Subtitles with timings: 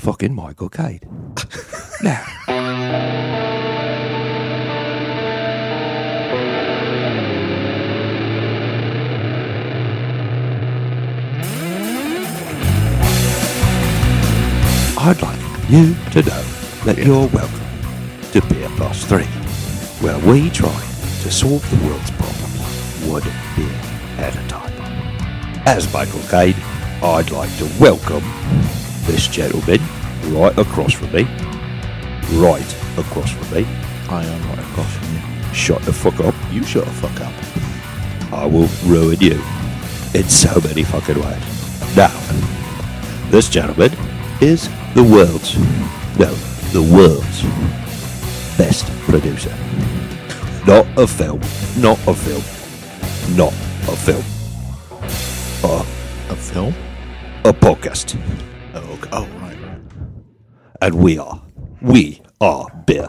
[0.00, 1.00] fucking Michael Caine.
[2.02, 2.24] now,
[15.02, 15.38] I'd like
[15.70, 16.42] you to know
[16.84, 17.60] that you're welcome
[18.32, 19.24] to Beer Plus 3,
[20.00, 22.40] where we try to solve the world's problems
[23.06, 23.22] one
[23.54, 24.72] beer at a time.
[25.66, 26.54] As Michael Caine,
[27.02, 28.24] I'd like to welcome
[29.06, 29.80] this gentleman
[30.28, 31.24] right across from me.
[32.38, 33.64] Right across from me.
[34.08, 35.54] I am right across from you.
[35.54, 36.34] Shut the fuck up.
[36.52, 37.32] You shut the fuck up.
[38.32, 39.40] I will ruin you
[40.14, 41.96] in so many fucking ways.
[41.96, 42.16] Now,
[43.30, 43.92] this gentleman
[44.40, 45.56] is the world's,
[46.18, 46.32] no,
[46.72, 47.42] the world's
[48.56, 49.54] best producer.
[50.66, 51.40] Not a film,
[51.78, 53.52] not a film, not
[53.88, 54.24] a film.
[55.64, 55.84] Uh,
[56.30, 56.74] A film?
[57.44, 58.16] a podcast.
[60.82, 61.42] And we are,
[61.82, 63.08] we are Beer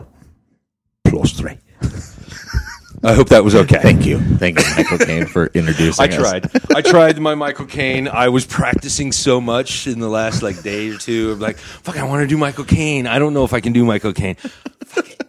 [1.05, 1.57] Plus Three.
[3.03, 3.79] I hope that was okay.
[3.79, 4.19] Thank you.
[4.19, 6.15] Thank you, Michael Caine, for introducing I us.
[6.15, 6.51] tried.
[6.75, 8.07] I tried my Michael Caine.
[8.07, 11.31] I was practicing so much in the last like day or two.
[11.31, 13.07] I'm like, fuck, I want to do Michael Caine.
[13.07, 14.35] I don't know if I can do Michael Caine.
[14.35, 15.27] Fuck it.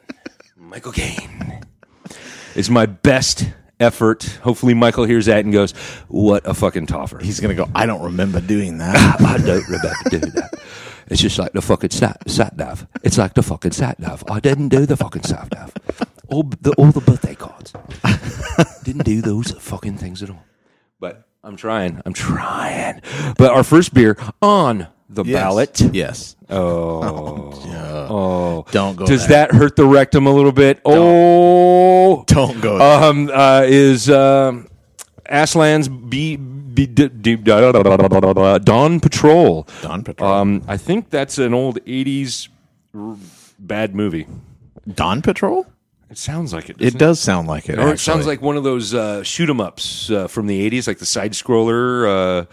[0.57, 1.65] Michael Caine.
[2.55, 3.49] It's my best
[3.81, 4.25] effort.
[4.43, 5.73] Hopefully, Michael hears that and goes,
[6.09, 8.97] "What a fucking toffer." He's going to go, I don't remember doing that.
[9.21, 10.55] I don't remember doing that.
[11.13, 12.87] It's just like the fucking sat, sat nav.
[13.03, 14.25] It's like the fucking sat nav.
[14.29, 15.75] I didn't do the fucking sat nav.
[16.31, 17.75] All the all the birthday cards.
[18.83, 20.43] didn't do those fucking things at all.
[20.99, 22.01] But I'm trying.
[22.07, 23.03] I'm trying.
[23.37, 25.81] But our first beer on the ballot.
[25.93, 26.35] Yes.
[26.49, 28.07] Oh, Yeah.
[28.09, 28.65] oh.
[28.71, 29.49] Don't go Does there.
[29.49, 30.81] that hurt the rectum a little bit?
[30.87, 33.03] Oh, Don't go there.
[33.05, 34.67] um, uh, is um,
[35.27, 36.52] Aslan's B, B, D, D,
[38.65, 39.69] Dawn Patrol.
[39.83, 40.31] Dawn Patrol.
[40.31, 42.49] Um, I think that's an old '80s
[42.95, 43.17] r-
[43.59, 44.27] bad movie.
[44.93, 45.67] Dawn Patrol?
[46.11, 46.77] It sounds like it.
[46.81, 47.79] It doesn't sound like it.
[47.79, 47.97] Or it actually.
[47.99, 51.07] sounds like one of those uh, shoot 'em ups uh, from the '80s, like the
[51.07, 52.07] side scroller.
[52.07, 52.45] Uh,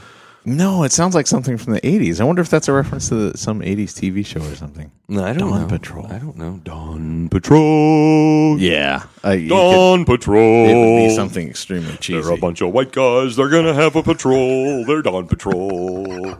[0.49, 2.19] No, it sounds like something from the 80s.
[2.19, 4.91] I wonder if that's a reference to the, some 80s TV show or something.
[5.07, 5.67] no, I don't Dawn know.
[5.67, 6.07] Patrol.
[6.07, 6.59] I don't know.
[6.63, 8.57] Dawn Patrol.
[8.59, 9.03] Yeah.
[9.23, 10.65] You Dawn Patrol.
[10.67, 12.21] it would be something extremely cheesy.
[12.21, 13.35] They're a bunch of white guys.
[13.35, 14.85] They're gonna have a patrol.
[14.85, 16.35] They're Dawn Patrol.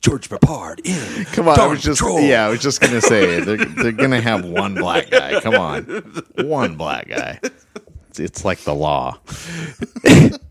[0.00, 1.24] George Peppard in.
[1.26, 2.20] Come on, I Dawn was just Patrol.
[2.20, 5.38] yeah, I was just gonna say they're they're gonna have one black guy.
[5.42, 5.84] Come on,
[6.38, 7.38] one black guy.
[8.08, 9.18] It's, it's like the law.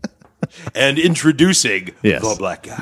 [0.74, 2.22] And introducing Yes.
[2.22, 2.78] the black guy.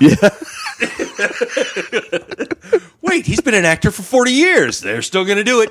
[3.03, 4.81] Wait, he's been an actor for forty years.
[4.81, 5.71] They're still gonna do it.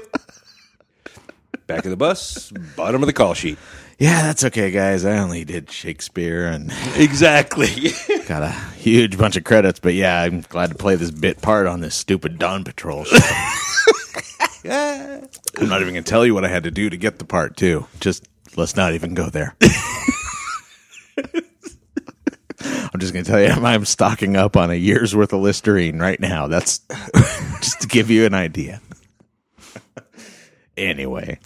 [1.67, 3.57] Back of the bus, bottom of the call sheet.
[3.99, 5.03] Yeah, that's okay, guys.
[5.05, 7.67] I only did Shakespeare and Exactly.
[8.27, 11.67] got a huge bunch of credits, but yeah, I'm glad to play this bit part
[11.67, 13.17] on this stupid Dawn Patrol show.
[14.65, 17.57] I'm not even gonna tell you what I had to do to get the part
[17.57, 17.87] too.
[17.99, 19.55] Just let's not even go there.
[22.93, 26.19] I'm just gonna tell you I'm stocking up on a year's worth of Listerine right
[26.19, 26.47] now.
[26.47, 26.79] That's
[27.61, 28.81] just to give you an idea.
[30.77, 31.39] anyway,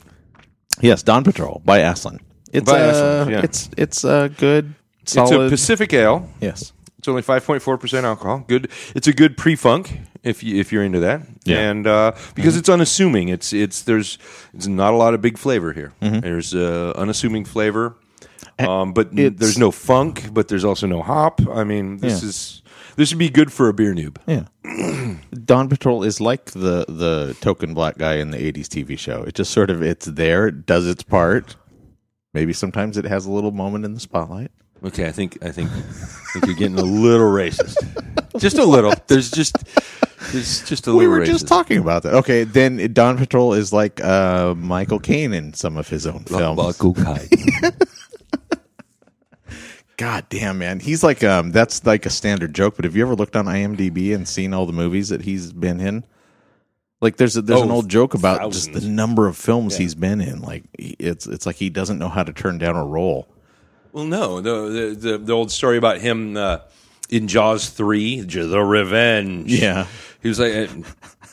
[0.82, 2.20] yes, Dawn Patrol by Aslan.
[2.52, 3.42] It's By uh, Aslan, yeah.
[3.44, 5.50] it's it's a good It's a solid.
[5.50, 6.30] Pacific Ale.
[6.40, 8.44] yes, It's only five point four percent alcohol.
[8.48, 8.70] Good.
[8.96, 11.22] It's a good pre funk if you if you're into that.
[11.46, 11.58] Yeah.
[11.70, 14.20] And uh, because it's unassuming, it's it's there's
[14.54, 15.94] it's not a lot of big flavor here.
[16.00, 17.96] There's uh, unassuming flavor,
[18.60, 20.30] um, but It's- there's no funk.
[20.34, 21.42] But there's also no hop.
[21.52, 22.30] I mean, this Yeah.
[22.30, 22.62] is
[22.96, 24.18] this would be good for a beer noob.
[24.28, 24.46] Yeah.
[25.46, 29.24] Dawn Patrol is like the the token black guy in the 80s TV show.
[29.24, 31.56] It just sort of it's there, it does its part.
[32.34, 34.52] Maybe sometimes it has a little moment in the spotlight.
[34.84, 35.82] Okay, I think I think I
[36.34, 37.76] think you're getting a little racist.
[38.40, 38.94] Just a little.
[39.08, 39.56] There's just
[40.32, 41.00] there's just a little.
[41.00, 41.26] We were racist.
[41.28, 42.16] just talking about that.
[42.16, 46.58] Okay, then Dawn Patrol is like uh, Michael Caine in some of his own films.
[46.58, 47.30] Michael Caine.
[49.98, 50.80] God damn, man.
[50.80, 54.14] He's like um that's like a standard joke, but have you ever looked on IMDb
[54.16, 56.04] and seen all the movies that he's been in?
[57.02, 59.94] Like there's a, there's an Oh, old joke about just the number of films he's
[59.94, 60.42] been in.
[60.42, 63.28] Like it's it's like he doesn't know how to turn down a role.
[63.92, 66.60] Well, no, the the the, the old story about him uh,
[67.10, 69.52] in Jaws three, the Revenge.
[69.52, 69.86] Yeah.
[70.22, 70.70] he was like,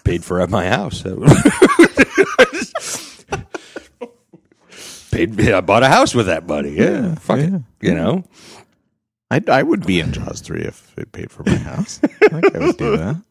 [0.04, 1.02] paid for at my house.
[5.10, 5.38] paid.
[5.50, 6.70] I bought a house with that money.
[6.70, 7.56] Yeah, fuck yeah.
[7.56, 7.62] it.
[7.80, 8.24] You know,
[9.30, 12.00] I, I would be in Jaws 3 if it paid for my house.
[12.02, 13.22] I think I would do that.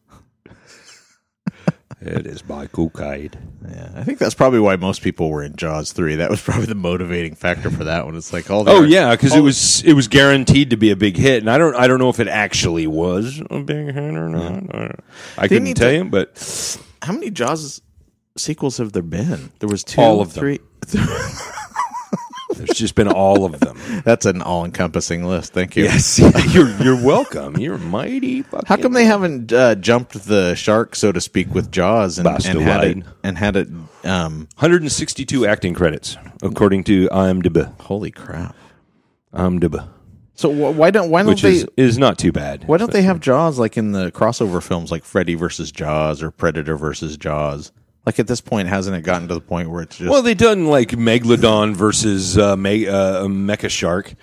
[2.00, 3.32] it is Michael Caine.
[3.68, 6.16] Yeah, I think that's probably why most people were in Jaws 3.
[6.16, 8.16] That was probably the motivating factor for that one.
[8.16, 10.96] It's like all the Oh yeah, because it was it was guaranteed to be a
[10.96, 14.14] big hit, and I don't I don't know if it actually was a big hit
[14.14, 15.00] or not.
[15.36, 17.82] I couldn't tell do- you, but how many Jaws
[18.38, 19.52] sequels have there been?
[19.58, 20.58] There was two, All of them.
[22.66, 23.78] There's just been all of them.
[24.04, 25.52] That's an all-encompassing list.
[25.52, 25.84] Thank you.
[25.84, 26.18] Yes,
[26.54, 27.56] you're you're welcome.
[27.58, 28.42] You're mighty.
[28.42, 32.26] Fucking How come they haven't uh, jumped the shark, so to speak, with Jaws and,
[32.28, 33.68] and had it and had it?
[34.04, 37.80] Um, 162 acting credits according to IMDb.
[37.80, 38.54] holy crap!
[39.34, 39.86] IMDb,
[40.34, 42.64] So wh- why don't why don't which they is is not too bad.
[42.66, 46.30] why don't they have Jaws like in the crossover films like Freddy versus Jaws or
[46.30, 47.72] Predator versus Jaws?
[48.06, 50.34] Like at this point, hasn't it gotten to the point where it's just Well, they
[50.34, 54.14] done like Megalodon versus uh, Me- uh, Mecha Shark.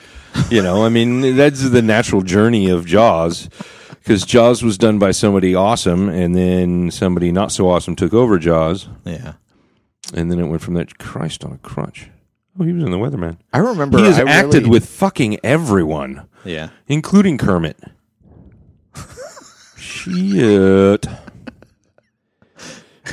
[0.49, 3.49] You know, I mean, that's the natural journey of Jaws.
[3.89, 8.39] Because Jaws was done by somebody awesome, and then somebody not so awesome took over
[8.39, 9.33] Jaws, yeah?
[10.13, 10.97] and then it went from that.
[10.97, 12.09] Christ on a crutch.
[12.59, 13.37] Oh, he was in the Weatherman.
[13.51, 16.69] I remember He has I acted really- with fucking everyone, yeah.
[16.87, 17.77] including Kermit.
[19.77, 21.05] Shit.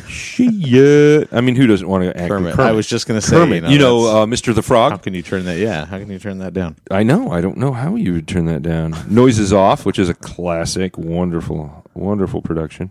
[0.09, 1.29] Shit.
[1.33, 2.55] I mean, who doesn't want to act Kermit.
[2.55, 2.71] Kermit?
[2.71, 3.65] I was just going to say, Kermit.
[3.65, 4.55] You know, uh, Mr.
[4.55, 4.93] the Frog?
[4.93, 5.59] how can you turn that?
[5.59, 6.77] Yeah, how can you turn that down?
[6.91, 7.31] I know.
[7.33, 8.95] I don't know how you would turn that down.
[9.09, 12.91] Noises Off, which is a classic, wonderful, wonderful production.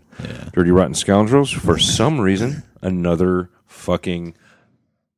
[0.52, 4.34] Dirty Rotten Scoundrels, for some reason, another fucking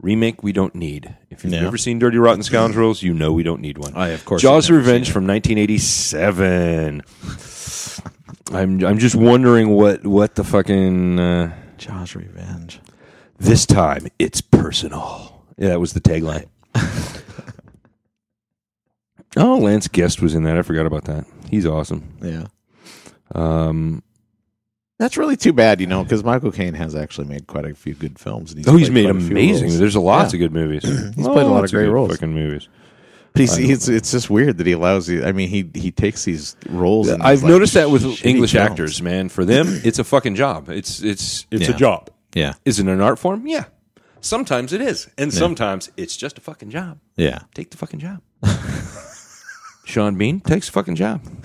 [0.03, 1.17] remake we don't need.
[1.31, 1.63] If you've Yeah.
[1.63, 3.93] never seen Dirty Rotten Scoundrels, you know we don't need one.
[3.97, 7.03] I, of course, Jaws Revenge from 1987.
[8.53, 12.81] I'm I'm just wondering what what the fucking uh, Jaws Revenge.
[13.39, 15.45] this time it's personal.
[15.59, 16.47] Yeah, that was the tagline.
[19.37, 20.57] oh, Lance Guest was in that.
[20.59, 21.25] I forgot about that.
[21.51, 22.17] He's awesome.
[22.23, 22.47] Yeah,
[23.35, 24.03] Um,
[24.99, 27.95] that's really too bad, you know, because Michael Caine has actually made quite a few
[27.95, 28.51] good films.
[28.53, 29.79] And he's oh, he's made amazing.
[29.79, 30.39] There's a lots Yeah.
[30.39, 30.83] of good movies.
[31.17, 32.11] he's played a lot of great roles.
[32.13, 32.69] Fucking movies.
[33.37, 35.25] But he's, he's, it's just weird that he allows you.
[35.25, 37.09] I mean, he he takes these roles.
[37.09, 38.71] in I've these, like, noticed that with shitty English films.
[38.71, 39.29] actors, man.
[39.29, 40.69] For them, it's a fucking job.
[40.71, 41.75] It's it's it's Yeah.
[41.75, 42.11] a job.
[42.35, 43.47] Yeah, Is it an art form?
[43.47, 43.65] Yeah.
[44.21, 46.99] Sometimes it is, and sometimes it's just a fucking job.
[47.17, 47.41] yeah.
[47.55, 48.21] Take the fucking job.
[49.85, 51.21] Sean Bean takes a fucking job.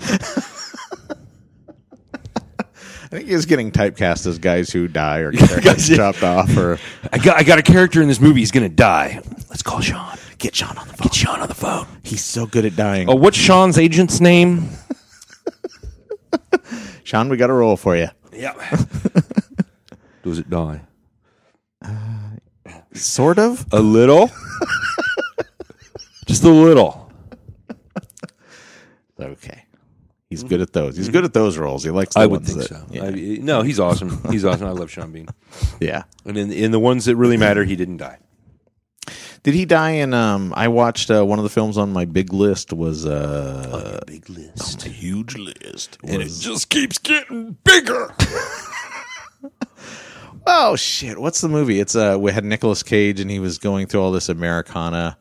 [3.04, 6.56] I think he's getting typecast as guys who die or get their heads chopped off.
[6.56, 6.78] Or
[7.12, 8.40] I got I got a character in this movie.
[8.40, 9.20] He's gonna die.
[9.50, 10.16] Let's call Sean.
[10.42, 11.04] Get Sean on the phone.
[11.04, 11.86] Get Sean on the phone.
[12.02, 13.08] he's so good at dying.
[13.08, 14.68] Oh, what's Sean's agent's name?
[17.04, 18.08] Sean, we got a role for you.
[18.32, 18.54] Yeah.
[20.24, 20.80] Does it die?
[21.80, 21.90] Uh,
[22.92, 23.64] sort of.
[23.72, 24.30] A little.
[26.26, 27.08] Just a little.
[29.20, 29.64] Okay.
[30.28, 30.96] He's good at those.
[30.96, 31.84] He's good at those roles.
[31.84, 32.14] He likes.
[32.14, 32.86] The I would ones think that- so.
[32.90, 33.04] Yeah.
[33.04, 34.20] I- no, he's awesome.
[34.30, 34.66] He's awesome.
[34.66, 35.28] I love Sean Bean.
[35.80, 36.02] yeah.
[36.24, 38.18] And in in the ones that really matter, he didn't die.
[39.44, 40.14] Did he die in?
[40.14, 44.28] Um, I watched uh, one of the films on my big list was uh, Big
[44.30, 44.86] list.
[44.86, 45.98] a huge list.
[46.04, 48.14] And it just keeps getting bigger.
[50.46, 51.18] oh shit!
[51.18, 51.80] What's the movie?
[51.80, 55.18] It's uh, we had Nicolas Cage and he was going through all this Americana,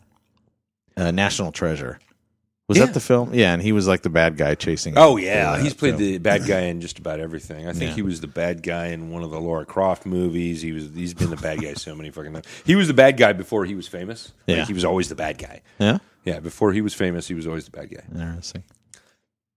[0.97, 1.99] uh, National Treasure.
[2.71, 2.85] Was Yeah.
[2.85, 3.33] that the film?
[3.33, 4.93] Yeah, and he was like the bad guy chasing.
[4.97, 6.01] Oh yeah, he's played film.
[6.03, 7.67] the bad guy in just about everything.
[7.67, 7.95] I think Yeah.
[7.95, 10.61] he was the bad guy in one of the Laura Croft movies.
[10.61, 12.45] He was he's been the bad guy so many fucking times.
[12.65, 14.31] He was the bad guy before he was famous.
[14.47, 14.65] Like, Yeah.
[14.65, 15.61] he was always the bad guy.
[15.79, 18.03] Yeah, Yeah, before he was famous, he was always the bad guy.
[18.13, 18.63] interesting.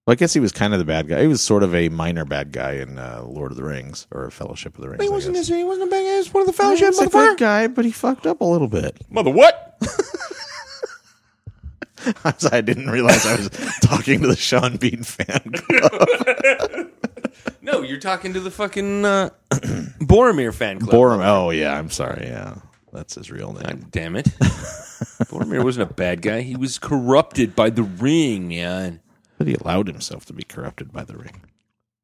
[0.07, 1.23] Well, I guess he was kind of the bad guy.
[1.23, 4.31] He was sort of a minor bad guy in uh, Lord of the Rings or
[4.31, 5.01] Fellowship of the Rings.
[5.01, 5.49] I guess.
[5.49, 6.11] he wasn't a bad guy.
[6.13, 8.45] He was one of the He was a good guy, but he fucked up a
[8.45, 8.99] little bit.
[9.09, 9.79] Mother what?
[12.25, 13.51] I'm sorry, I didn't realize I was
[13.83, 16.91] talking to the Sean Bean fan club.
[17.63, 20.91] No, you're talking to the fucking uh, Boromir fan club.
[20.91, 21.21] Borum.
[21.23, 22.27] Oh yeah, I'm sorry.
[22.27, 22.57] Yeah,
[22.93, 23.63] that's his real name.
[23.63, 24.27] God damn it.
[25.27, 26.43] Boromir wasn't a bad guy.
[26.43, 29.01] He was corrupted by the ring, man.
[29.39, 31.43] But he allowed himself to be corrupted by the ring.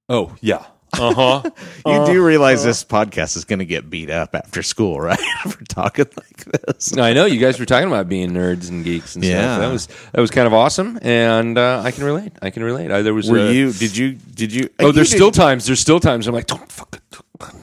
[0.09, 0.67] Oh yeah.
[1.01, 1.51] Uh huh.
[1.87, 5.19] You do realize this podcast is going to get beat up after school, right?
[5.49, 6.97] For talking like this.
[6.97, 9.55] I know you guys were talking about being nerds and geeks and Yeah.
[9.55, 9.61] stuff.
[9.61, 12.33] That was that was kind of awesome, and uh, I can relate.
[12.43, 12.91] I can relate.
[12.91, 13.73] I, there was Were uh, you?
[13.73, 14.13] Did you?
[14.13, 14.69] Did you?
[14.79, 15.67] Oh, you there's still times.
[15.67, 16.27] There's still times.
[16.27, 17.01] I'm like, don't fuck.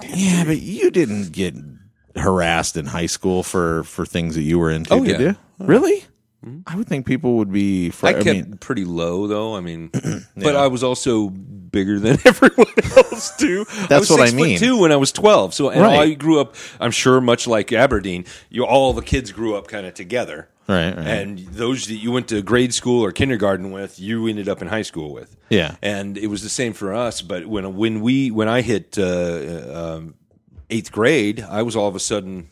[0.10, 1.53] Yeah, but you didn't get
[2.15, 4.94] harassed in high school for for things that you were into.
[4.94, 5.27] Oh, did yeah.
[5.27, 5.36] you?
[5.60, 6.03] Really?
[6.65, 7.89] I would think people would be.
[7.89, 9.56] Fr- I I, kept mean, pretty low though.
[9.56, 9.89] I mean,
[10.38, 13.65] but I was also bigger than everyone else too.
[13.70, 14.58] I That's was what I mean.
[14.58, 15.53] Two when I was twelve.
[15.53, 16.00] So and Right.
[16.00, 16.56] I grew up.
[16.79, 20.48] I'm sure much like Aberdeen, you all the kids grew up kind of together.
[20.70, 21.08] Right, right.
[21.08, 24.67] And those that you went to grade school or kindergarten with, you ended up in
[24.67, 25.36] high school with.
[25.50, 25.75] Yeah.
[25.82, 27.22] And it was the same for us.
[27.22, 30.15] But when when we when I hit uh, um,
[30.70, 32.50] eighth grade, I was all of a sudden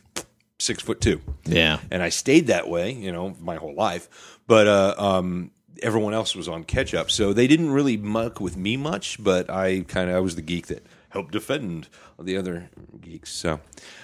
[0.60, 1.80] six foot two yeah.
[1.92, 4.40] and I stayed that way, you know, my whole life.
[4.48, 8.56] But uh, um, everyone else was on catch up, so they didn't really muck with
[8.58, 9.22] me much.
[9.24, 12.70] But I kind of I was the geek that helped defend the other
[13.02, 13.32] geeks.
[13.32, 13.60] So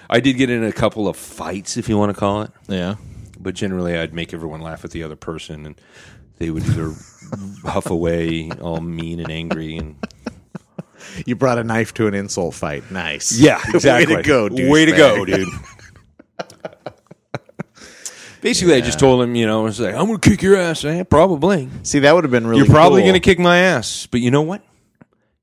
[0.10, 2.51] I did get in a couple of fights, if you want to call it.
[2.67, 2.96] Yeah.
[3.39, 5.81] But generally, I'd make everyone laugh at the other person, and
[6.38, 6.93] they would either
[7.63, 9.96] huff away all mean and angry, and
[11.25, 12.89] You brought a knife to an insult fight.
[12.91, 13.38] Nice.
[13.38, 14.15] yeah, exactly.
[14.15, 15.48] Way to go, Way to go, dude.
[18.41, 20.57] Basically, I just told him, you know, I was like, "I'm going to kick your
[20.57, 21.69] ass." Eh, probably.
[21.83, 22.63] See, that would have been really.
[22.63, 23.10] You're probably cool.
[23.12, 24.63] going to kick my ass, but you know what?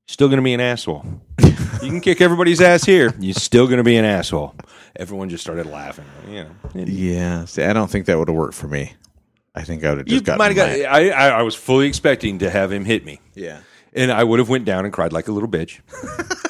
[0.07, 1.05] Still going to be an asshole.
[1.43, 1.51] you
[1.89, 3.13] can kick everybody's ass here.
[3.19, 4.55] You're still going to be an asshole.
[4.95, 6.05] Everyone just started laughing.
[6.27, 7.45] You know, And Yeah.
[7.45, 8.93] See, I don't think that would have worked for me.
[9.55, 10.37] I think I would have you just got.
[10.37, 10.69] might have got.
[10.69, 13.59] I, I I was fully expecting to have him hit me, Yeah.
[13.93, 15.79] and I would have went down and cried like a little bitch.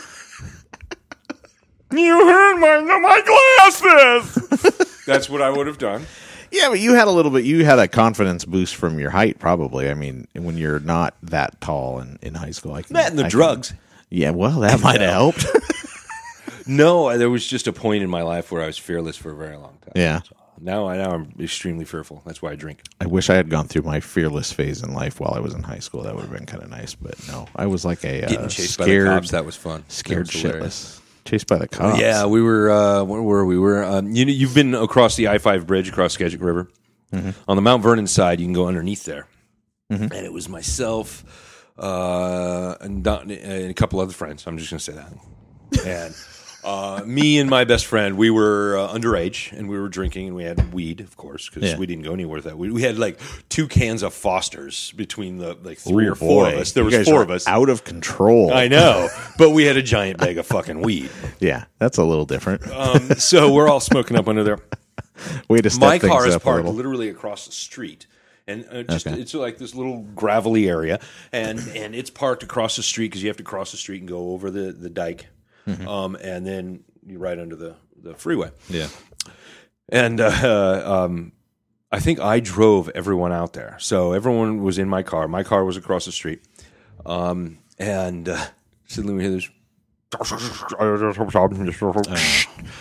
[1.92, 5.04] you hurt my my glasses.
[5.06, 6.06] That's what I would have done.
[6.52, 7.46] Yeah, but you had a little bit.
[7.46, 9.90] You had a confidence boost from your height, probably.
[9.90, 13.20] I mean, when you're not that tall in, in high school, I can, That and
[13.20, 13.74] the I can- drugs.
[14.10, 15.46] yeah, well, that might have helped.
[16.68, 19.36] No, there was just a point in my life where I was fearless for a
[19.36, 19.94] very long time.
[19.96, 20.22] Yeah.
[20.22, 22.22] So now, I now I'm extremely fearful.
[22.28, 22.84] That's why I drink.
[23.02, 25.64] I wish I had gone through my fearless phase in life while I was in
[25.64, 26.04] high school.
[26.04, 28.50] That would have been kind of nice, but no, I was like a uh, Getting
[28.50, 29.84] chased scared, by the cops, that was fun.
[29.88, 30.99] scared That was shitless,
[31.30, 32.00] chased by the cops.
[32.00, 32.70] Yeah, we were.
[32.70, 33.56] Uh, where were we?
[33.56, 33.84] We were.
[33.84, 36.70] Um, you know, you've been across the I five bridge across Skagit River.
[37.48, 39.28] On the Mount Vernon side, you can go underneath there,
[39.90, 44.46] and it was myself uh, and, Don, and a couple other friends.
[44.46, 46.16] I'm just going to say that, and.
[46.64, 50.36] Uh, me and my best friend, we were uh, underage and we were drinking and
[50.36, 51.78] we had weed, of course, because Yeah.
[51.78, 52.58] we didn't go anywhere with that.
[52.58, 56.46] We, we had like two cans of Fosters between the like three Ooh, or four
[56.46, 56.54] boy.
[56.54, 56.72] of us.
[56.74, 57.48] There You was four of us.
[57.48, 58.54] out of control.
[58.54, 61.10] I know, but we had a giant bag of fucking weed.
[61.40, 62.70] Yeah, that's a little different.
[62.72, 64.60] Um, so we're all smoking up under there.
[65.50, 68.06] Way to step My car is parked literally across the street,
[68.48, 69.20] and uh, just Okay.
[69.20, 71.00] it's like this little gravelly area,
[71.32, 74.08] and and it's parked across the street because you have to cross the street and
[74.10, 75.28] go over the the dike,
[75.70, 75.88] Mm-hmm.
[75.88, 78.52] um, and then you ride under the the freeway.
[78.70, 78.88] Yeah.
[79.90, 81.32] And uh, um,
[81.92, 83.78] I think I drove everyone out there.
[83.80, 85.28] So everyone was in my car.
[85.28, 86.42] My car was across the street.
[87.06, 88.46] Um, and uh,
[88.88, 89.50] suddenly we hear this.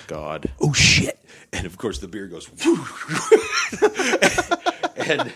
[0.06, 0.50] God.
[0.60, 1.18] oh shit
[1.52, 2.48] and of course the beer goes
[4.96, 5.32] and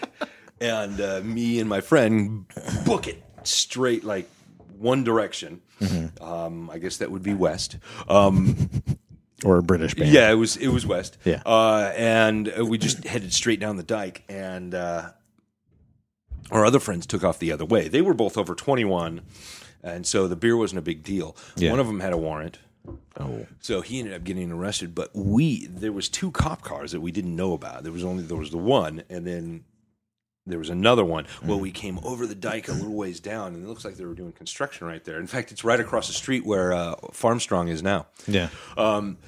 [0.60, 2.46] and uh, me and my friend
[2.84, 4.28] book it straight like
[4.82, 5.60] one direction
[6.20, 7.76] um, i guess that would be west
[8.08, 8.56] um,
[9.44, 10.12] Or a British band.
[10.12, 11.42] yeah it was it was west Yeah.
[11.46, 15.10] uh, and uh, we just headed straight down the dike and uh,
[16.50, 19.20] our other friends took off the other way they were both over 21
[19.82, 21.70] and so the beer wasn't a big deal Yeah.
[21.70, 22.58] one of them had a warrant
[23.20, 23.46] Oh.
[23.60, 27.12] so he ended up getting arrested, but we there was two cop cars that we
[27.12, 27.84] didn't know about.
[27.84, 29.62] There was only there was the one, and then
[30.46, 31.26] there was another one.
[31.44, 34.04] Well, we came over the dike a little ways down, and it looks like they
[34.04, 35.18] were doing construction right there.
[35.20, 38.06] In fact, it's right across the street where uh, Farmstrong is now.
[38.26, 38.48] Yeah.
[38.76, 39.18] Um,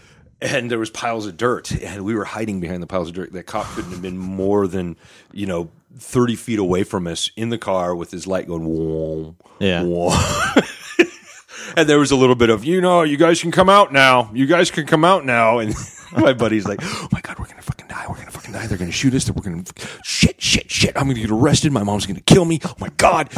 [0.40, 3.32] and there was piles of dirt, and we were hiding behind the piles of dirt.
[3.32, 4.96] That cop couldn't have been more than
[5.32, 8.64] you know thirty feet away from us in the car with his light going.
[8.66, 9.84] Whoa, Yeah.
[9.84, 10.10] whoa.
[11.76, 14.30] and there was a little bit of you know you guys can come out now.
[14.34, 15.58] You guys can come out now.
[15.60, 15.74] And
[16.16, 18.04] my buddy's like, oh my god, we're gonna fucking die.
[18.08, 18.66] We're gonna fucking die.
[18.66, 19.30] They're gonna shoot us.
[19.30, 19.64] We're gonna
[20.04, 20.96] shit, shit, shit.
[20.96, 21.72] I'm gonna get arrested.
[21.72, 22.60] My mom's gonna kill me.
[22.64, 23.30] Oh my god.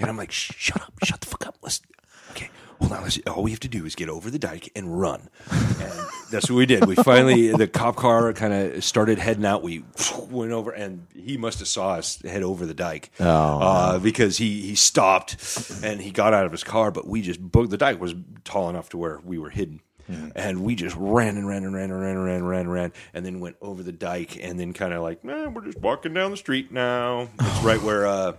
[0.00, 1.56] And I'm like, shut up, shut the fuck up.
[1.62, 1.80] Let's
[2.32, 2.50] okay.
[2.80, 3.02] Hold on.
[3.02, 5.28] Let's, all we have to do is get over the dike and run.
[5.50, 5.92] And
[6.30, 6.86] that's what we did.
[6.86, 9.62] We finally, the cop car kind of started heading out.
[9.62, 9.84] We
[10.28, 14.38] went over, and he must have saw us head over the dike Oh, uh, because
[14.38, 15.36] he he stopped
[15.82, 16.90] and he got out of his car.
[16.90, 18.14] But we just booked the dike was
[18.44, 19.80] tall enough to where we were hidden.
[20.34, 22.72] And we just ran and ran and ran and ran and ran and ran and
[22.72, 25.78] ran, and then went over the dike, and then kind of like, eh, we're just
[25.80, 27.28] walking down the street now.
[27.40, 28.32] It's right where uh,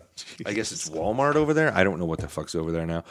[0.46, 1.74] I guess it's Walmart over there.
[1.76, 3.04] I don't know what the fuck's over there now,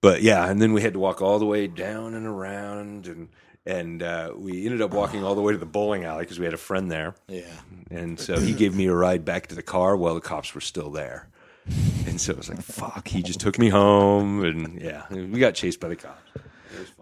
[0.00, 0.48] but yeah.
[0.48, 3.28] And then we had to walk all the way down and around, and
[3.66, 6.44] and uh, we ended up walking all the way to the bowling alley because we
[6.44, 7.14] had a friend there.
[7.28, 7.42] Yeah.
[7.90, 10.60] And so he gave me a ride back to the car while the cops were
[10.60, 11.28] still there.
[12.06, 14.44] And so it was like, fuck, he just took me home.
[14.44, 16.30] And yeah, we got chased by the cops.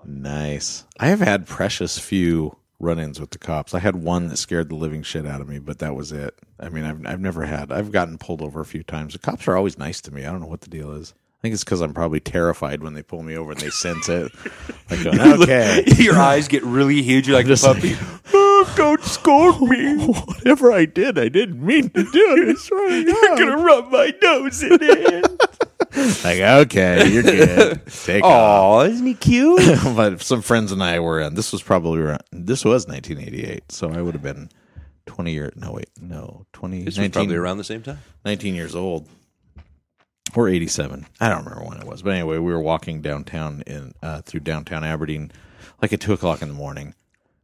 [0.02, 0.22] It was fun.
[0.22, 0.84] Nice.
[0.98, 3.74] I have had precious few run-ins with the cops.
[3.74, 6.38] I had one that scared the living shit out of me, but that was it.
[6.58, 7.72] I mean, I've I've never had.
[7.72, 9.12] I've gotten pulled over a few times.
[9.12, 10.24] The cops are always nice to me.
[10.24, 11.14] I don't know what the deal is.
[11.14, 14.08] I think it's because I'm probably terrified when they pull me over and they sense
[14.08, 14.30] it.
[14.88, 17.26] Like, going, okay, Your eyes get really huge.
[17.26, 17.96] You're like a puppy.
[18.32, 20.06] oh, don't scold me.
[20.06, 22.48] Whatever I did, I didn't mean to do it.
[22.48, 23.04] It's right.
[23.04, 25.41] You're going to rub my nose in it.
[26.24, 27.86] Like, okay, you're good.
[27.86, 28.30] Take off.
[28.32, 29.60] Aw, isn't he cute?
[29.96, 31.34] but some friends and I were in.
[31.34, 34.48] This was probably around, this was 1988, so I would have been
[35.06, 35.52] 20 years.
[35.56, 36.78] No, wait, no, 20.
[36.78, 37.98] This was 19, probably around the same time.
[38.24, 39.08] 19 years old.
[40.34, 41.06] or 87.
[41.20, 42.02] I don't remember when it was.
[42.02, 45.30] But anyway, we were walking downtown in uh, through downtown Aberdeen
[45.82, 46.94] like at 2 o'clock in the morning,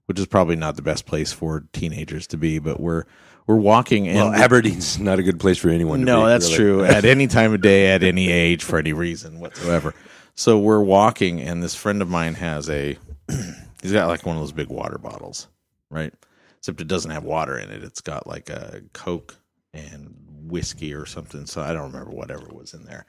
[0.06, 2.58] which is probably not the best place for teenagers to be.
[2.58, 3.04] But we're
[3.48, 6.00] we're walking and Well, Aberdeen's not a good place for anyone.
[6.00, 6.56] to no, be, that's really.
[6.56, 6.84] true.
[6.84, 9.94] At any time of day, at any age, for any reason whatsoever.
[10.36, 12.96] So we're walking, and this friend of mine has a.
[13.82, 15.48] he's got like one of those big water bottles,
[15.90, 16.12] right?
[16.58, 17.82] Except it doesn't have water in it.
[17.82, 19.34] It's got like a Coke
[19.72, 20.14] and
[20.44, 21.46] whiskey or something.
[21.46, 23.06] So I don't remember whatever was in there.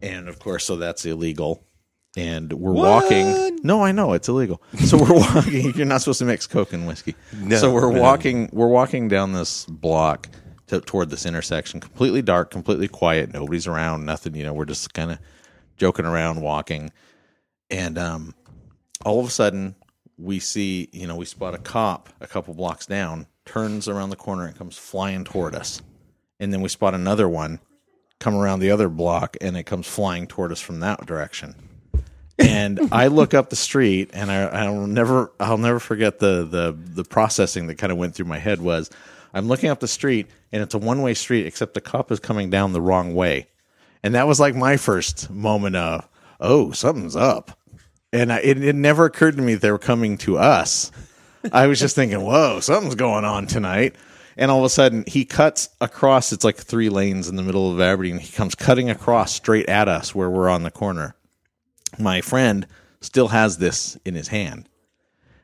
[0.00, 1.62] And of course, so that's illegal.
[2.16, 3.60] And we're walking.
[3.62, 4.62] No, I know it's illegal.
[4.84, 5.72] So we're walking.
[5.74, 7.14] You're not supposed to mix Coke and whiskey.
[7.56, 8.50] so we're walking.
[8.52, 10.28] We're walking down this block
[10.66, 11.80] to, toward this intersection.
[11.80, 13.32] Completely dark, completely quiet.
[13.32, 14.04] Nobody's around.
[14.04, 14.34] Nothing.
[14.34, 15.18] You know, we're just kind of
[15.78, 16.90] joking around, walking.
[17.70, 18.34] And um,
[19.06, 19.74] all of a sudden,
[20.18, 20.90] we see.
[20.92, 23.26] You know, we spot a cop a couple blocks down.
[23.46, 25.80] Turns around the corner and comes flying toward us.
[26.38, 27.60] And then we spot another one
[28.22, 31.56] come around the other block and it comes flying toward us from that direction.
[32.38, 36.76] And I look up the street and I, I'll never I'll never forget the the
[36.76, 38.90] the processing that kind of went through my head was
[39.34, 42.20] I'm looking up the street and it's a one way street except the cop is
[42.20, 43.48] coming down the wrong way.
[44.02, 46.08] And that was like my first moment of,
[46.40, 47.58] oh, something's up.
[48.12, 50.90] And I, it, it never occurred to me they were coming to us.
[51.52, 53.96] I was just thinking, whoa, something's going on tonight.
[54.36, 56.32] And all of a sudden, he cuts across.
[56.32, 58.18] It's like three lanes in the middle of Aberdeen.
[58.18, 61.14] He comes cutting across straight at us where we're on the corner.
[61.98, 62.66] My friend
[63.00, 64.68] still has this in his hand.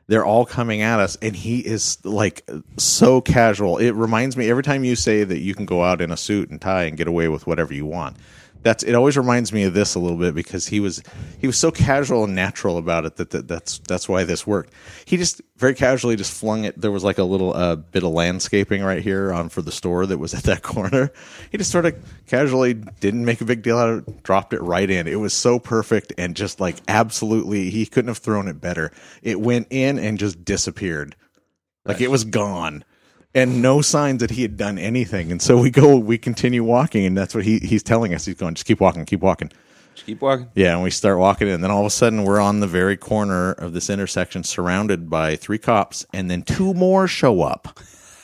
[0.07, 3.77] They're all coming at us, and he is like so casual.
[3.77, 6.49] It reminds me every time you say that you can go out in a suit
[6.49, 8.17] and tie and get away with whatever you want.
[8.61, 8.93] That's it.
[8.93, 11.01] Always reminds me of this a little bit because he was
[11.39, 14.73] he was so casual and natural about it that, that that's that's why this worked.
[15.05, 16.79] He just very casually just flung it.
[16.79, 20.05] There was like a little uh, bit of landscaping right here on for the store
[20.05, 21.11] that was at that corner.
[21.51, 21.95] He just sort of
[22.27, 25.07] casually didn't make a big deal out of it, dropped it right in.
[25.07, 28.91] It was so perfect and just like absolutely he couldn't have thrown it better.
[29.21, 31.15] It went in and just disappeared.
[31.85, 32.83] Like it was gone.
[33.35, 35.31] And no signs that he had done anything.
[35.31, 38.25] And so we go, we continue walking, and that's what he, he's telling us.
[38.25, 39.51] He's going, just keep walking, keep walking.
[39.93, 40.47] Just keep walking.
[40.55, 42.97] Yeah, and we start walking, and then all of a sudden we're on the very
[42.97, 47.79] corner of this intersection, surrounded by three cops, and then two more show up,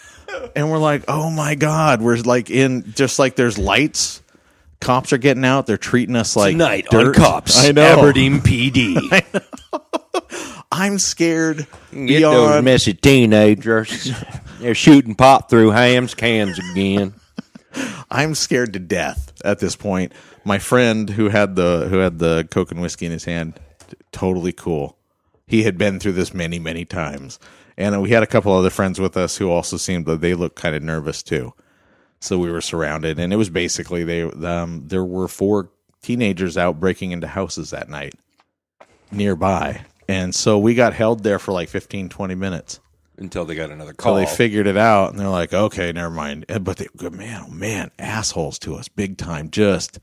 [0.56, 4.23] and we're like, "Oh my god!" We're like in just like there's lights.
[4.79, 5.67] Cops are getting out.
[5.67, 7.15] They're treating us like Tonight on dirt.
[7.15, 7.99] Cops, I know.
[7.99, 8.95] Aberdeen PD.
[10.71, 12.65] I'm scared Get those beyond.
[12.65, 14.12] messy teenagers.
[14.60, 17.13] They're shooting pop through hams cans again.
[18.12, 20.13] I'm scared to death at this point.
[20.43, 23.97] My friend who had the who had the coke and whiskey in his hand, t-
[24.12, 24.97] totally cool.
[25.47, 27.39] He had been through this many many times,
[27.78, 30.56] and we had a couple other friends with us who also seemed that they looked
[30.56, 31.54] kind of nervous too.
[32.21, 34.23] So we were surrounded, and it was basically they.
[34.23, 35.69] Um, there were four
[36.01, 38.13] teenagers out breaking into houses that night
[39.12, 42.79] nearby, and so we got held there for like 15, 20 minutes.
[43.17, 44.15] Until they got another So call.
[44.15, 47.45] they figured it out, and they're like, "Okay, never mind." Eh, but they, good man,
[47.47, 49.49] oh man, assholes to us, big time.
[49.49, 49.99] Just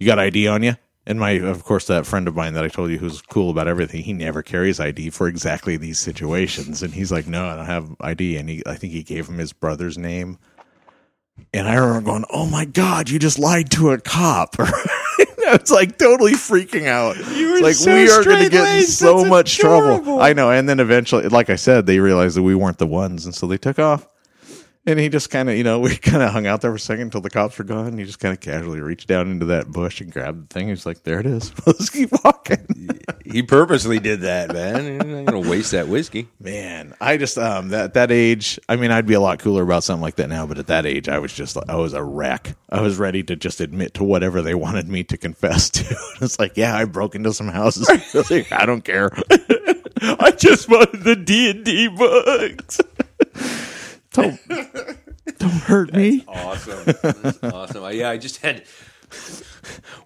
[0.00, 0.74] you got ID on you,
[1.06, 3.68] and my, of course, that friend of mine that I told you who's cool about
[3.68, 4.02] everything.
[4.02, 7.94] He never carries ID for exactly these situations, and he's like, "No, I don't have
[8.00, 10.36] ID." And he, I think he gave him his brother's name,
[11.54, 14.56] and I remember going, "Oh my god, you just lied to a cop."
[15.54, 17.16] I was like totally freaking out.
[17.16, 20.04] were like so we are going to get in so That's much adorable.
[20.04, 20.20] trouble.
[20.20, 20.50] I know.
[20.50, 23.46] And then eventually, like I said, they realized that we weren't the ones, and so
[23.46, 24.06] they took off.
[24.86, 26.80] And he just kind of, you know, we kind of hung out there for a
[26.80, 27.88] second until the cops were gone.
[27.88, 30.68] And He just kind of casually reached down into that bush and grabbed the thing.
[30.68, 31.52] He's like, "There it is.
[31.66, 32.66] Let's keep walking."
[33.24, 34.98] he purposely did that, man.
[34.98, 36.28] Not going to waste that whiskey.
[36.40, 38.58] Man, I just um that that age.
[38.68, 40.86] I mean, I'd be a lot cooler about something like that now, but at that
[40.86, 42.56] age, I was just I was a wreck.
[42.70, 45.96] I was ready to just admit to whatever they wanted me to confess to.
[46.20, 47.88] it's like, yeah, I broke into some houses.
[48.50, 49.10] I don't care.
[50.02, 52.80] I just wanted the D and D books.
[54.12, 54.38] Don't
[55.38, 56.24] don't hurt me.
[56.26, 56.84] Awesome.
[56.84, 57.84] That's awesome.
[57.84, 58.64] I, yeah, I just had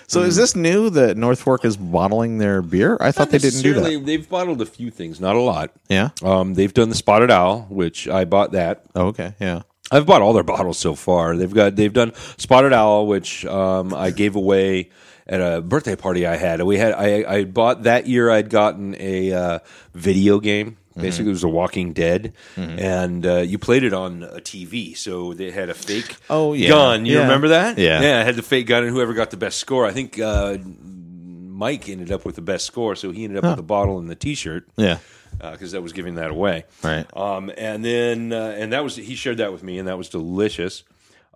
[0.07, 2.97] so is this new that North Fork is bottling their beer?
[3.01, 4.05] I thought they didn't do that.
[4.05, 5.71] They've bottled a few things, not a lot.
[5.89, 6.11] Yeah.
[6.23, 8.83] Um, they've done the Spotted Owl, which I bought that.
[8.95, 9.33] Oh, okay.
[9.41, 9.63] Yeah.
[9.91, 11.35] I've bought all their bottles so far.
[11.35, 14.89] They've got they've done Spotted Owl, which um, I gave away
[15.27, 16.61] at a birthday party I had.
[16.63, 18.29] We had I, I bought that year.
[18.29, 19.59] I'd gotten a uh,
[19.93, 20.77] video game.
[20.95, 24.95] Basically, it was The Walking Dead, and uh, you played it on a TV.
[24.95, 26.69] So they had a fake Oh, yeah.
[26.69, 27.07] gun.
[27.07, 27.21] You Yeah.
[27.23, 27.79] remember that?
[27.79, 27.99] Yeah.
[28.03, 28.19] yeah.
[28.19, 31.89] I had the fake gun, and whoever got the best score, I think uh, Mike
[31.89, 32.95] ended up with the best score.
[32.95, 34.99] So he ended up with the bottle and the T-shirt Yeah.
[35.39, 36.65] because that was giving that away.
[36.83, 37.05] Right.
[37.17, 40.09] Um, and then uh, and that was he shared that with me, and that was
[40.09, 40.83] delicious.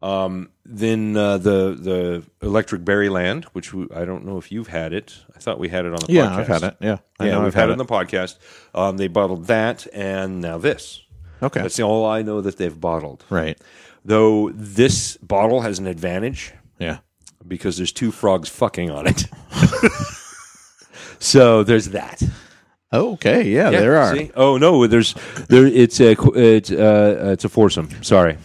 [0.02, 4.94] Um, then uh, the the Electric Berryland, which we, I don't know if you've had
[4.94, 5.18] it.
[5.36, 6.38] I thought we had it on the Yeah, podcast.
[6.40, 6.78] I've had it.
[6.82, 6.98] Yeah.
[7.20, 8.36] I yeah, know we've had, had it on the podcast.
[8.76, 11.02] Um, they bottled that, and now this.
[11.42, 11.62] Okay.
[11.62, 13.26] That's all I know that they've bottled.
[13.30, 13.60] Right.
[14.06, 17.00] Though this bottle has an advantage Yeah.
[17.48, 19.26] because there's two frogs fucking on it.
[21.20, 22.22] so there's that.
[22.94, 23.44] Okay.
[23.50, 24.16] Yeah, Yeah, there are.
[24.16, 24.32] see?
[24.36, 25.14] Oh no, there's
[25.50, 25.66] there.
[25.66, 27.90] It's a it's uh, it's a foursome.
[28.02, 28.38] Sorry,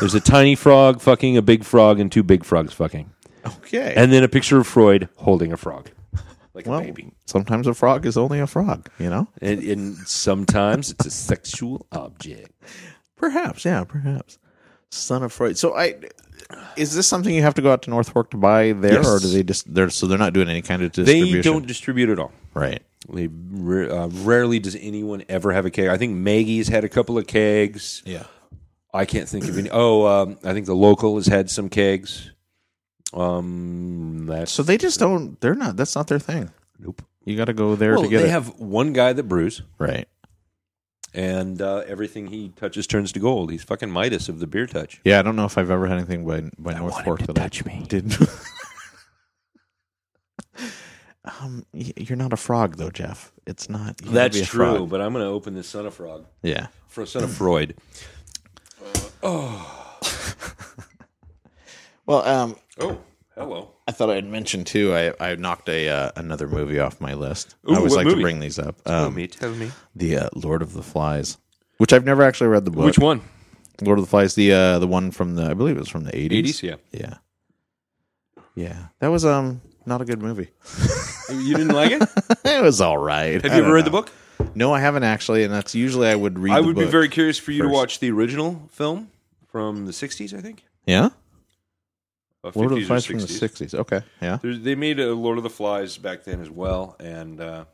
[0.00, 3.10] there's a tiny frog fucking a big frog and two big frogs fucking,
[3.46, 3.94] Okay.
[3.96, 5.90] and then a picture of Freud holding a frog
[6.54, 7.12] like well, a baby.
[7.26, 9.28] sometimes a frog is only a frog, you know?
[9.42, 12.50] And, and sometimes it's a sexual object.
[13.16, 14.38] Perhaps, yeah, perhaps.
[14.90, 15.58] Son of Freud.
[15.58, 15.96] So I
[16.76, 19.06] is this something you have to go out to North Fork to buy there Yes.
[19.06, 21.36] or do they just they're so they're not doing any kind of distribution?
[21.36, 22.32] They don't distribute at all.
[22.54, 22.82] Right.
[23.12, 25.88] They uh, rarely does anyone ever have a keg.
[25.88, 28.02] I think Maggie's had a couple of kegs.
[28.06, 28.24] Yeah.
[28.96, 29.68] I can't think of any.
[29.70, 32.30] Oh, um, I think the local has had some kegs.
[33.14, 36.50] Um, that's So they just don't they're not that's not their thing.
[36.78, 37.02] nope.
[37.24, 38.30] You got to go there Well, to get they it.
[38.30, 40.06] have one guy that brews, right.
[41.14, 43.50] and uh, everything he touches turns to gold.
[43.50, 45.00] He's fucking Midas of the beer touch.
[45.04, 47.64] Yeah, I don't know if I've ever had anything by by North Fork that touch
[47.66, 47.84] I me.
[47.88, 48.16] didn't.
[51.40, 53.32] um, y- you're not a frog though, Jeff.
[53.46, 54.00] It's not.
[54.04, 54.88] you gotta be a frog.
[54.90, 56.68] but I'm going to open this Son of Frog Yeah.
[56.88, 57.76] for a Son of Freud.
[62.06, 63.00] Well, um, Oh,
[63.34, 63.70] hello.
[63.88, 64.94] I thought I'd mention too.
[64.94, 67.56] I I knocked a uh, another movie off my list.
[67.68, 68.16] Ooh, I always like movie?
[68.18, 68.80] to bring these up.
[68.84, 69.72] Tell Um, me, tell me.
[69.96, 71.36] the uh, Lord of the Flies,
[71.78, 72.84] which I've never actually read the book.
[72.84, 73.22] Which one?
[73.82, 76.04] Lord of the Flies, the uh, the one from the I believe it was from
[76.04, 76.60] the eighties.
[76.60, 76.62] 80s?
[76.62, 76.76] Yeah.
[76.92, 77.14] Yeah,
[78.54, 78.86] yeah.
[79.00, 80.50] That was um not a good movie.
[81.28, 82.02] You didn't like it?
[82.44, 83.42] it was all right.
[83.42, 84.12] Have I you ever don't read the book?
[84.54, 86.52] No, I haven't actually, and that's usually I would read.
[86.54, 87.74] I would be very curious for you to first.
[87.74, 89.10] watch the original film
[89.48, 90.64] from the 60s, I think.
[90.86, 91.10] yeah.
[92.44, 93.30] Uh, Lord of the 50s or Flies from the 60s.
[93.38, 93.74] sixties.
[93.74, 94.38] Okay, yeah.
[94.40, 97.64] There's, they made a Lord of the Flies back then as well, and uh,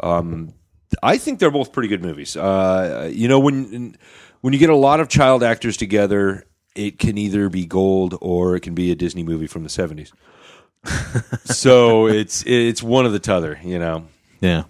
[0.00, 0.54] um,
[1.02, 2.34] I think they're both pretty good movies.
[2.36, 3.96] Uh, you know, when
[4.40, 8.56] when you get a lot of child actors together, it can either be gold or
[8.56, 10.12] it can be a Disney movie from the seventies.
[11.44, 13.58] so it's it's one of the t'other.
[13.62, 14.06] You know,
[14.40, 14.64] Yeah.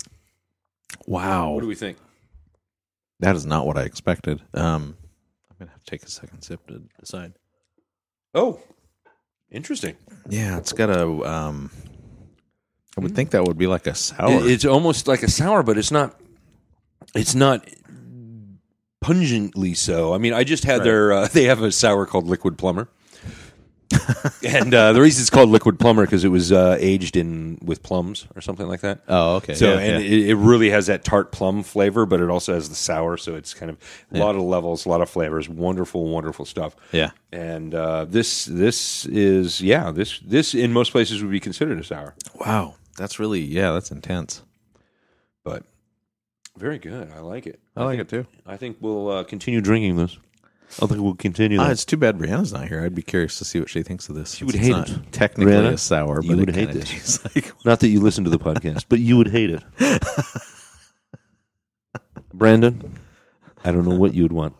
[1.07, 1.53] Wow.
[1.53, 1.99] what do we think?
[3.21, 4.43] That is not what I expected.
[4.55, 4.97] Um,
[5.51, 7.35] I'm gonna have to take a second sip to decide.
[8.35, 8.61] Oh,
[9.51, 9.97] interesting.
[10.29, 11.07] Yeah, it's got a.
[11.09, 11.71] Um,
[12.97, 14.31] I would think that would be like a sour.
[14.45, 16.19] It- it's almost like a sour, but it's not.
[17.15, 17.69] It's not
[19.01, 20.15] pungently so.
[20.15, 21.13] I mean, I just had their.
[21.13, 22.89] Uh, they have a sour called Liquid Plumber,
[24.45, 27.83] and uh, the reason it's called Liquid Plumber because it was uh, aged in with
[27.83, 29.01] plums or something like that.
[29.09, 29.55] oh, okay.
[29.55, 30.11] So yeah, and yeah.
[30.11, 33.17] It, it really has that tart plum flavor, but it also has the sour.
[33.17, 33.79] So it's kind of
[34.13, 35.49] a lot of levels, a lot of flavors.
[35.49, 36.75] Wonderful, wonderful stuff.
[36.93, 41.79] yeah, And uh, this this is yeah this this in most places would be considered
[41.79, 42.15] a sour.
[42.35, 44.43] wow, that's really yeah, that's intense.
[45.43, 45.65] but
[46.57, 47.11] very good.
[47.11, 47.59] I like it.
[47.77, 48.27] I like think, it too.
[48.47, 50.17] I think we'll uh, continue drinking this.
[50.83, 51.59] I think we'll continue.
[51.61, 51.73] Ah, that.
[51.73, 52.83] it's too bad Brianna's not here.
[52.83, 54.35] I'd be curious to see what she thinks of this.
[54.35, 55.13] She would hate it.
[55.13, 56.91] Technically Brianna, a sour, but you would it hate this.
[56.91, 59.63] tastes like Not that you listen to the podcast, but you would hate it.
[62.35, 62.99] Brandon,
[63.65, 64.57] I don't know what you would want.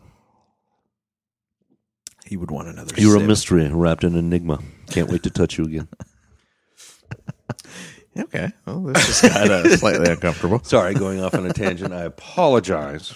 [2.25, 2.93] He would want another.
[2.97, 3.27] You're a sip.
[3.27, 4.59] mystery wrapped in enigma.
[4.89, 5.87] Can't wait to touch you again.
[8.17, 8.49] Okay.
[8.65, 10.63] Well, this is kind of slightly uncomfortable.
[10.63, 11.93] Sorry, going off on a tangent.
[11.93, 13.13] I apologize.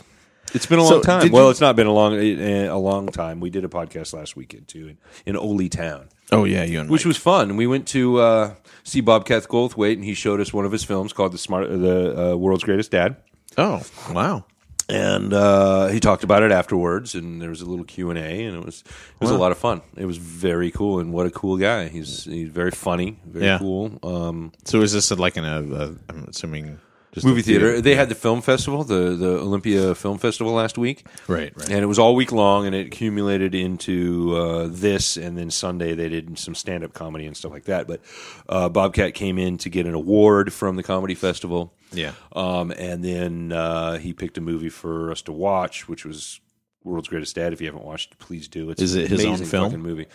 [0.54, 1.32] It's been a long So, time.
[1.32, 3.40] Well, you- it's not been a long a long time.
[3.40, 6.90] We did a podcast last weekend too in, in Oly Town, Oh yeah, you and
[6.90, 7.56] which was fun.
[7.56, 11.14] We went to uh, see Bobcat Goldthwait, and he showed us one of his films
[11.14, 13.18] called "The Smart the uh, World's Greatest Dad."
[13.58, 13.82] Oh
[14.12, 14.46] wow.
[14.88, 18.66] and uh, he talked about it afterwards and there was a little q&a and it
[18.66, 21.58] was it was a lot of fun it was very cool and what a cool
[21.58, 23.60] guy he's he's very funny very Yeah.
[23.60, 25.62] cool um, So is this like in a?
[25.62, 26.80] a I'm assuming
[27.14, 30.78] just movie a theater they had the film festival the, the olympia film festival last
[30.78, 31.52] week Right.
[31.58, 31.70] Right.
[31.70, 35.96] and it was all week long and it accumulated into uh, this and then sunday
[35.96, 38.02] they did some stand-up comedy and stuff like that but
[38.48, 42.12] uh, bobcat came in to get an award from the comedy festival Yeah.
[42.34, 46.40] um, and then uh, he picked a movie for us to watch which was
[46.84, 49.38] world's greatest dad if you haven't watched it please do it's Is it his own
[49.38, 49.66] film?
[49.66, 50.06] fucking movie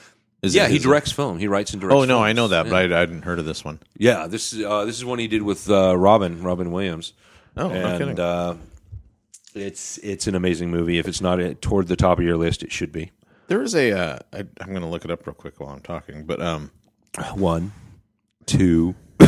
[0.44, 2.48] Is it yeah he his- directs film he writes and directs Oh no, I know
[2.48, 2.70] that, yeah.
[2.70, 3.80] but I, I hadn't heard of this one.
[3.96, 7.12] yeah this is uh, this is one he did with uh, robin robin williams
[7.56, 8.20] Oh, no and kidding.
[8.20, 8.56] uh,
[9.54, 12.62] it's it's an amazing movie if it's not uh, toward the top of your list
[12.62, 13.12] it should be
[13.46, 13.92] There is a.
[13.92, 16.70] Uh, I, I'm going to look it up real quick while I'm talking, but um,
[17.34, 17.72] One,
[18.46, 18.94] two.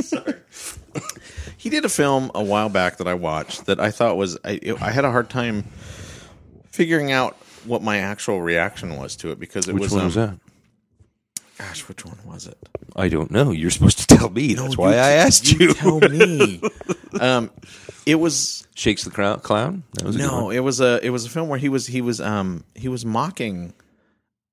[0.00, 0.34] Sorry.
[1.58, 4.60] he did a film a while back that I watched that I thought was I,
[4.80, 5.64] I had a hard time
[6.70, 10.06] figuring out what my actual reaction was to it because it Which was one um,
[10.06, 10.38] was that?
[11.58, 12.58] Gosh, which one was it?
[12.96, 13.52] I don't know.
[13.52, 14.54] You're supposed to tell me.
[14.54, 15.72] That's why I asked you.
[15.72, 16.60] Tell me.
[17.20, 17.50] um,
[18.06, 19.84] it was Shakes the clown.
[19.94, 22.20] That was no, it was a it was a film where he was he was
[22.20, 23.72] um he was mocking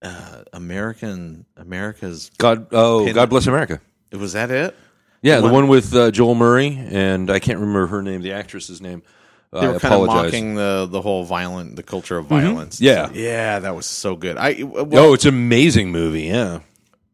[0.01, 2.29] uh, American America's.
[2.37, 2.67] God.
[2.71, 3.81] Oh, Pin- God bless America.
[4.11, 4.75] Was that it?
[5.21, 8.33] Yeah, the one- one, with uh, Joel Murray and I can't remember her name, the
[8.33, 9.03] actress's name.
[9.51, 12.79] They I were kind of mocking the the whole violent the culture of violence.
[12.79, 13.09] Yeah.
[13.13, 14.37] yeah, that was so good.
[14.37, 16.23] I well, oh, it's an amazing movie.
[16.23, 16.59] Yeah.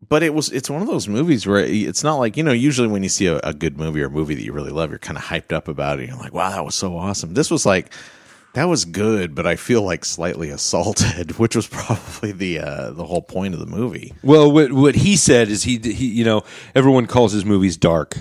[0.08, 2.88] but it was it's one of those movies where it's not like you know usually
[2.88, 5.00] when you see a, a good movie or a movie that you really love you're
[5.00, 7.66] kind of hyped up about it you're like wow that was so awesome this was
[7.66, 7.92] like
[8.54, 13.04] that was good but i feel like slightly assaulted which was probably the uh the
[13.04, 16.44] whole point of the movie Well, what what he said is he he you know
[16.76, 18.18] everyone calls his movies dark.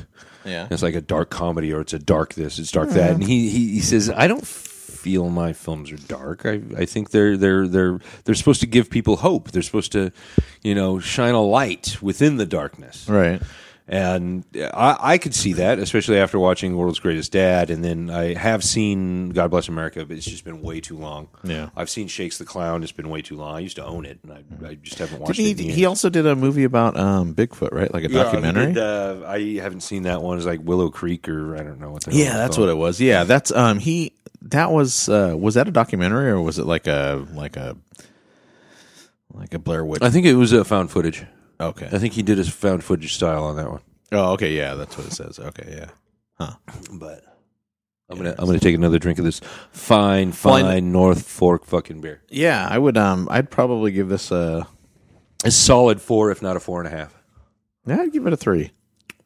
[0.47, 3.15] Yeah It's like a dark comedy or it's a dark this, it's dark that.
[3.15, 6.45] And he, he, he says, I don't feel my films are dark.
[6.47, 9.51] I, I think they're they're they're they're supposed to give people hope.
[9.53, 10.11] They're supposed to,
[10.63, 13.09] you know, shine a light within the darkness.
[13.09, 13.41] right
[13.89, 18.35] And I, I could see that, especially after watching World's Greatest Dad, and then I
[18.35, 21.29] have seen God Bless America, but it's just been way too long.
[21.45, 21.69] Yeah.
[21.77, 23.55] I've seen Shakes the Clown; it's been way too long.
[23.55, 25.61] I used to own it, and I, I just haven't watched he, it.
[25.61, 28.79] in he also did a movie about um bigfoot right like a Yeah, documentary did,
[28.79, 30.37] uh, I haven't seen that one.
[30.37, 32.03] It's like Willow Creek, or I don't know what.
[32.03, 35.69] The yeah that's what it was yeah that's um he that was uh was that
[35.69, 37.77] a documentary or was it like a like a
[39.33, 41.25] like a blair witch I think it was uh, found footage.
[41.61, 43.81] Okay I think he did his found footage style on that one.
[44.13, 45.91] oh okay yeah that's what it says okay yeah
[46.39, 46.53] Huh.
[46.93, 47.25] But
[48.11, 49.41] I'm gonna I'm gonna take another drink of this
[49.71, 52.21] fine fine North Fork fucking beer.
[52.29, 52.99] Yeah, I would.
[52.99, 54.67] Um, I'd probably give this a.
[55.45, 57.15] A solid four, if not a four and a half.
[57.87, 58.71] Yeah, I'd give it a three.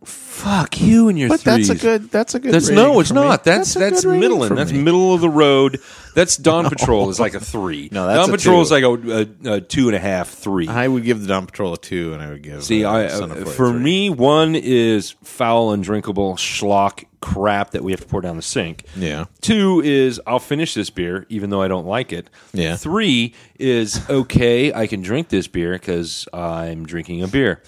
[0.04, 1.68] Fuck you and your But threes.
[1.68, 2.10] that's a good.
[2.10, 2.52] That's a good.
[2.54, 3.20] That's rating no, it's for me.
[3.20, 3.44] not.
[3.44, 4.48] That's a that's, good rating middling.
[4.48, 4.80] for That's me.
[4.82, 5.78] middle of the road.
[6.14, 7.90] That's Dawn Patrol is like a three.
[7.92, 8.62] No, that's Dawn a Patrol two.
[8.62, 10.68] is like a, a, a two and a half, three.
[10.68, 12.64] I would give the Dawn Patrol a two, and I would give.
[12.64, 13.80] See, uh, I Son of a for three.
[13.80, 18.84] me, one is foul, undrinkable schlock crap that we have to pour down the sink.
[18.96, 19.26] Yeah.
[19.42, 22.30] Two is I'll finish this beer even though I don't like it.
[22.54, 22.76] Yeah.
[22.76, 27.62] Three is okay, I can drink this beer because I'm drinking a beer.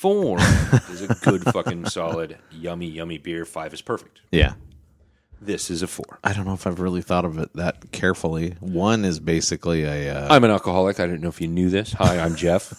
[0.00, 0.38] Four
[0.90, 3.44] is a good fucking solid yummy yummy beer.
[3.44, 4.22] Five is perfect.
[4.32, 4.54] Yeah,
[5.42, 6.18] This is a four.
[6.24, 8.54] I don't know if I've really thought of it that carefully.
[8.60, 10.16] One is basically a.
[10.16, 11.00] Uh, I'm an alcoholic.
[11.00, 11.92] I don't know if you knew this.
[11.92, 12.72] Hi, I'm Jeff.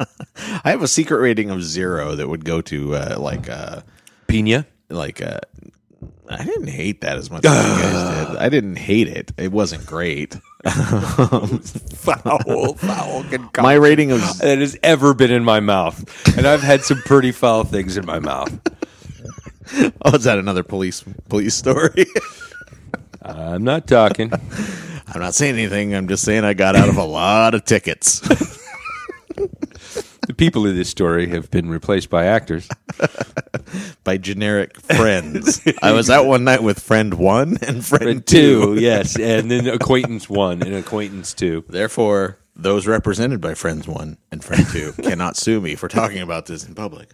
[0.64, 3.82] I have a secret rating of zero that would go to uh, like uh,
[4.26, 4.66] Pina.
[4.88, 5.40] like uh,
[6.30, 8.36] I didn't hate that as much as you guys did.
[8.38, 9.32] I didn't hate it.
[9.36, 10.34] It wasn't great.
[11.96, 13.22] Foul, foul.
[13.24, 13.62] concoction.
[13.62, 17.30] My rating of that has ever been in my mouth, and I've had some pretty
[17.30, 18.52] foul things in my mouth.
[20.04, 22.06] oh, is that another police police story?
[23.22, 24.32] I'm not talking.
[24.32, 25.94] I'm not saying anything.
[25.94, 28.20] I'm just saying I got out of a lot of tickets.
[30.26, 32.68] The people of this story have been replaced by actors.
[34.04, 35.60] by generic friends.
[35.82, 38.80] I was out one night with friend one and friend Two, two.
[38.82, 41.64] yes, and then acquaintance one and acquaintance two.
[41.68, 46.46] Therefore, Those represented by Friends 1 and Friend 2 cannot sue me for talking about
[46.46, 47.10] this in public.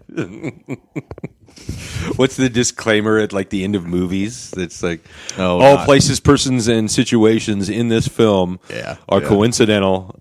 [2.16, 4.52] What's the disclaimer at like the end of movies?
[4.52, 5.00] That's like
[5.36, 5.84] Oh, all God.
[5.84, 9.28] places, persons, and situations in this film Yeah, are yeah.
[9.28, 10.14] coincidental.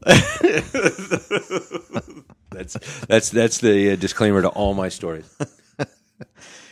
[2.61, 5.25] That's that's that's the uh, disclaimer to all my stories.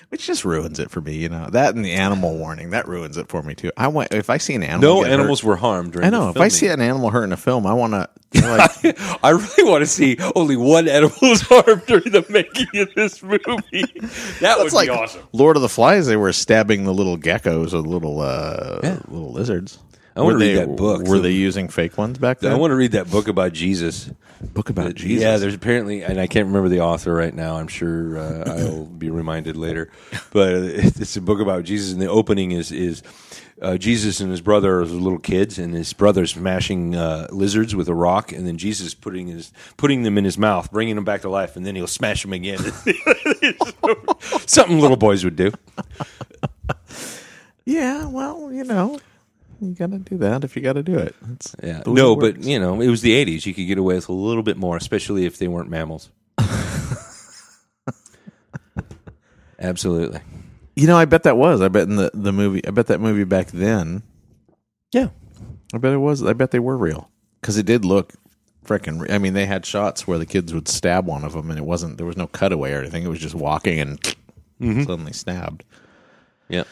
[0.10, 1.52] Which just ruins it for me, you know.
[1.52, 3.72] That and the animal warning, that ruins it for me too.
[3.78, 5.94] I want if I see an animal No animals hurt- were harmed.
[5.94, 6.30] During I know.
[6.30, 8.72] If I see an animal hurt in a film, I want to like
[9.24, 13.22] I really want to see only one animal was harmed during the making of this
[13.22, 13.86] movie.
[14.42, 15.22] That would like be awesome.
[15.32, 16.08] Lord of the Flies.
[16.08, 19.78] They were stabbing the little geckos or little uh, little lizards.
[20.20, 21.08] I wanna Were read they- that book.
[21.08, 22.52] Were they using fake ones back then?
[22.52, 24.10] I want to read that book about Jesus.
[24.54, 25.22] book about Jesus.
[25.24, 27.56] Yeah, there's apparently, and I can't remember the author right now.
[27.58, 29.90] I'm sure uh, I'll be reminded later.
[30.32, 33.02] But it's a book about Jesus, and the opening is is
[33.62, 37.88] uh, Jesus and his brother are little kids, and his brother's smashing uh, lizards with
[37.90, 41.22] a rock, and then Jesus putting his putting them in his mouth, bringing them back
[41.22, 42.60] to life, and then he'll smash them again.
[44.48, 45.52] Something little boys would do.
[47.66, 49.00] Yeah, well, you know,
[49.62, 51.16] you got to do that if you got to do it.
[51.34, 53.46] It's Yeah, no, but you know, it was the '80s.
[53.46, 56.10] You could get away with a little bit more, especially if they weren't mammals.
[59.60, 60.22] Absolutely.
[60.76, 61.62] you know, I bet that was.
[61.62, 62.66] I bet in the the movie.
[62.66, 64.04] I bet that movie back then.
[64.92, 65.10] Yeah.
[65.74, 66.24] I bet it was.
[66.24, 67.10] I bet they were real
[67.42, 68.14] because it did look
[68.66, 69.02] freaking.
[69.02, 71.60] Re- I mean, they had shots where the kids would stab one of them, and
[71.60, 71.98] it wasn't.
[71.98, 73.04] There was no cutaway or anything.
[73.04, 74.02] It was just walking and
[74.62, 74.84] mm-hmm.
[74.84, 75.64] suddenly stabbed.
[76.48, 76.64] Yeah.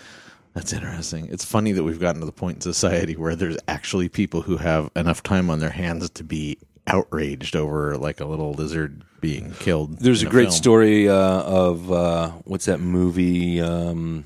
[0.57, 1.27] That's interesting.
[1.29, 4.57] It's funny that we've gotten to the point in society where there's actually people who
[4.57, 9.51] have enough time on their hands to be outraged over like a little lizard being
[9.59, 9.99] killed.
[9.99, 10.53] There's in a great film.
[10.53, 13.61] story uh, of uh, what's that movie?
[13.61, 14.25] Um,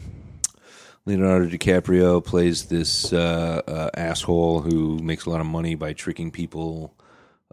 [1.05, 6.31] Leonardo DiCaprio plays this uh, uh, asshole who makes a lot of money by tricking
[6.31, 6.95] people.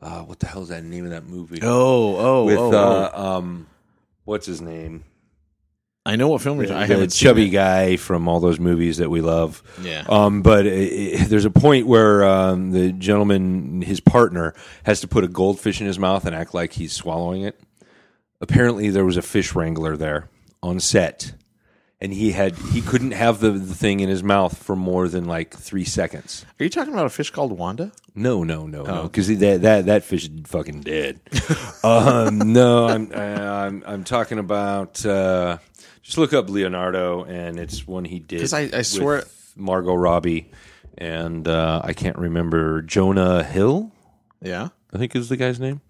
[0.00, 1.58] Uh, what the hell is that name of that movie?
[1.62, 3.26] Oh, oh, With oh, uh, oh.
[3.38, 3.66] um,
[4.24, 5.02] what's his name?
[6.08, 6.82] I know what film you're talking.
[6.82, 7.50] I the haven't seen chubby it.
[7.50, 9.62] guy from all those movies that we love.
[9.82, 10.04] Yeah.
[10.08, 15.08] Um, but i i there's a point where um, the gentleman, his partner, has to
[15.08, 17.60] put a goldfish in his mouth and act like he's swallowing it.
[18.40, 20.28] Apparently, there was a fish wrangler there
[20.62, 21.32] on set,
[22.00, 25.24] and he had he couldn't have the, the thing in his mouth for more than
[25.26, 26.46] like three seconds.
[26.58, 27.92] Are you talking about a fish called Wanda?
[28.14, 28.94] No, no, no, Oh.
[28.94, 31.20] no, because that that that fish is fucking dead.
[31.84, 35.04] um, no, I'm uh, I'm I'm talking about.
[35.04, 35.58] Uh,
[36.08, 38.40] just look up Leonardo, and it's one he did.
[38.40, 39.24] 'Cause I- I with swear-
[39.56, 40.50] Margot Robbie,
[40.96, 43.92] and uh, I can't remember Jonah Hill.
[44.40, 44.68] Yeah.
[44.90, 45.82] I think is the guy's name.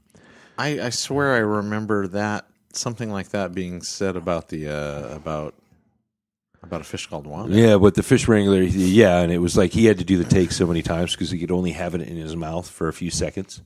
[0.58, 5.54] I, I swear I remember that something like that being said about the uh, about
[6.64, 7.54] about a fish called Wanda.
[7.54, 10.24] Yeah, but the fish wrangler, yeah, and it was like he had to do the
[10.28, 12.92] take so many times because he could only have it in his mouth for a
[12.92, 13.62] few seconds.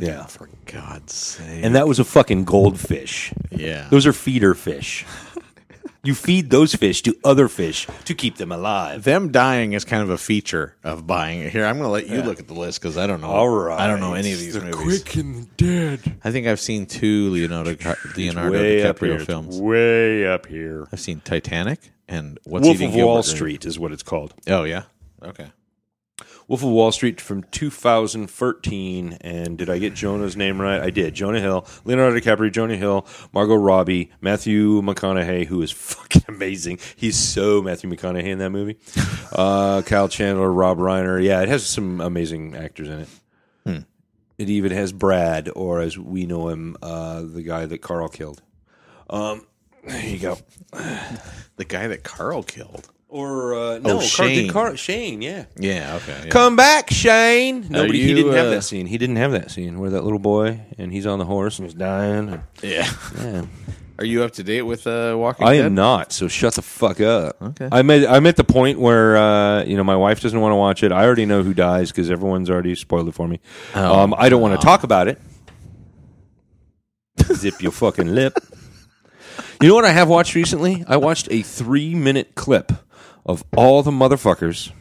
[0.00, 1.64] Yeah, For God's sake.
[1.64, 3.32] and that was a fucking goldfish.
[3.50, 3.88] yeah.
[3.90, 5.04] Those are feeder fish.
[6.04, 9.02] you feed those fish to other fish to keep them alive.
[9.02, 11.50] them dying is kind of a feature of buying it.
[11.52, 13.26] Here, I'm going to let you look at the list because I don't know.
[13.28, 15.02] All right, I don't know any of these movies.
[15.02, 16.18] Quick and dead.
[16.22, 17.76] I think I've seen two Leonardo
[18.16, 19.08] Leonardo way up here.
[19.10, 19.60] DiCaprio It's films.
[19.60, 20.86] Way up here.
[20.92, 24.32] I've seen Titanic and What's Wolf Eating of Wall Gilbert Street is what it's called.
[24.46, 24.84] Oh yeah.
[25.24, 25.46] Okay.
[26.48, 29.18] Wolf of Wall Street from 2013.
[29.20, 30.80] And did I get Jonah's name right?
[30.80, 31.14] I did.
[31.14, 36.78] Jonah Hill, Leonardo DiCaprio, Jonah Hill, Margot Robbie, Matthew McConaughey, who is fucking amazing.
[36.94, 38.78] He's so Matthew McConaughey in that movie.
[39.32, 41.22] Uh, Kyle Chandler, Rob Reiner.
[41.22, 43.08] Yeah, it has some amazing actors in it.
[44.38, 48.42] It even has Brad, or as we know him, uh, the guy that Carl killed.
[49.08, 49.46] Um,
[49.86, 50.38] there you go.
[51.56, 52.90] The guy that Carl killed.
[53.16, 54.44] Or uh, no, Carl, Shane.
[54.44, 55.22] did Carl, Shane.
[55.22, 55.46] Yeah.
[55.58, 55.98] Yeah.
[56.02, 56.20] Okay.
[56.24, 56.28] yeah.
[56.28, 57.66] Come back, Shane.
[57.70, 58.02] Nobody.
[58.02, 58.84] he didn't have uh, that scene.
[58.84, 61.66] He didn't have that scene where that little boy and he's on the horse and
[61.66, 62.42] he's dying.
[62.62, 62.86] Yeah.
[63.18, 63.46] yeah.
[63.98, 65.64] Are you up to date with uh, Walking I Dead?
[65.64, 66.12] am not.
[66.12, 67.40] So shut the fuck up.
[67.40, 67.70] Okay.
[67.72, 70.56] I'm at, I'm at the point where uh, you know my wife doesn't want to
[70.56, 70.92] watch it.
[70.92, 73.40] I already know who dies because everyone's already spoiled it for me.
[73.74, 75.18] Oh, um, I don't want to talk about it.
[77.32, 78.36] Zip your fucking lip.
[79.62, 80.84] You know what I have watched recently?
[80.86, 82.72] I watched a three minute clip
[83.26, 84.72] of all the motherfuckers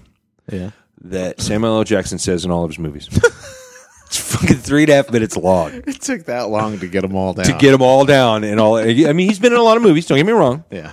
[0.52, 0.70] Yeah.
[1.02, 1.84] that Samuel L.
[1.84, 3.10] Jackson says in all of his movies.
[4.08, 7.16] it's fucking three and a half minutes long It took that long to get them
[7.16, 7.46] all down.
[7.46, 8.78] to get them all down and all.
[8.78, 10.06] I mean, he's been in a lot of movies.
[10.06, 10.92] Don't get me wrong, Yeah.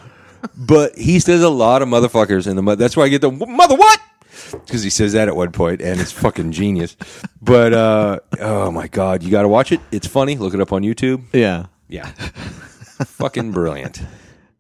[0.57, 2.63] but he says a lot of motherfuckers in the.
[2.63, 4.01] mo- That's why I get the mother what
[4.53, 6.97] because he says that at one point and it's fucking genius.
[7.41, 9.81] But uh, oh my god, you got to watch it.
[9.93, 10.37] It's funny.
[10.37, 11.23] Look it up on YouTube.
[11.33, 11.67] Yeah.
[11.89, 12.07] Yeah,
[13.05, 14.01] fucking brilliant.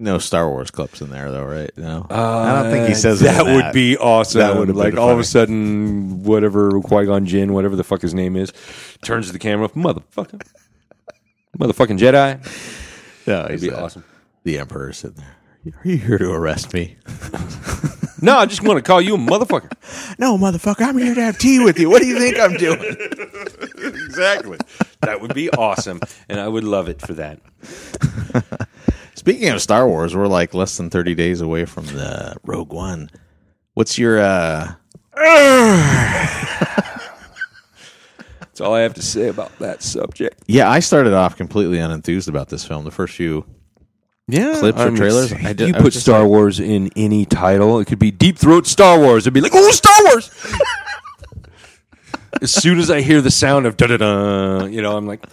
[0.02, 1.70] No Star Wars clips in there though, right?
[1.76, 4.40] No, I don't think he says it that would be awesome.
[4.40, 8.02] That would've like been all of a sudden, whatever Qui Gon Jinn, whatever the fuck
[8.02, 8.52] his name is,
[9.02, 10.42] turns to the camera, motherfucker,
[11.56, 12.44] motherfucking Jedi.
[13.28, 14.04] No, he's That'd be uh, awesome.
[14.42, 15.36] The Emperor sitting there.
[15.84, 16.96] Are you here to arrest me?
[18.24, 19.72] No, I just want to call you a motherfucker.
[20.16, 20.82] No, motherfucker.
[20.82, 21.90] I'm here to have tea with you.
[21.90, 22.78] What do you think I'm doing?
[23.78, 24.58] exactly.
[25.00, 25.98] That would be awesome,
[26.28, 27.40] and I would love it for that.
[29.22, 33.08] Speaking of Star Wars, we're like less than 30 days away from the Rogue One.
[33.74, 34.72] What's your uh
[38.40, 40.42] That's all I have to say about that subject.
[40.48, 42.84] Yeah, I started off completely unenthused about this film.
[42.84, 43.44] The first few
[44.26, 45.32] Yeah, Clips or trailers?
[45.32, 48.36] I did- you I put Star like- Wars in any title, it could be Deep
[48.36, 49.22] Throat Star Wars.
[49.22, 50.32] It'd be like, oh, Star Wars.
[52.42, 55.24] as soon as I hear the sound of da da da, you know, I'm like,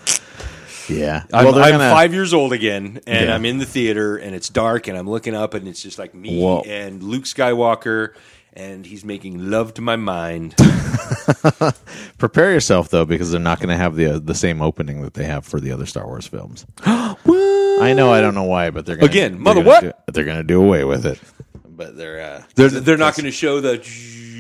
[0.90, 1.24] Yeah.
[1.32, 3.36] I'm, well, I'm gonna, five years old again, and Yeah.
[3.36, 6.14] I'm in the theater, and it's dark, and I'm looking up, and it's just like
[6.14, 6.62] me Whoa.
[6.66, 8.14] and Luke Skywalker,
[8.54, 10.56] and he's making love to my mind.
[12.18, 15.14] prepare yourself though because they're not going to have the uh, the same opening that
[15.14, 16.66] they have for the other Star Wars films.
[16.86, 19.82] I know, I don't know why, but they're gonna, Again, they're mother gonna what?
[20.08, 21.20] do- they're going to do away with it.
[21.68, 23.78] But they're uh, They're they're not going to show the.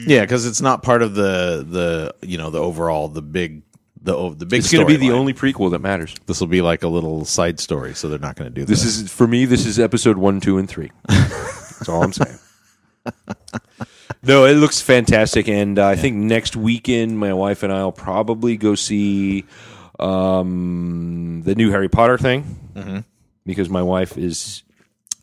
[0.05, 3.61] yeah, because it's not part of the the you know the overall the big
[4.01, 4.59] the oh, the big.
[4.59, 6.15] It's going to be the only prequel that matters.
[6.25, 8.83] This will be like a little side story, so they're not going to do This
[8.83, 9.45] Is for me.
[9.45, 10.91] This is episode one, two, and three.
[11.07, 12.37] That's all I'm saying.
[14.23, 17.91] no, it looks fantastic, and uh, I think next weekend my wife and I will
[17.91, 19.45] probably go see
[19.99, 23.05] um, the new Harry Potter thing
[23.45, 24.63] because my wife is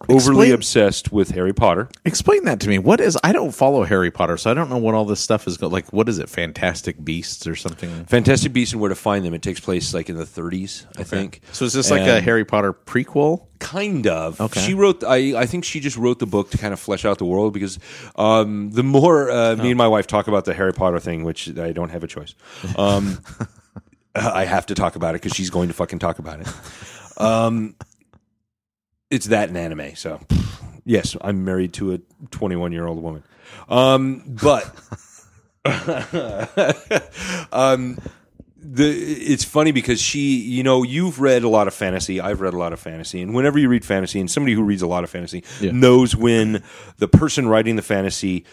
[0.02, 0.16] overly
[0.48, 1.88] Explain- obsessed with Harry Potter.
[2.04, 2.78] Explain that to me.
[2.78, 3.18] What is?
[3.24, 5.56] I don't follow Harry Potter, so I don't know what all this stuff is.
[5.56, 6.28] go- Like, what is it?
[6.28, 8.04] Fantastic Beasts or something?
[8.04, 9.32] Fantastic Beasts and Where to Find Them.
[9.34, 11.40] It takes place like in the 30s, I think.
[11.52, 13.46] So is this like a And- Harry Potter prequel?
[13.58, 14.38] Kind of.
[14.38, 14.60] Okay.
[14.60, 15.02] She wrote.
[15.02, 15.34] I.
[15.34, 17.78] I think she just wrote the book to kind of flesh out the world because
[18.16, 21.56] um, the more uh, me and my wife talk about the Harry Potter thing, which
[21.58, 22.34] I don't have a choice.
[22.76, 23.18] Um,
[24.14, 26.48] I have to talk about it because she's going to fucking talk about it.
[27.18, 27.74] Um,
[29.16, 29.96] it's that in anime.
[29.96, 30.20] So
[30.84, 31.98] yes, I'm married to a
[32.30, 33.24] 21 year old woman.
[33.68, 34.64] Um, but
[37.52, 37.98] um,
[38.56, 42.20] the it's funny because she, you know, you've read a lot of fantasy.
[42.20, 44.82] I've read a lot of fantasy, and whenever you read fantasy, and somebody who reads
[44.82, 45.72] a lot of fantasy Yeah.
[45.72, 46.62] knows when
[46.98, 48.44] the person writing the fantasy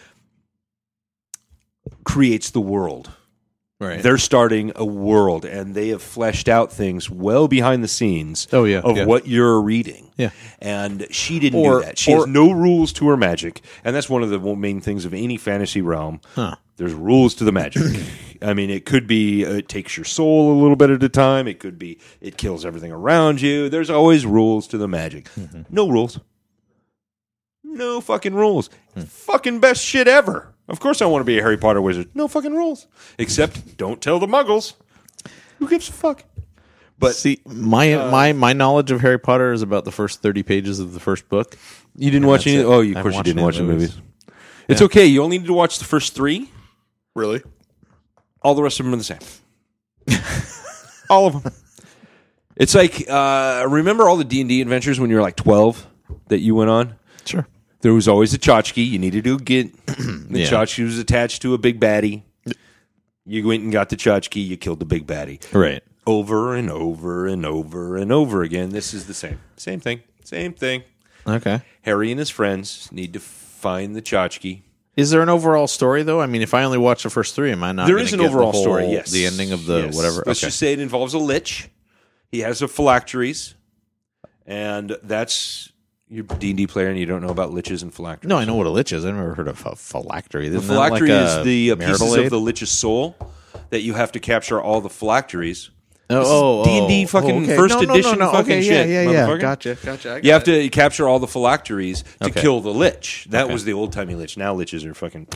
[2.04, 3.10] creates the world.
[3.80, 4.02] Right.
[4.02, 8.46] They're starting a world, and they have fleshed out things well behind the scenes.
[8.52, 9.04] Oh, yeah, of yeah.
[9.04, 10.12] what you're reading.
[10.16, 10.30] Yeah.
[10.60, 11.98] and she didn't Or- do that.
[11.98, 15.04] She or- has no rules to her magic, and that's one of the main things
[15.04, 16.20] of any fantasy realm.
[16.36, 16.54] Huh.
[16.76, 17.82] There's rules to the magic.
[18.42, 21.08] I mean, it could be uh, it takes your soul a little bit at a
[21.08, 21.46] time.
[21.48, 23.68] It could be it kills everything around you.
[23.68, 25.26] There's always rules to the magic.
[25.38, 25.62] Mm-hmm.
[25.70, 26.18] No rules.
[27.62, 28.70] No fucking rules.
[28.94, 29.02] Hmm.
[29.02, 30.53] Fucking best shit ever.
[30.68, 32.08] Of course, I want to be a Harry Potter wizard.
[32.14, 32.86] No fucking rules.
[33.18, 34.74] Except don't tell the Muggles.
[35.58, 36.24] Who gives a fuck?
[36.98, 40.78] But See, my my my knowledge of Harry Potter is about the first thirty pages
[40.80, 41.56] of the first book.
[41.96, 42.58] you didn't watch any.
[42.58, 42.64] it.
[42.64, 43.96] Oh, you, of course you didn't watch the movies.
[43.96, 44.10] movies.
[44.68, 45.04] It's okay.
[45.04, 46.48] You only need to watch the first three.
[47.14, 47.42] Really?
[48.42, 49.18] All the rest of them are the same.
[51.10, 51.52] all of them.
[52.56, 55.86] It's like uh, remember all the D and D adventures when you were like twelve
[56.28, 56.94] that you went on.
[57.24, 57.46] Sure.
[57.84, 58.82] There was always a tchotchke.
[58.88, 60.46] You needed to get the Yeah.
[60.46, 62.22] tchotchke was attached to a big baddie.
[63.26, 64.42] You went and got the tchotchke.
[64.42, 65.82] You killed the big baddie Right.
[66.06, 68.70] over and over and over and over again.
[68.70, 70.82] This is the same, same thing, same thing.
[71.26, 71.60] Okay.
[71.82, 74.62] Harry and his friends need to find the tchotchke.
[74.96, 76.22] Is there an overall story though?
[76.22, 77.86] I mean, if I only watch the first three, am I not?
[77.86, 78.86] There is an overall whole- story.
[78.92, 79.94] Yes, The ending of the Yes.
[79.94, 80.22] whatever.
[80.24, 80.46] Let's okay.
[80.46, 81.68] just say it involves a lich.
[82.32, 83.54] He has a phylacteries,
[84.46, 85.70] and that's
[86.14, 88.28] you're a D and D player, and you don't know about liches and phylacteries.
[88.28, 89.04] no, I know what a lich is.
[89.04, 90.48] I've never heard of a phylactery.
[90.48, 92.24] the Isn't phylactery like is the uh, pieces aid?
[92.26, 93.16] of the lich's soul
[93.70, 95.70] that you have to capture all the phylacteries.
[96.10, 97.56] Oh, is oh, D&D oh, fucking okay.
[97.56, 98.30] first No, no, edition no.
[98.30, 99.38] fucking okay, shit, Yeah, yeah, yeah.
[99.38, 100.20] Gotcha, gotcha.
[100.22, 100.44] You have it.
[100.44, 102.42] to capture all the phylacteries to Okay.
[102.42, 103.26] kill the lich.
[103.30, 104.36] That was the old timey lich.
[104.36, 105.28] Now liches are fucking.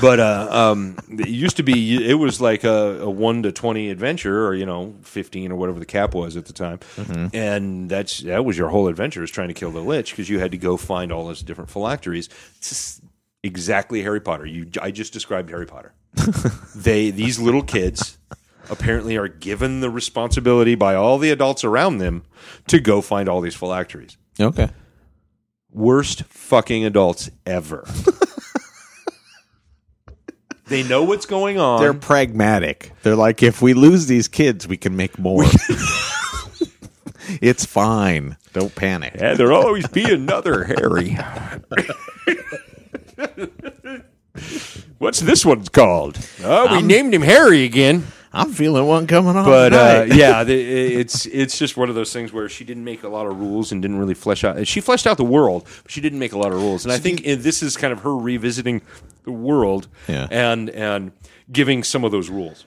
[0.00, 2.08] But uh, um, it used to be.
[2.08, 5.78] It was like a, a one to twenty adventure, or you know, fifteen or whatever
[5.78, 6.78] the cap was at the time.
[6.96, 7.34] Mm-hmm.
[7.34, 10.38] And that's that was your whole adventure is trying to kill the lich because you
[10.38, 12.28] had to go find all those different phylacteries.
[13.44, 14.46] Exactly Harry Potter.
[14.46, 15.92] You, I just described Harry Potter.
[16.76, 18.18] they these little kids
[18.70, 22.24] apparently are given the responsibility by all the adults around them
[22.68, 24.16] to go find all these phylacteries.
[24.38, 24.70] Okay.
[25.70, 27.86] Worst fucking adults ever.
[30.72, 31.80] they know what's going on.
[31.80, 32.92] They're pragmatic.
[33.02, 35.44] They're like, if we lose these kids, we can make more.
[37.40, 38.36] It's fine.
[38.52, 39.14] Don't panic.
[39.18, 41.16] Yeah, there'll always be another Harry.
[44.98, 46.18] What's this one's called?
[46.42, 48.06] Oh, we um, named him Harry again.
[48.32, 49.44] I'm feeling one coming on.
[49.44, 53.02] But uh, yeah, the, it's it's just one of those things where she didn't make
[53.02, 54.66] a lot of rules and didn't really flesh out.
[54.66, 56.84] She fleshed out the world, but she didn't make a lot of rules.
[56.84, 58.82] And I think uh, this is kind of her revisiting
[59.24, 60.26] the world Yeah.
[60.30, 61.12] and and
[61.50, 62.66] giving some of those rules.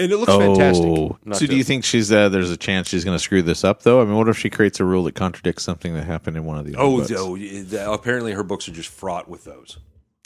[0.00, 0.86] And it looks fantastic.
[0.86, 3.42] Oh, Not so do you think she's uh, there's a chance she's going to screw
[3.42, 4.00] this up though?
[4.00, 6.56] I mean, what if she creates a rule that contradicts something that happened in one
[6.56, 7.12] of the other Oh, books?
[7.16, 9.78] oh, apparently her books are just fraught with those.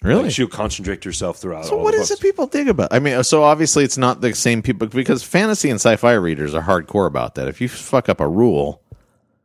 [0.02, 0.24] Really?
[0.24, 1.64] Like, she'll concentrate herself throughout.
[1.64, 2.92] so what the is it people dig about?
[2.92, 6.62] I mean, so obviously it's not the same people because fantasy and sci-fi readers are
[6.62, 7.48] hardcore about that.
[7.48, 8.82] If you fuck up a rule,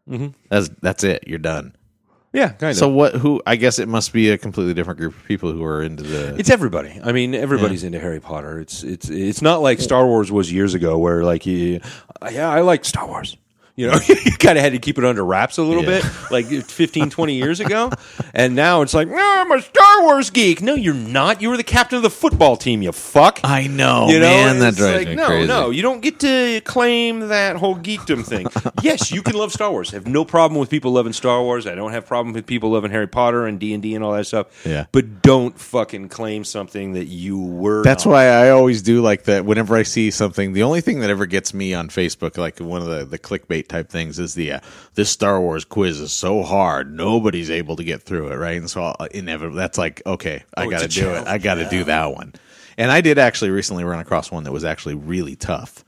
[0.09, 0.27] mm-hmm.
[0.49, 1.25] that's that's it.
[1.27, 1.75] You're done.
[2.33, 2.77] Yeah, kind of.
[2.77, 3.15] So what?
[3.15, 3.41] Who?
[3.47, 6.35] I guess it must be a completely different group of people who are into the.
[6.37, 6.99] It's everybody.
[7.03, 8.59] I mean, everybody's into Harry Potter.
[8.59, 11.79] It's it's it's not like Star Wars was years ago, where like, you,
[12.31, 13.37] yeah, I like Star Wars.
[13.77, 16.01] You know, you kind of had to keep it under wraps a little Yeah.
[16.01, 17.91] bit, like uh, 15, 20 years ago.
[18.33, 20.61] And now it's like, no, I'm a Star Wars geek.
[20.61, 21.41] No, you're not.
[21.41, 23.39] You were the captain of the football team, you fuck.
[23.43, 24.59] I know, you know, man.
[24.59, 25.47] That It's drives like, me no, crazy.
[25.47, 28.45] no, you don't get to claim that whole geekdom thing.
[28.83, 29.91] yes, you can love Star Wars.
[29.91, 31.65] I have no problem with people loving Star Wars.
[31.65, 34.13] I don't have problem with people loving Harry Potter and D and D and all
[34.13, 34.47] that stuff.
[34.65, 34.85] Yeah.
[34.91, 37.81] but don't fucking claim something that you were.
[37.83, 38.11] That's not.
[38.11, 39.45] why I always do like that.
[39.45, 42.81] Whenever I see something, the only thing that ever gets me on Facebook, like one
[42.83, 44.59] of the, the clickbait type things, is the uh,
[44.95, 48.57] this Star Wars quiz is so hard, nobody's able to get through it, right?
[48.57, 51.27] And so I'll, inevitably, that's like, okay, I Oh, got to do it.
[51.27, 52.33] I got to do that one.
[52.77, 55.83] And I did actually recently run across one that was actually really tough.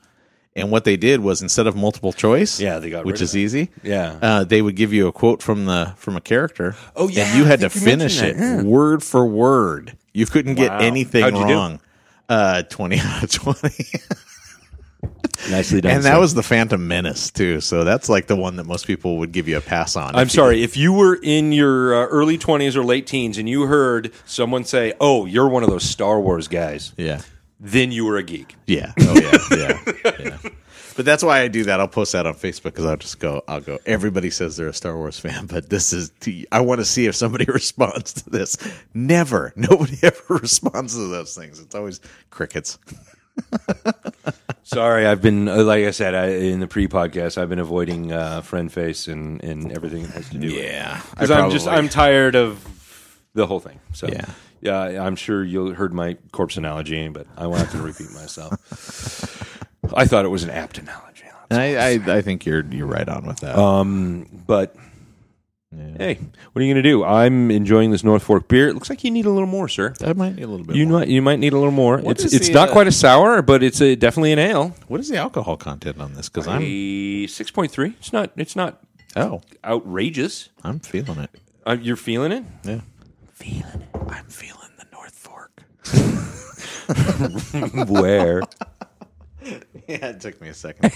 [0.56, 3.70] And what they did was instead of multiple choice, Yeah, they got which is easy.
[3.84, 4.18] Yeah.
[4.20, 6.74] uh, they would give you a quote from the from a character.
[6.96, 8.60] Oh, yeah, and you had to you finish it yeah.
[8.62, 9.96] word for word.
[10.12, 11.52] You couldn't get anything How'd you do?
[11.54, 11.80] wrong.
[12.28, 13.86] Uh, twenty out of twenty,
[15.50, 15.92] nicely done.
[15.96, 16.20] and that sir.
[16.20, 17.60] was the Phantom Menace too.
[17.60, 20.14] So that's like the one that most people would give you a pass on.
[20.14, 23.38] I'm if you- sorry if you were in your uh, early 20s or late teens
[23.38, 27.20] and you heard someone say, "Oh, you're one of those Star Wars guys," Yeah,
[27.58, 28.56] then you were a geek.
[28.66, 29.14] yeah, oh
[29.50, 30.38] yeah, yeah, yeah.
[30.96, 31.80] But that's why I do that.
[31.80, 33.42] I'll post that on Facebook because I'll just go.
[33.48, 33.78] I'll go.
[33.86, 36.10] Everybody says they're a Star Wars fan, but this is.
[36.52, 38.58] I want to see if somebody responds to this.
[38.92, 39.54] Never.
[39.56, 41.58] Nobody ever responds to those things.
[41.58, 42.78] It's always crickets.
[44.62, 47.38] Sorry, I've been uh, like I said I, in the pre-podcast.
[47.38, 50.46] I've been avoiding uh, friend face and, and everything that has to do.
[50.48, 50.72] with it.
[50.72, 52.64] Yeah, because I'm just I'm tired of
[53.34, 53.80] the whole thing.
[53.92, 54.26] So Yeah.
[54.60, 58.52] yeah, I'm sure you heard my corpse analogy, but I won't have to repeat myself.
[59.94, 61.24] I thought it was an apt analogy.
[61.50, 63.58] I, I I think you're you're right on with that.
[63.58, 64.76] Um, but
[65.76, 66.18] hey,
[66.52, 67.04] what are you going to do?
[67.04, 68.68] I'm enjoying this North Fork beer.
[68.68, 69.94] It looks like you need a little more, sir.
[70.04, 70.76] I might need a little bit.
[70.76, 71.00] You more.
[71.00, 71.98] might you might need a little more.
[71.98, 74.74] What it's it's the, not uh, quite a sour, but it's a, definitely an ale.
[74.88, 76.28] What is the alcohol content on this?
[76.28, 77.94] Because I'm six point three.
[78.00, 78.82] It's not it's not
[79.16, 80.48] oh outrageous.
[80.64, 81.30] I'm feeling it.
[81.66, 82.44] Uh, you're feeling it.
[82.64, 82.80] Yeah,
[83.34, 83.88] Feeling it.
[84.08, 85.62] I'm feeling the North Fork.
[87.88, 88.42] Where?
[89.86, 90.90] yeah, it took me a second.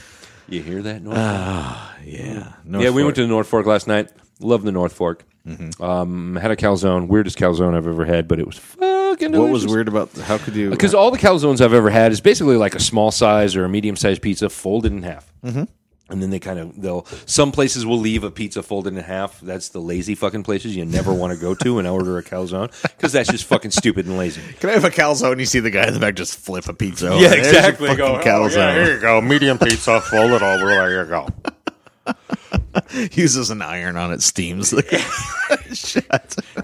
[0.50, 1.14] You hear that noise?
[1.16, 3.04] Ah, yeah, North yeah, we Fork.
[3.04, 4.10] went to the North Fork last night.
[4.40, 5.24] Love the North Fork.
[5.46, 5.82] Mm-hmm.
[5.82, 9.32] Um, had a calzone, weirdest calzone I've ever had, but it was fucking.
[9.32, 10.12] What was weird about?
[10.12, 10.70] How could you?
[10.70, 13.68] Because all the calzones I've ever had is basically like a small size or a
[13.68, 15.32] medium sized pizza folded in half.
[15.44, 15.64] Mm-hmm.
[16.10, 19.40] And then they kind of they'll some places will leave a pizza folded in half.
[19.40, 22.70] That's the lazy fucking places you never want to go to and order a calzone
[22.82, 24.42] because that's just fucking stupid and lazy.
[24.58, 25.38] Can I have a calzone?
[25.38, 27.16] You see the guy in the back just flip a pizza.
[27.18, 27.88] Yeah, exactly.
[27.88, 28.56] fucking Go, oh, calzone.
[28.56, 29.20] yeah, here you go.
[29.20, 30.66] Medium pizza, fold it over.
[30.66, 31.28] There you go.
[33.12, 34.82] Uses an iron on it, steams the
[35.74, 36.08] shit.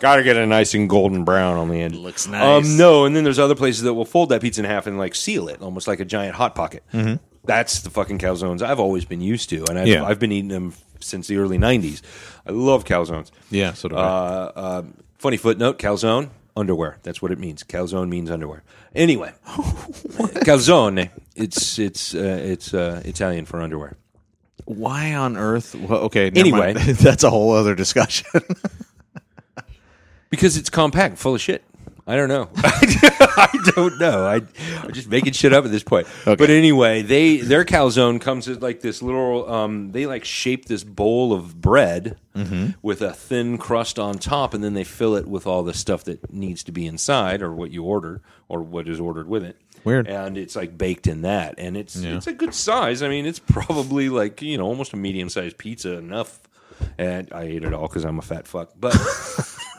[0.00, 1.96] Got to get it nice and golden brown on the end.
[1.96, 2.64] Looks nice.
[2.66, 4.98] Um, no, and then there's other places that will fold that pizza in half and
[4.98, 6.82] like seal it, almost like a giant hot pocket.
[6.92, 7.16] Mm-hmm.
[7.46, 10.04] That's the fucking calzones I've always been used to, and I've, Yeah.
[10.04, 12.02] I've been eating them since the early '90s.
[12.46, 13.30] I love calzones.
[13.50, 14.00] Yeah, so do I.
[14.02, 14.82] Uh, uh,
[15.18, 16.98] funny footnote: calzone underwear.
[17.02, 17.62] That's what it means.
[17.62, 18.62] Calzone means underwear.
[18.94, 21.10] Anyway, calzone.
[21.34, 23.96] It's it's uh, it's uh, Italian for underwear.
[24.64, 25.74] Why on earth?
[25.76, 26.30] Well, okay.
[26.30, 26.74] never Anyway.
[26.74, 26.78] mind.
[26.98, 28.26] that's a whole other discussion.
[30.28, 31.62] Because it's compact, full of shit.
[32.08, 32.48] I don't know.
[32.56, 34.24] I don't know.
[34.24, 34.36] I,
[34.82, 36.06] I'm just making shit up at this point.
[36.24, 39.50] But anyway, they their calzone comes as like this little.
[39.52, 42.16] Um, they like shape this bowl of bread
[42.82, 46.04] with a thin crust on top, and then they fill it with all the stuff
[46.04, 49.56] that needs to be inside, or what you order, or what is ordered with it.
[49.84, 50.06] Weird.
[50.06, 53.02] And it's like baked in that, and it's it's a good size.
[53.02, 56.40] I mean, it's probably like you know almost a medium sized pizza enough.
[56.98, 58.94] And I ate it all because I'm a fat fuck, but.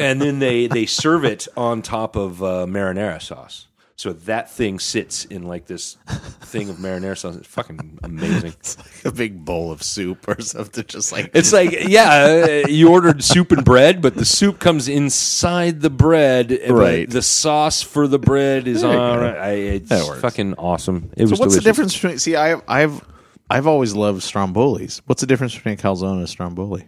[0.00, 3.66] and then they they serve it on top of uh, marinara sauce.
[3.96, 5.98] So that thing sits in like this
[6.40, 7.36] thing of marinara sauce.
[7.36, 8.54] It's fucking amazing.
[8.58, 12.68] It's like a big bowl of soup or something, just like It's like, yeah, uh,
[12.68, 16.58] you ordered soup and bread, but the soup comes inside the bread.
[16.70, 17.10] Right.
[17.10, 19.18] The sauce for the bread is on.
[19.22, 20.22] I, it's That works.
[20.22, 21.10] fucking awesome.
[21.18, 22.18] It So was what's the difference between?
[22.18, 23.04] See, I, I've
[23.50, 25.02] I've always loved strombolis.
[25.04, 26.86] What's the difference between a calzone and a stromboli?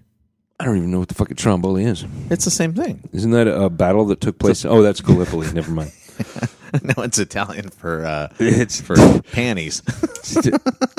[0.62, 2.04] I don't even know what the fucking stromboli is.
[2.30, 3.02] It's the same thing.
[3.12, 4.64] Isn't that a battle that took place?
[4.64, 5.50] Oh, that's Gallipoli.
[5.54, 5.90] Never mind.
[6.84, 8.94] no, it's Italian for uh, It's for
[9.32, 9.82] panties.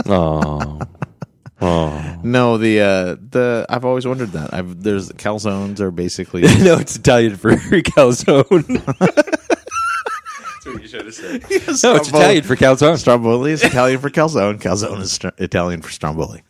[0.05, 0.81] oh,
[1.61, 2.19] oh.
[2.23, 4.53] no, the uh, the I've always wondered that.
[4.53, 8.83] I've there's calzones are basically no, it's Italian for calzone.
[8.99, 11.41] That's what you should have said.
[11.83, 12.97] No, it's Italian for calzone.
[12.97, 14.59] Stromboli is Italian for calzone.
[14.59, 16.43] Calzone is str- Italian for stromboli.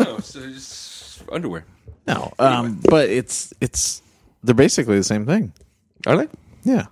[0.00, 1.64] No, it's, it's underwear.
[2.14, 4.02] No, um, but it's it's
[4.42, 5.52] they're basically the same thing.
[6.06, 6.28] Are they?
[6.64, 6.86] Yeah.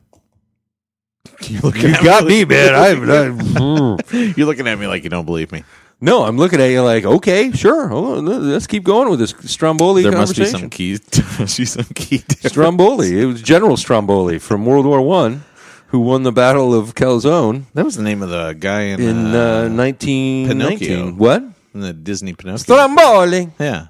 [1.42, 2.74] You're You got me me, man.
[2.74, 5.62] I'm, I'm- like- You're looking at me like you don't believe me.
[6.00, 7.88] no, I'm looking at you like, okay, sure.
[7.94, 10.60] Let's keep going with this Stromboli There must be conversation.
[10.60, 10.96] some key.
[10.96, 12.18] There must be some key.
[12.18, 12.52] difference.
[12.52, 13.20] Stromboli.
[13.20, 15.44] It was General Stromboli from World War One,
[15.88, 19.34] who won the Battle of Calzone That was the name of the guy in, in
[19.34, 20.48] uh, uh, 1919.
[20.48, 21.12] Pinocchio.
[21.14, 21.42] What?
[21.74, 22.58] in the Disney Pinocchio.
[22.58, 23.50] Stromboli.
[23.60, 23.86] Yeah.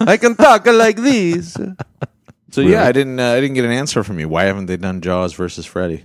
[0.00, 1.56] I can talk like this.
[2.50, 3.20] So yeah, I didn't.
[3.20, 4.28] Uh, I didn't get an answer from you.
[4.28, 6.04] Why haven't they done Jaws versus Freddy?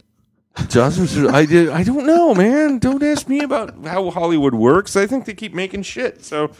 [0.70, 1.68] Johnson, I did.
[1.68, 2.80] I don't know, man.
[2.80, 4.96] Don't ask me about how Hollywood works.
[4.96, 6.24] I think they keep making shit.
[6.24, 6.52] So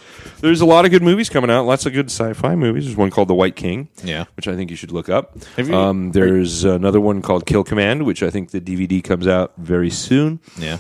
[0.42, 1.66] there's a lot of good movies coming out.
[1.66, 2.84] Lots of good sci-fi movies.
[2.86, 4.26] There's one called The White King, Yeah.
[4.36, 5.38] which I think you should look up.
[5.56, 9.28] Have you- um, there's another one called Kill Command, which I think the DVD comes
[9.28, 10.42] out very soon.
[10.58, 10.80] Yeah.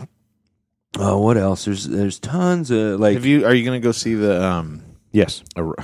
[0.99, 1.64] Uh, what else?
[1.66, 3.45] There's there's tons of like Have you?
[3.45, 4.82] Are you going to go see the um,
[5.16, 5.43] yes.
[5.55, 5.76] Ar-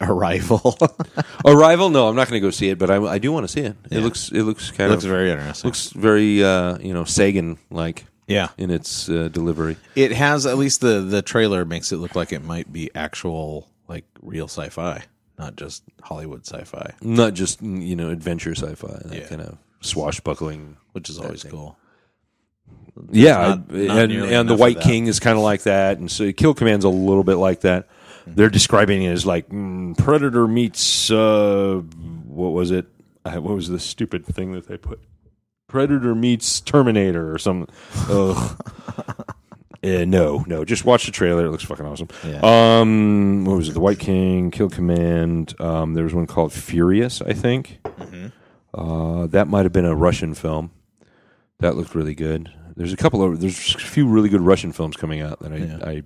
[0.00, 0.76] Arrival?
[1.44, 1.90] Arrival.
[1.90, 3.60] No, I'm not going to go see it, but I, I do want to see
[3.60, 3.76] it.
[3.90, 5.68] It looks it looks kind looks of very interesting.
[5.68, 8.48] looks very uh, you know Sagan like yeah.
[8.58, 9.76] in its uh, delivery.
[9.94, 13.68] It has at least the the trailer makes it look like it might be actual
[13.88, 15.04] like real sci-fi,
[15.38, 19.26] not just Hollywood sci-fi, not just you know adventure sci-fi, that Yeah.
[19.28, 20.76] kind of swashbuckling.
[20.92, 21.78] which is always cool.
[23.12, 24.84] Yeah, not- I- not and nearly and the enough White that.
[24.84, 27.86] King is kind of like that, and so Kill Command's a little bit like that.
[28.26, 31.80] They're describing it as like mm, Predator meets uh,
[32.26, 32.86] what was it?
[33.24, 35.00] Uh, what was the stupid thing that they put?
[35.68, 37.74] Predator meets Terminator or something.
[38.08, 38.62] Ugh.
[39.84, 40.64] Uh, no, no.
[40.64, 41.46] Just watch the trailer.
[41.46, 42.08] It looks fucking awesome.
[42.24, 42.40] Yeah.
[42.42, 43.72] Um, what was it?
[43.72, 45.54] The White King, Kill Command.
[45.60, 47.78] Um, there was one called Furious, I think.
[47.84, 48.26] Mm-hmm.
[48.74, 50.72] Uh, that might have been a Russian film.
[51.60, 52.52] That looked really good.
[52.74, 55.56] There's a couple of there's a few really good Russian films coming out that I,
[55.56, 55.78] Yeah.
[55.84, 56.02] I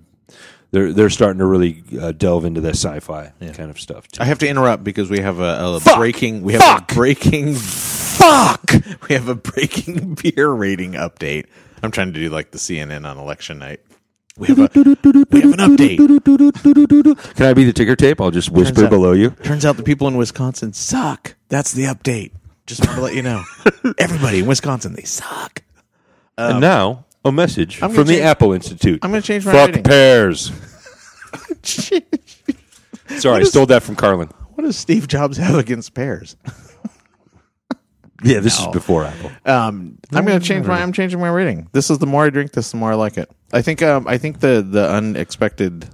[0.72, 3.52] they're they're starting to really uh, delve into that sci-fi Yeah.
[3.52, 4.06] kind of stuff.
[4.08, 4.22] Too.
[4.22, 6.42] I have to interrupt because we have a, a breaking.
[6.42, 6.92] We have Fuck!
[6.92, 7.54] a breaking.
[7.56, 8.72] Fuck!
[9.08, 11.46] We have a breaking beer rating update.
[11.82, 13.80] I'm trying to do like the CNN on election night.
[14.36, 15.98] We have a we have an update.
[17.36, 18.20] Can I be the ticker tape?
[18.20, 19.30] I'll just whisper out- below you.
[19.30, 21.34] Turns out the people in Wisconsin suck.
[21.48, 22.32] That's the update.
[22.66, 23.42] Just want to let you know.
[23.98, 25.62] Everybody in Wisconsin, they suck.
[26.38, 28.98] and now a message I'm from gonna the change- Apple Institute.
[29.02, 29.82] I'm going to change my Fuck rating.
[29.84, 30.50] pears.
[33.18, 34.28] Sorry, I stole that from Carlin.
[34.54, 36.36] What does Steve Jobs have against pears?
[38.22, 39.30] Yeah, this is before Apple.
[39.46, 40.82] Um, I'm going to change my.
[40.82, 41.70] I'm changing my rating.
[41.72, 43.30] This is the more I drink this, the more I like it.
[43.50, 43.80] I think.
[43.80, 45.88] Um, I think the the unexpected.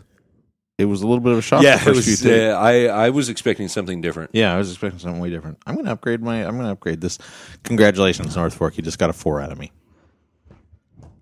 [0.76, 1.60] It was a little bit of a shock.
[1.60, 4.30] the Yeah, it first was, few uh, I I was expecting something different.
[4.32, 5.58] yeah, I was expecting something way different.
[5.68, 6.44] I'm going to upgrade my.
[6.44, 7.16] I'm going to upgrade this.
[7.62, 8.76] Congratulations, North Fork.
[8.76, 9.70] You just got a four out of me.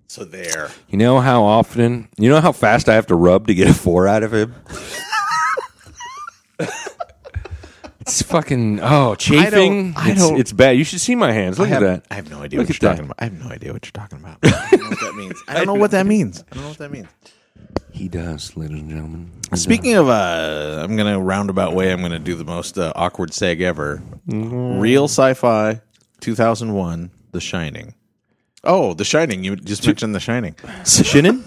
[0.07, 0.71] So there.
[0.89, 3.75] You know how often, you know how fast I have to rub to get a
[3.75, 4.55] four out of him?
[8.01, 9.95] it's fucking, oh, chafing.
[9.97, 10.73] I it's, don't- it's bad.
[10.77, 11.59] You should see my hands.
[11.59, 12.13] Look I have, at that.
[12.13, 12.97] I have no idea Look what at you're that.
[12.97, 13.17] talking about.
[13.19, 14.39] I have no idea what you're talking about.
[14.45, 15.43] I don't know what that means.
[15.49, 16.45] I don't know what that means.
[16.51, 17.09] I don't know what that means.
[17.93, 19.31] He does, ladies and gentlemen.
[19.55, 21.93] Speaking of, uh, I'm going to roundabout way.
[21.93, 24.03] I'm going to do the most uh, awkward seg ever.
[24.27, 25.81] Real sci-fi,
[26.21, 27.95] 2001, The Shining.
[28.65, 29.45] Oh, The Shining!
[29.45, 30.55] You just mentioned The Shining.
[30.85, 31.43] Shinnin?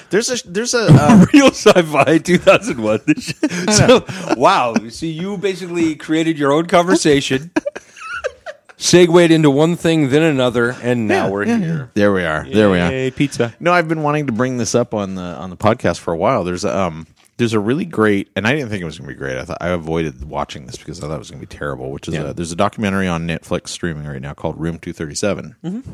[0.10, 3.20] There's a there's a uh, Real sci-fi 2001.
[3.72, 4.06] so,
[4.38, 4.74] wow.
[4.88, 7.50] See, you basically created your own conversation,
[8.78, 11.90] segued into one thing, then another, and now we're here.
[11.92, 12.46] there we are.
[12.48, 12.90] There we are.
[12.90, 13.54] Yay, pizza.
[13.60, 16.16] No, I've been wanting to bring this up on the on the podcast for a
[16.16, 16.42] while.
[16.44, 19.14] There's a, um there's a really great, and I didn't think it was going to
[19.14, 19.36] be great.
[19.36, 21.90] I thought I avoided watching this because I thought it was going to be terrible.
[21.92, 22.30] Which is Yeah.
[22.30, 25.90] a, there's a documentary on Netflix streaming right now called Room 237, Mm-hmm.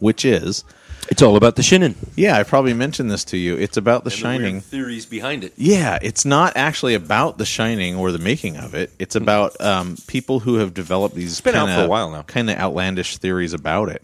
[0.00, 0.64] Which is
[1.10, 1.94] It's all about the Shinnin.
[2.16, 3.56] yeah, I probably mentioned this to you.
[3.56, 4.52] It's about The And the Shining.
[4.56, 5.54] weird theories behind it.
[5.56, 8.90] Yeah, it's not actually about The Shining or the making of it.
[8.98, 12.22] It's about um, people who have developed these been out kinda- for a while now.
[12.22, 14.02] kind of outlandish theories about it.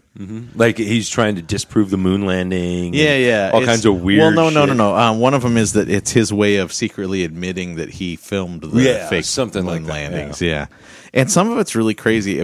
[0.55, 2.85] Like he's trying to disprove the moon landing.
[2.85, 4.21] and Yeah, yeah, all It's- kinds of weird.
[4.21, 4.77] Well, no, no, no, shit.
[4.77, 4.95] no.
[4.95, 8.61] Um, one of them is that it's his way of secretly admitting that he filmed
[8.61, 10.41] the Yeah, fake something moon like that, landings.
[10.41, 10.67] Yeah.
[11.15, 12.43] And some of it's really crazy.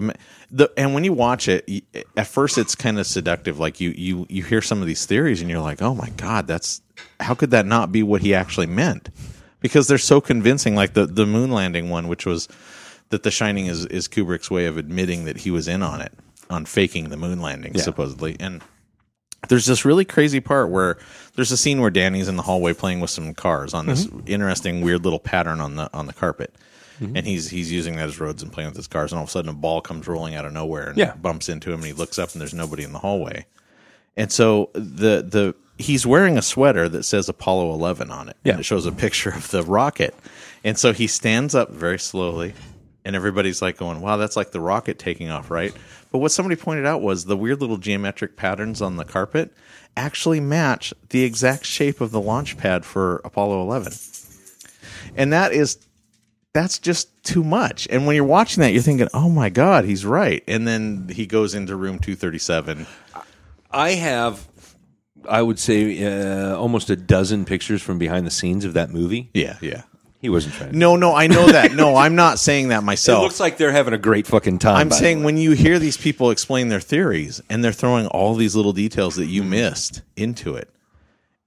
[0.49, 1.69] The, and when you watch it,
[2.17, 3.59] at first it's kind of seductive.
[3.59, 6.47] Like you, you, you hear some of these theories, and you're like, "Oh my god,
[6.47, 6.81] that's
[7.19, 9.09] how could that not be what he actually meant?"
[9.59, 10.75] Because they're so convincing.
[10.75, 12.47] Like the the moon landing one, which was
[13.09, 16.13] that The Shining is is Kubrick's way of admitting that he was in on it,
[16.49, 18.63] on faking the moon landing, supposedly, and
[19.49, 20.97] there's this really crazy part where
[21.35, 24.19] there's a scene where Danny's in the hallway playing with some cars on this mm-hmm.
[24.27, 26.55] interesting weird little pattern on the on the carpet.
[27.01, 27.17] Mm-hmm.
[27.17, 29.29] And he's he's using that as roads and playing with his cars and all of
[29.29, 31.15] a sudden a ball comes rolling out of nowhere and Yeah.
[31.15, 33.45] bumps into him and he looks up and there's nobody in the hallway.
[34.15, 38.37] And so the the he's wearing a sweater that says Apollo 11 on it.
[38.43, 38.51] Yeah.
[38.51, 40.13] And it shows a picture of the rocket.
[40.63, 42.53] And so he stands up very slowly
[43.03, 45.73] and everybody's like going, "Wow, that's like the rocket taking off, right?"
[46.11, 49.51] But what somebody pointed out was the weird little geometric patterns on the carpet
[49.97, 53.93] actually match the exact shape of the launch pad for Apollo 11.
[55.15, 55.77] And that is
[56.53, 57.87] that's just too much.
[57.89, 61.25] And when you're watching that, you're thinking, "Oh my god, he's right." And then he
[61.25, 62.87] goes into room 237
[63.73, 64.47] I have,
[65.27, 69.29] I would say, uh, almost a dozen pictures from behind the scenes of that movie.
[69.33, 69.83] Yeah, yeah.
[70.19, 70.71] He wasn't trying.
[70.73, 71.73] to No, no, I know that.
[71.73, 73.21] No, I'm not saying that myself.
[73.21, 74.75] It looks like they're having a great fucking time.
[74.77, 78.55] I'm saying when you hear these people explain their theories and they're throwing all these
[78.55, 80.69] little details that you missed into it,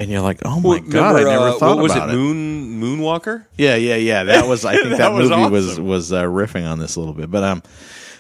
[0.01, 2.15] and you're like, "Oh my god, I never uh, thought what was about it?
[2.15, 3.47] it." Moon Moonwalker.
[3.57, 4.25] Yeah, yeah, yeah.
[4.25, 4.65] That was.
[4.65, 5.87] I think that, That was movie was awesome.
[5.87, 7.31] was uh, riffing on this a little bit.
[7.31, 7.63] But um,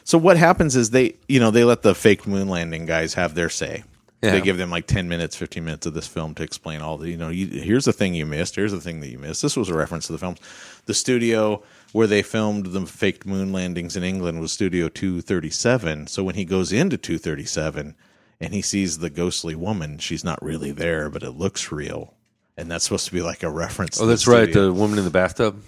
[0.04, 3.34] so what happens is they, you know, they let the fake moon landing guys have
[3.34, 3.84] their say.
[4.22, 4.30] Yeah.
[4.30, 7.10] They give them like ten minutes, fifteen minutes of this film to explain all the,
[7.10, 8.56] you know, you, here's the thing you missed.
[8.56, 9.42] Here's the thing that you missed.
[9.42, 10.38] This was a reference to the films.
[10.86, 11.62] The studio
[11.92, 16.06] where they filmed the faked moon landings in England was Studio Two Thirty Seven.
[16.06, 17.96] So when he goes into Two Thirty Seven
[18.44, 22.12] and he sees the ghostly woman, she's not really there, but it looks real.
[22.58, 23.98] And that's supposed to be like a reference.
[24.00, 24.52] Oh, that's the right.
[24.52, 25.62] The woman in the bathtub.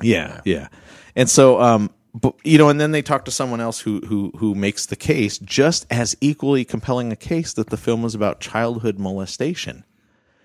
[0.00, 0.68] Yeah, yeah.
[1.14, 4.32] And so, um, but, you know, and then they talk to someone else who who
[4.38, 8.40] who makes the case just as equally compelling a case that the film was about
[8.40, 9.84] childhood molestation.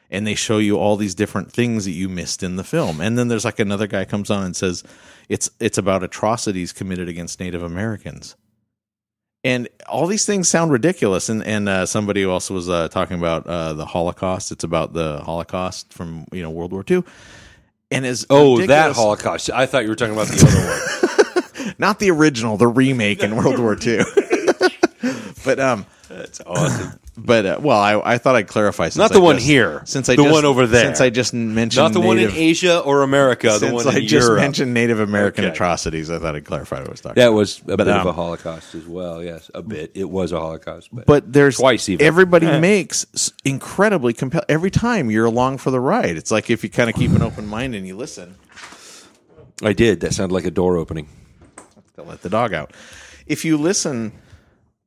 [0.09, 3.01] And they show you all these different things that you missed in the film.
[3.01, 4.83] And then there's like another guy comes on and says
[5.29, 8.35] it's it's about atrocities committed against Native Americans.
[9.43, 11.29] And all these things sound ridiculous.
[11.29, 14.51] And and uh, somebody also was uh, talking about uh, the Holocaust.
[14.51, 17.03] It's about the Holocaust from you know World War II.
[17.89, 19.49] And is Oh, that Holocaust.
[19.51, 21.75] I thought you were talking about the other one.
[21.77, 23.99] not the original, the remake in World War II.
[25.45, 26.99] but um, That's awesome.
[27.17, 28.85] But uh, well, I, I thought I'd clarify.
[28.85, 29.81] Since Not the I one just- here.
[29.85, 30.85] Since I The just, one over there.
[30.85, 33.47] Since I just mentioned Not the one in Native- Asia or America.
[33.47, 34.39] The Since one I just Europe.
[34.39, 35.53] mentioned Native American Okay.
[35.53, 37.15] atrocities, I thought I'd clarify what I was talking.
[37.15, 37.35] That about.
[37.37, 39.23] was a bit um, of a Holocaust as well.
[39.23, 39.91] Yes, a bit.
[39.95, 42.05] It was a Holocaust, but, But there's Twice even.
[42.05, 43.05] Everybody makes
[43.43, 44.43] incredibly compel.
[44.47, 47.23] Every time you're along for the ride, it's like if you kind of keep an
[47.23, 48.35] open mind and you listen.
[49.63, 50.01] I did.
[50.01, 51.07] That sounded like a door opening.
[51.95, 52.73] to let the dog out.
[53.25, 54.11] If you listen,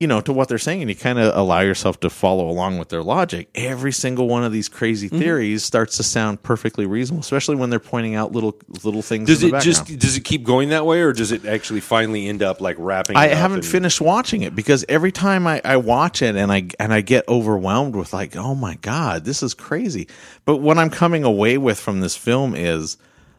[0.00, 2.78] you know, to what they're saying and you kind of allow yourself to follow along
[2.78, 5.18] with their logic, every single one of these crazy Mm-hmm.
[5.18, 9.26] theories starts to sound perfectly reasonable, especially when they're pointing out little little things.
[9.28, 12.42] Does it just does it keep going that way, or does it actually finally end
[12.42, 13.16] up like wrapping?
[13.16, 16.68] I haven't and- finished watching it because every time I, I watch it and I
[16.78, 20.08] and I get overwhelmed with like, oh my god, this is crazy.
[20.46, 22.96] But what I'm coming away with from this film is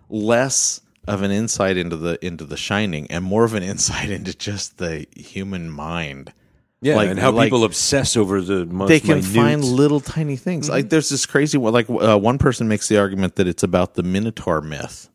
[0.10, 4.34] less of an insight into the into the shining and more of an insight into
[4.38, 6.34] just the human mind.
[6.82, 9.26] Yeah, like- and how like- people obsess over the most they can minute.
[9.26, 10.66] find little tiny things.
[10.66, 10.74] Mm-hmm.
[10.74, 11.74] Like there's this crazy one.
[11.74, 15.10] Like uh, one person makes the argument that it's about the Minotaur myth,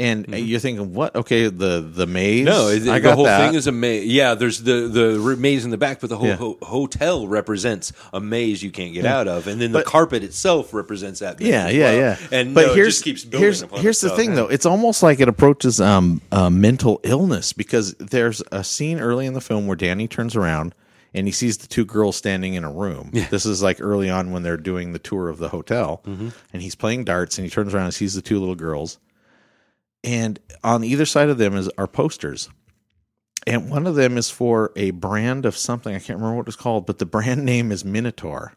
[0.00, 1.14] and uh, you're thinking, what?
[1.14, 2.46] Okay, the the maze.
[2.46, 2.84] Mm-hmm.
[2.84, 3.46] No, it, the whole that.
[3.46, 4.06] thing is a maze.
[4.06, 6.36] Yeah, there's the the maze in the back, but the whole Yeah.
[6.36, 9.16] ho- hotel represents a maze you can't get Yeah.
[9.18, 11.40] out of, and then But- the carpet itself represents that.
[11.40, 11.94] yeah, yeah, well.
[11.96, 12.16] yeah.
[12.32, 13.42] And but no, it here's just keeps building.
[13.44, 14.48] here's here's the thing though.
[14.48, 19.34] It's almost like it approaches um uh, mental illness because there's a scene early in
[19.34, 20.74] the film where Danny turns around
[21.16, 23.12] and he sees the two girls standing in a room.
[23.30, 26.30] This is like early on when they're doing the tour of the hotel, Mm-hmm.
[26.52, 28.98] and he's playing darts and he turns around and sees the two little girls,
[30.04, 32.50] and on either side of them is are posters.
[33.46, 36.56] And one of them is for a brand of something I can't remember what it's
[36.56, 38.54] called, but the brand name is Minotaur.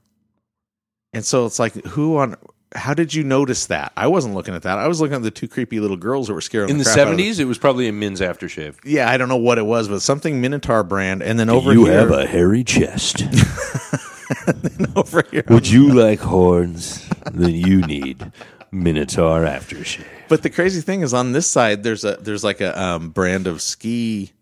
[1.14, 2.36] And so it's like, who on?
[2.76, 3.94] How did you notice that?
[3.96, 4.78] I wasn't looking at that.
[4.78, 6.98] I was looking at the two creepy little girls that were scaring in the crap
[6.98, 8.76] out of seventies, it was probably a men's aftershave.
[8.84, 11.24] Yeah, I don't know what it was, but something Minotaur brand.
[11.24, 13.24] And then over here, You have a hairy chest?
[14.98, 15.44] over here.
[15.48, 17.08] Would you like horns?
[17.34, 18.32] then you need
[18.72, 20.06] Minotaur aftershave.
[20.28, 23.48] But the crazy thing is, on this side, there's a there's like a um, brand
[23.48, 24.34] of ski.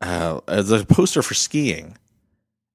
[0.00, 1.96] Uh, there's a poster for skiing,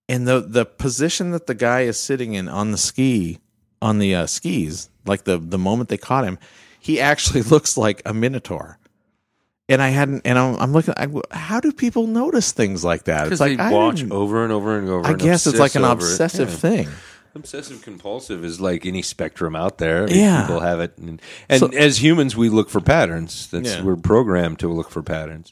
[0.10, 3.40] and the the position that the guy is sitting in on the ski
[3.82, 6.38] on the uh, skis, like the the moment they caught him,
[6.80, 8.78] he actually looks like a minotaur.
[9.70, 10.94] And I hadn't, and I'm, I'm looking.
[10.98, 13.32] I, how do people notice things like that?
[13.32, 15.08] It's like they I watch over and over and over.
[15.08, 16.48] I and guess it's like an obsess over it.
[16.48, 16.56] obsessive Yeah.
[16.84, 16.90] thing.
[17.36, 20.04] Obsessive compulsive is like any spectrum out there.
[20.04, 20.42] I mean, Yeah.
[20.42, 21.20] people have it, and,
[21.50, 23.48] and So- as humans, we look for patterns.
[23.52, 23.84] That's Yeah.
[23.84, 25.52] we're programmed to look for patterns.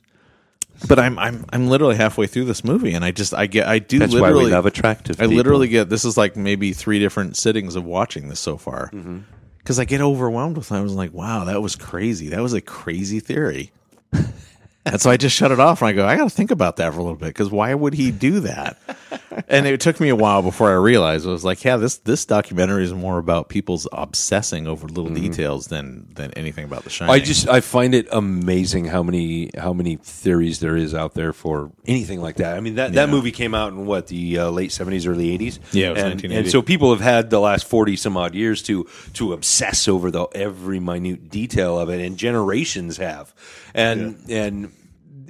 [0.88, 3.80] But I'm I'm I'm literally halfway through this movie, and I just I get I
[3.80, 5.20] do That's literally why we love attractive.
[5.20, 5.38] I people.
[5.38, 9.20] literally get this is like maybe three different sittings of watching this so far Mm-hmm.
[9.60, 10.72] because I get overwhelmed with.
[10.72, 10.76] It.
[10.76, 12.30] I was like, wow, that was crazy.
[12.30, 13.72] That was a crazy theory.
[14.86, 16.78] and so I just shut it off and I go, I got to think about
[16.78, 18.78] that for a little bit because why would he do that?
[19.48, 22.26] and it took me a while before I realized I was like, yeah, this this
[22.26, 27.14] documentary is more about people's obsessing over little details than than anything about the shining.
[27.14, 27.22] Mm-hmm.
[27.22, 31.34] I just I find it amazing how many how many theories there is out there
[31.34, 32.58] for anything like that.
[32.58, 35.60] I mean that, that movie came out in what the uh, late seventies, early eighties.
[35.72, 36.36] Yeah, it was and, 1980.
[36.36, 40.12] and so people have had the last forty some odd years to to obsess over
[40.12, 43.34] the every minute detail of it, and generations have,
[43.74, 44.72] and and.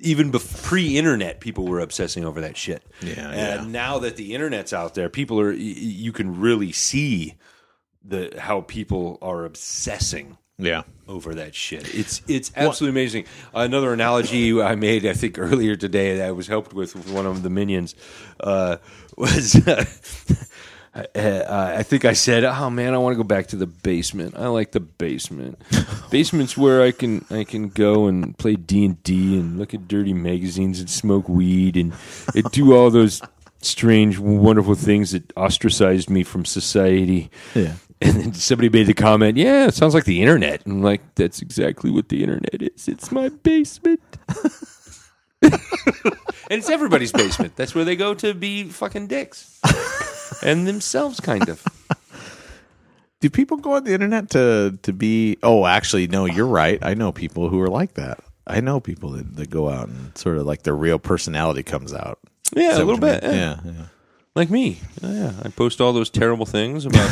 [0.01, 2.83] Even bef- pre-internet, people were obsessing over that shit.
[3.01, 3.71] Yeah, and yeah.
[3.71, 5.51] now that the internet's out there, people are.
[5.51, 7.35] y- You can really see
[8.03, 10.81] the how people are obsessing yeah.
[11.07, 11.93] over that shit.
[11.93, 13.25] It's it's absolutely amazing.
[13.53, 17.25] Another analogy I made, I think earlier today, that I was helped with with one
[17.27, 17.95] of the minions,
[18.39, 18.77] uh,
[19.17, 19.55] was.
[19.67, 19.85] Uh,
[20.93, 24.35] Uh, I think I said, "Oh man, I want to go back to the basement.
[24.35, 25.61] I like the basement.
[26.11, 29.87] Basement's where I can I can go and play D and D and look at
[29.87, 31.93] dirty magazines and smoke weed and,
[32.35, 33.21] and do all those
[33.61, 37.75] strange, wonderful things that ostracized me from society." Yeah.
[38.01, 41.15] And then somebody made the comment, "Yeah, it sounds like the internet." And I'm like,
[41.15, 42.89] "That's exactly what the internet is.
[42.89, 44.01] It's my basement."
[45.41, 45.53] and
[46.49, 47.55] it's everybody's basement.
[47.55, 49.61] That's where they go to be fucking dicks.
[50.43, 51.63] and themselves kind of.
[53.21, 55.37] Do people go on the internet to to be?
[55.43, 56.25] Oh, actually, no.
[56.25, 56.79] You're right.
[56.81, 58.19] I know people who are like that.
[58.47, 61.93] I know people that, that go out and sort of like their real personality comes
[61.93, 62.17] out.
[62.55, 63.23] Yeah, a little bit.
[63.23, 63.31] Yeah.
[63.31, 63.85] Yeah, yeah.
[64.35, 64.79] Like me.
[65.01, 65.33] Yeah, yeah.
[65.43, 67.09] I post all those terrible things about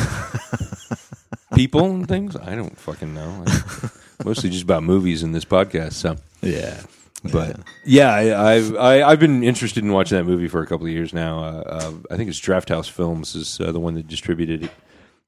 [1.55, 2.35] people and things.
[2.35, 3.45] I don't fucking know.
[4.25, 5.93] Mostly just about movies in this podcast.
[5.93, 6.81] So, Yeah.
[7.23, 10.85] But yeah, I, I've I, I've been interested in watching that movie for a couple
[10.87, 11.43] of years now.
[11.43, 14.71] Uh, uh, I think it's Drafthouse Films is uh, the one that distributed it,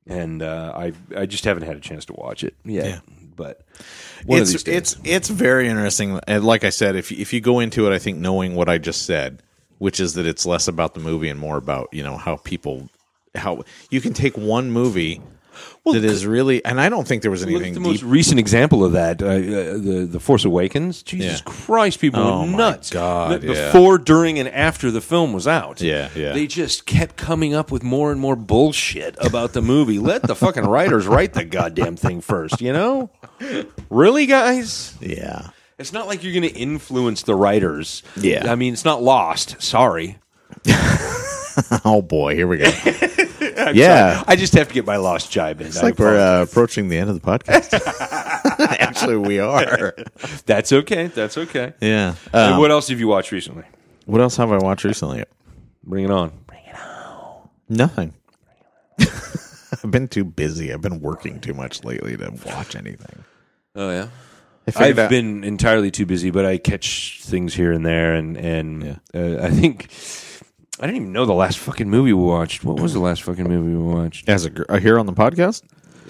[0.08, 2.86] and uh, I I just haven't had a chance to watch it yet.
[2.86, 3.00] Yeah.
[3.36, 3.62] But
[4.26, 4.76] one of it's these days.
[4.76, 6.20] it's it's very interesting.
[6.28, 8.70] And like I said, if you- if you go into it, I think knowing what
[8.70, 9.42] I just said,
[9.80, 12.90] which is that it's less about the movie and more about you know how people
[13.36, 15.22] how you can take one movie
[15.86, 17.88] that is really, and I don't think there was anything the deep.
[17.88, 21.02] most recent example of that, uh, uh, the the Force Awakens.
[21.04, 21.52] Jesus Yeah.
[21.52, 22.90] Christ, people Oh my nuts.
[22.90, 23.66] God, That yeah.
[23.66, 25.82] Before, during, and after the film was out.
[25.82, 26.34] Yeah, yeah.
[26.34, 30.00] They just kept coming up with more and more bullshit about the movie.
[30.12, 32.62] Let the fucking writers write the goddamn thing first.
[32.62, 33.10] You know,
[33.90, 34.96] really, guys.
[35.02, 35.50] yeah,
[35.80, 38.04] It's not like you're going to influence the writers.
[38.16, 38.52] Yeah.
[38.52, 39.62] I mean, it's not lost.
[39.62, 40.20] Sorry.
[41.86, 42.72] oh boy, here we go.
[43.74, 45.68] yeah, I just have to get my lost jibe in.
[45.68, 47.74] it's I like we're uh, approaching the end of the podcast.
[48.80, 49.96] Actually, we are.
[50.46, 51.08] That's okay.
[51.08, 51.74] That's okay.
[51.82, 52.16] Yeah.
[52.34, 53.64] Um, what else have you watched recently?
[54.06, 55.24] what else have I watched recently?
[55.84, 56.32] Bring it on.
[56.48, 57.50] Bring it on.
[57.70, 58.14] Nothing.
[59.00, 60.74] I've been too busy.
[60.74, 63.24] I've been working too much lately to watch anything.
[63.76, 64.08] Oh yeah.
[64.68, 68.14] I figured I've out- been entirely too busy, but I catch things here and there,
[68.14, 69.90] and and uh, I think
[70.82, 72.64] I didn't even know the last fucking movie we watched.
[72.64, 74.28] What was the last fucking movie we watched?
[74.28, 75.62] as a gr- uh, here on the podcast.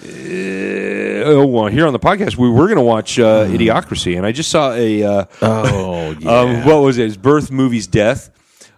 [0.02, 4.26] Uh, oh, well, here on the podcast, we were going to watch uh, Idiocracy, and
[4.26, 6.40] I just saw a uh, Oh yeah.
[6.40, 7.06] um, what was it?
[7.08, 8.30] It's Birth, Movies, Death.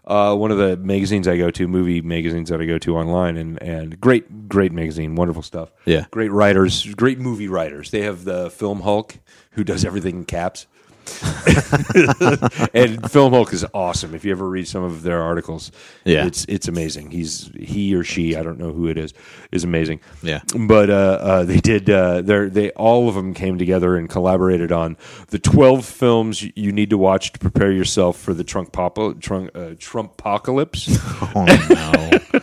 [0.06, 3.38] Uh, one of the magazines I go to, movie magazines that I go to online,
[3.38, 5.72] and and great, great magazine, wonderful stuff.
[5.86, 6.08] Yeah.
[6.12, 7.92] great writers, great movie writers.
[7.92, 9.16] They have the Film Hulk,
[9.52, 10.68] who does everything in caps.
[12.74, 14.16] and Film Hulk is awesome.
[14.16, 15.72] If you ever read some of their articles,
[16.06, 16.26] Yeah.
[16.26, 17.12] it's it's amazing.
[17.12, 19.14] He's he or she, I don't know who it is,
[19.52, 20.00] is amazing.
[20.22, 20.42] Yeah.
[20.68, 21.90] but uh, uh, they did.
[21.90, 24.98] Uh, they they all of them came together and collaborated on
[25.30, 29.52] the twelve films you- need to watch to prepare yourself for the Trump pop Trump
[29.56, 30.88] uh, Trump apocalypse.
[31.36, 32.40] oh no.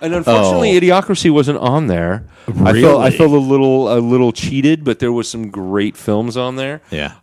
[0.00, 0.80] And unfortunately, Oh.
[0.80, 2.26] Idiocracy wasn't on there.
[2.48, 3.10] I felt I Really?
[3.16, 6.80] felt a little a little cheated, but there was some great films on there.
[6.90, 7.14] Yeah.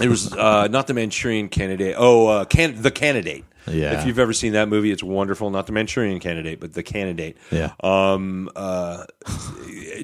[0.00, 1.94] It was uh, not the Manchurian Candidate.
[1.98, 3.44] Oh, uh, can the Candidate.
[3.68, 3.98] Yeah.
[4.00, 5.50] If you've ever seen that movie, it's wonderful.
[5.50, 7.36] Not the Manchurian Candidate, but the Candidate.
[7.50, 7.72] Yeah.
[7.80, 8.48] Um.
[8.56, 9.04] Uh.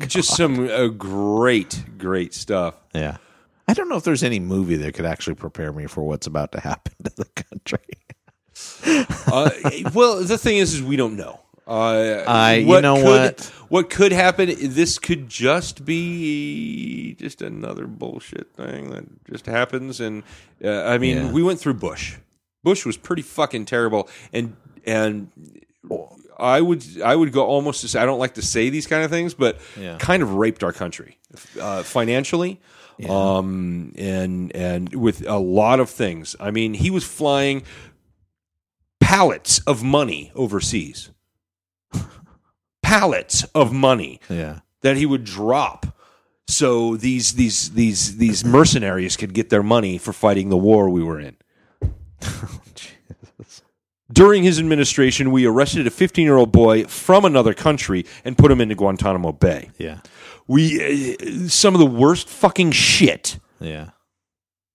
[0.07, 2.74] just some uh, great, great stuff.
[2.95, 3.16] yeah.
[3.68, 6.51] I don't know if there's any movie that could actually prepare me for what's about
[6.53, 7.78] to happen to the country.
[8.85, 9.51] Uh,
[9.95, 11.41] well, the thing is, is we don't know.
[11.66, 13.41] Uh, I- you know could, what?
[13.68, 14.53] What could happen?
[14.61, 20.01] This could just be just another bullshit thing that just happens.
[20.01, 20.24] And
[20.62, 21.33] uh, I mean, Yeah.
[21.33, 22.16] we went through Bush.
[22.64, 25.30] Bush was pretty fucking terrible, and and
[26.39, 29.05] I would I would go almost to say I don't like to say these kind
[29.05, 29.97] of things, but Yeah.
[29.99, 31.18] kind of raped our country
[31.61, 32.61] uh, financially,
[33.09, 36.37] um, and and with a lot of things.
[36.41, 37.62] I mean, he was flying
[39.12, 41.10] pallets of money overseas,
[42.82, 44.60] pallets of money Yeah.
[44.80, 45.86] that he would drop.
[46.48, 51.02] So these these these these mercenaries could get their money for fighting the war we
[51.02, 51.36] were in.
[54.12, 58.50] During his administration, we arrested a 15 year old boy from another country and put
[58.50, 59.70] him into Guantanamo Bay.
[59.78, 60.00] Yeah.
[60.46, 63.90] We uh, some of the worst fucking shit Yeah.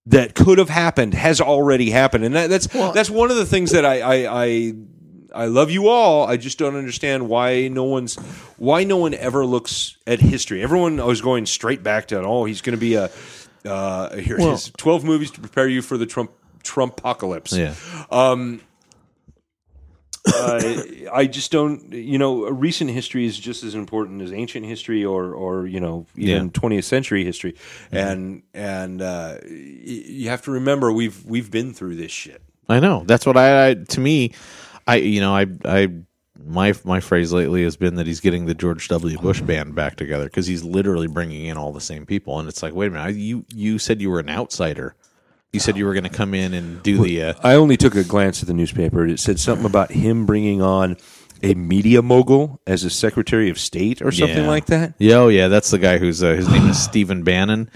[0.08, 3.72] That could have happened has already happened, and that, that's that's one of the things
[3.72, 4.74] that I, I I
[5.36, 6.26] I love you all.
[6.28, 8.16] I just don't understand why no one's
[8.58, 10.64] why no one ever looks at history.
[10.64, 13.10] Everyone was going straight back to oh he's going to be a
[13.66, 16.32] uh, here Well- twelve movies to prepare you for the Trump
[16.64, 17.54] Trump apocalypse.
[17.54, 17.76] Yeah.
[20.36, 21.92] Uh, I just don't.
[21.94, 26.06] You know, recent history is just as important as ancient history, or or you know,
[26.16, 26.50] even Yeah.
[26.54, 27.56] twentieth century history.
[27.92, 32.42] And and uh, y- you have to remember we've we've been through this shit.
[32.70, 33.04] I know.
[33.06, 34.34] That's what I, I to me,
[34.86, 35.88] I you know I I
[36.46, 39.18] my my phrase lately has been that he's getting the George W.
[39.18, 42.62] Bush band back together because he's literally bringing in all the same people, and it's
[42.62, 44.96] like, wait a minute, I, you you said you were an outsider.
[45.54, 47.24] You said you were going to come in and do the.
[47.24, 49.08] Uh, I only took a glance at the newspaper.
[49.08, 50.98] It said something about him bringing on
[51.42, 54.48] a media mogul as a Secretary of State or something Yeah.
[54.48, 54.94] like that.
[54.98, 57.70] Yeah, oh yeah, that's the guy who's uh, his name is Stephen Bannon,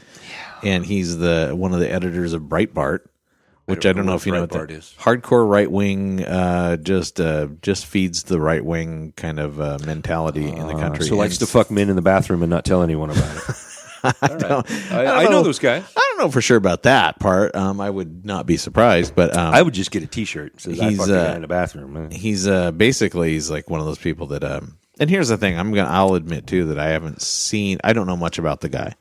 [0.64, 3.00] and he's the one of the editors of Breitbart,
[3.68, 4.94] which I don't, know, if you know what Breitbart that is.
[5.00, 10.50] Hardcore right wing, uh, just uh, just feeds the right wing kind of uh, mentality
[10.50, 11.06] in the country.
[11.06, 13.44] So likes And to fuck men in the bathroom and not tell anyone about it.
[14.22, 15.84] I don't, I, don't I know those guys.
[15.96, 17.56] I don't know for sure about that part.
[17.56, 20.80] Um, I would not be surprised, but um, I would just get a T-shirt says
[20.80, 22.10] He's, uh, in the bathroom.
[22.12, 25.58] he's uh basically he's like one of those people that um and here's the thing
[25.58, 28.70] i'm gonna i'll admit too that i haven't seen i don't know much about the
[28.70, 28.94] guy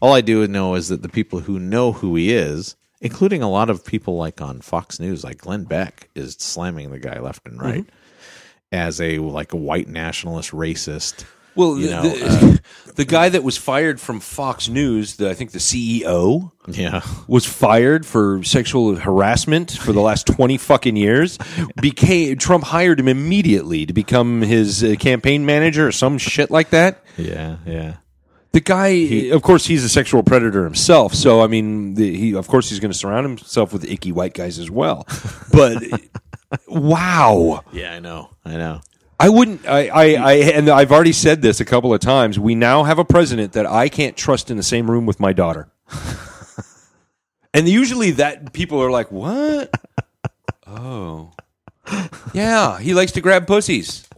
[0.00, 3.50] all i do know is that the people who know who he is including a
[3.50, 7.46] lot of people like on fox news like glenn beck is slamming the guy left
[7.46, 7.84] and right
[8.72, 11.24] as a like a white nationalist racist
[11.56, 12.60] Well, you the, know, the,
[12.96, 17.44] the guy that was fired from Fox News, the, I think the CEO, yeah was
[17.44, 21.38] fired for sexual harassment for the last 20 fucking years.
[21.80, 26.70] Became Trump hired him immediately to become his uh, campaign manager or some shit like
[26.70, 27.02] that.
[27.18, 27.96] yeah yeah
[28.52, 28.88] The guy,
[29.32, 31.12] of course, he's a sexual predator himself.
[31.14, 34.32] So, I mean, the, he, of course, he's going to surround himself with icky white
[34.32, 35.06] guys as well.
[35.52, 35.82] But
[36.68, 37.62] wow.
[37.72, 38.80] yeah i know i know
[39.18, 39.66] I wouldn't.
[39.66, 42.38] I, I, I, and I've already said this a couple of times.
[42.38, 45.32] We now have a president that I can't trust in the same room with my
[45.32, 45.68] daughter.
[47.52, 49.72] and usually, that people are like, "What?
[50.66, 51.30] Oh,
[52.32, 54.08] yeah, he likes to grab pussies.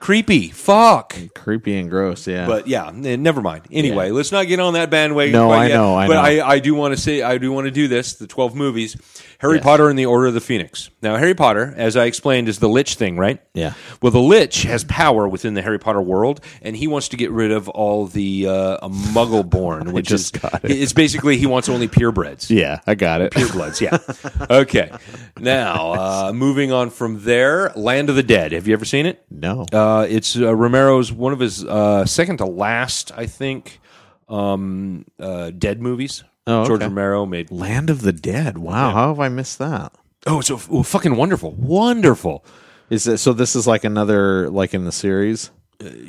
[0.00, 0.48] Creepy.
[0.48, 3.66] Fuck." creepy and gross yeah But yeah, n- never mind.
[3.70, 5.32] Anyway, let's not get on that bandwagon.
[5.32, 5.74] No, quite I yet.
[5.74, 6.20] know, I but know.
[6.20, 8.14] I, I do want to say, I do want to do this.
[8.14, 8.96] The twelve movies,
[9.40, 9.64] Harry Yes.
[9.64, 10.90] Potter and the Order of the Phoenix.
[11.02, 13.40] Now, Harry Potter, as I explained, is the Lich thing, right?
[13.54, 13.72] Yeah.
[14.02, 17.30] Well, the Lich has power within the Harry Potter world, and he wants to get
[17.30, 20.70] rid of all the uh, Muggle-born, which just is got it.
[20.72, 22.50] it's basically he wants only purebreds.
[22.54, 23.98] yeah i got it Purebloods, yeah.
[24.50, 24.92] okay.
[25.38, 28.52] Now, uh, moving on from there, Land of the Dead.
[28.52, 29.24] Have you ever seen it?
[29.30, 33.80] no Uh, it's uh, Romero's one of his uh, second to last, I think,
[34.28, 36.24] um, uh, Dead movies.
[36.46, 36.88] Oh, George okay.
[36.88, 37.50] Romero made.
[37.50, 39.92] land of the dead wow how have i missed that
[40.26, 42.44] Oh, so oh, fucking wonderful, wonderful.
[42.90, 45.50] Is it, so this is like another like in the series?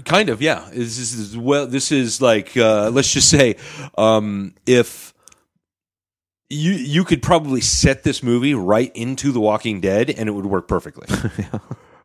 [0.04, 0.68] Kind of, yeah.
[0.74, 1.66] This is well.
[1.66, 3.56] This is like uh, let's just say,
[3.98, 5.14] um, if
[6.50, 10.46] you you could probably set this movie right into The Walking Dead, and it would
[10.46, 11.08] work perfectly.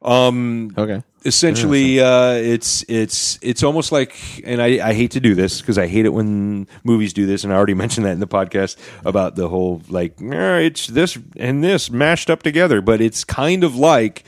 [0.07, 1.03] um, Okay.
[1.25, 5.79] essentially uh, it's it's it's almost like and I, I hate to do this because
[5.79, 8.77] I hate it when movies do this and I already mentioned that in the podcast
[9.05, 13.65] about the whole like "Eh, it's this and this mashed up together but it's kind
[13.65, 14.23] of like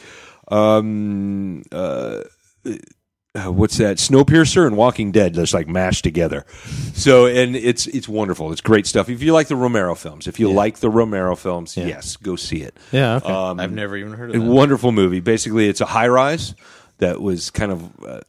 [0.50, 2.22] um uh
[3.46, 6.44] uh, what's that snowpiercer and walking dead just like mashed together
[6.94, 10.40] so and it's it's wonderful it's great stuff if you like the romero films if
[10.40, 13.16] you like the romero films yes go see it Yeah.
[13.16, 13.32] Okay.
[13.32, 14.38] Um, I've never even heard of it.
[14.40, 15.20] wonderful movie.
[15.20, 16.54] Basically, it's a high rise
[16.98, 18.20] that was kind of uh,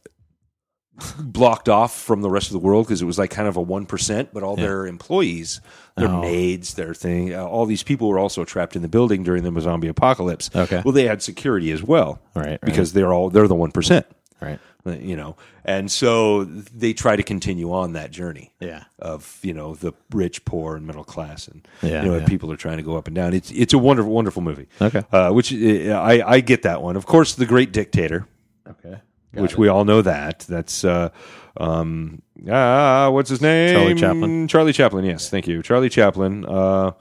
[1.18, 3.60] blocked off from the rest of the world because it was like kind of a
[3.62, 4.30] one percent.
[4.34, 5.60] But all their employees,
[5.96, 6.20] their Oh.
[6.20, 9.60] maids, their thing, uh, all these people were also trapped in the building during the
[9.60, 10.50] zombie apocalypse.
[10.54, 10.82] Okay.
[10.84, 12.60] well, they had security as well, Right, right.
[12.60, 14.06] Because they're all they're the one percent,
[14.40, 14.58] Right.
[14.86, 18.84] You know, and so they try to continue on that journey Yeah.
[18.98, 22.26] of you know the rich, poor, and middle class, and Yeah, you know yeah.
[22.26, 23.34] people are trying to go up and down.
[23.34, 24.66] It's it's a wonderful, wonderful movie.
[24.80, 25.02] Okay.
[25.12, 26.96] uh, which uh, I I get that one.
[26.96, 28.26] Of course, the Great Dictator,
[28.68, 29.00] Okay.
[29.32, 30.40] which we all know that.
[30.48, 31.10] That's uh,
[31.56, 33.74] um, ah, what's his name?
[33.74, 34.48] Charlie Chaplin.
[34.48, 35.04] Charlie Chaplin.
[35.04, 36.46] Yes, thank you, Charlie Chaplin.
[36.46, 36.92] Uh,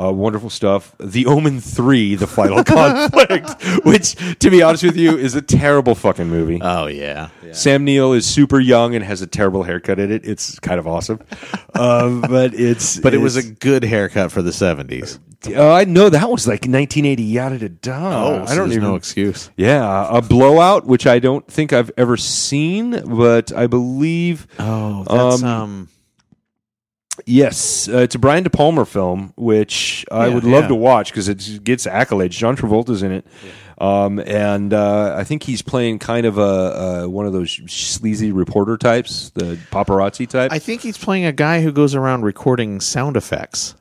[0.00, 0.94] uh, wonderful stuff.
[0.98, 2.62] The Omen Three: The Final
[3.10, 6.60] Conflict, which, to be honest with you, is a terrible fucking movie.
[6.62, 7.28] Oh yeah.
[7.52, 10.26] Sam Neill is super young and has a terrible haircut in it.
[10.26, 11.20] It's kind of awesome,
[11.74, 15.18] um, but it's But it was a good haircut for the seventies.
[15.48, 17.22] Uh, I know that was like 1980.
[17.22, 18.24] Yada da da.
[18.24, 18.82] Oh, I don't there's even.
[18.82, 19.48] no excuse.
[19.56, 25.42] yeah, a blowout, which I don't think I've ever seen, but I believe Oh, that's
[25.42, 25.88] Um, um.
[27.24, 30.68] Yes, uh, it's a Brian De Palma film, which I Yeah, would love yeah.
[30.68, 32.30] to watch because it gets accolades.
[32.30, 33.26] John Travolta's in it,
[33.78, 38.32] um, and uh, I think he's playing kind of a, a one of those sleazy
[38.32, 40.52] reporter types, the paparazzi type.
[40.52, 43.74] I think he's playing a guy who goes around recording sound effects,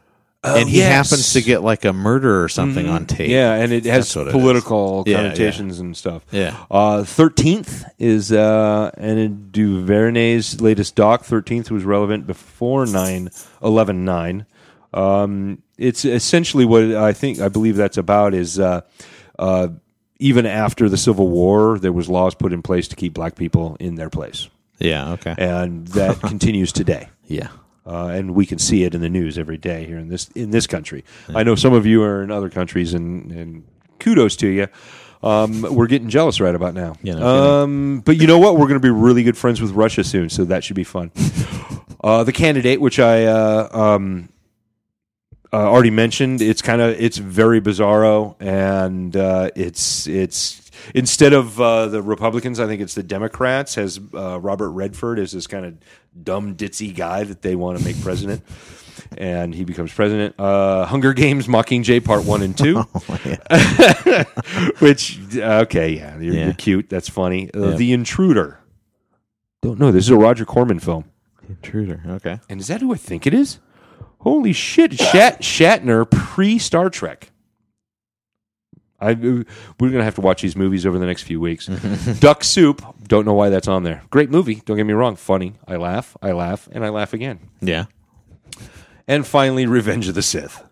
[0.46, 1.10] and he yes.
[1.10, 3.30] happens to get like a murder or something on tape.
[3.30, 5.12] Yeah, and it has what it political is.
[5.12, 6.24] Yeah, connotations and stuff.
[6.32, 7.04] Yeah.
[7.04, 11.24] Thirteenth is uh, and DuVernay's latest doc.
[11.24, 13.30] Thirteenth was relevant before 9
[13.64, 14.46] 11 9.
[14.94, 18.82] Um, it's essentially what I think I believe that's about is uh,
[19.38, 19.68] uh,
[20.20, 23.76] even after the Civil War, there was laws put in place to keep black people
[23.80, 24.48] in their place,
[24.80, 25.12] Yeah.
[25.14, 25.36] Okay.
[25.38, 27.50] and that continues today Yeah.
[27.86, 30.52] Uh, and we can see it in the news every day here in this in
[30.52, 31.04] this country.
[31.34, 33.64] I know some of you are in other countries, and, and
[34.00, 34.68] kudos to you.
[35.24, 36.96] Um, we're getting jealous right about now.
[37.02, 38.54] Yeah, no um, but you know what?
[38.56, 41.12] We're going to be really good friends with Russia soon, so that should be fun.
[42.04, 44.30] uh, the candidate, which I uh, um,
[45.52, 51.60] uh, already mentioned, it's kind of it's very bizarro, and uh, it's it's instead of
[51.60, 53.76] uh, the Republicans, I think it's the Democrats.
[53.76, 55.78] Has uh, Robert Redford as this kind of
[56.24, 58.42] dumb ditzy guy that they want to make president,
[59.18, 60.36] and he becomes president.
[60.40, 62.76] Uh, Hunger Games: Mockingjay Part One and Two,
[64.80, 66.46] which okay, yeah, you're, Yeah.
[66.46, 66.90] you're cute.
[66.90, 67.50] That's funny.
[67.54, 67.76] Uh, Yeah.
[67.76, 68.60] The Intruder.
[69.62, 69.92] Don't know.
[69.92, 71.06] This is a Roger Corman film.
[71.48, 72.02] Intruder.
[72.08, 72.40] Okay.
[72.50, 73.60] And is that who I think it is?
[74.20, 74.94] Holy shit!
[75.00, 77.32] Shat- Shatner pre Star Trek.
[79.06, 81.68] I we're gonna have to watch these movies over the next few weeks.
[82.20, 82.82] Duck Soup.
[83.08, 84.02] Don't know why that's on there.
[84.10, 84.62] Great movie.
[84.66, 85.16] Don't get me wrong.
[85.16, 85.54] Funny.
[85.68, 86.18] I laugh.
[86.22, 87.40] I laugh, and I laugh again.
[87.62, 87.86] Yeah.
[89.08, 90.64] And finally, Revenge of the Sith.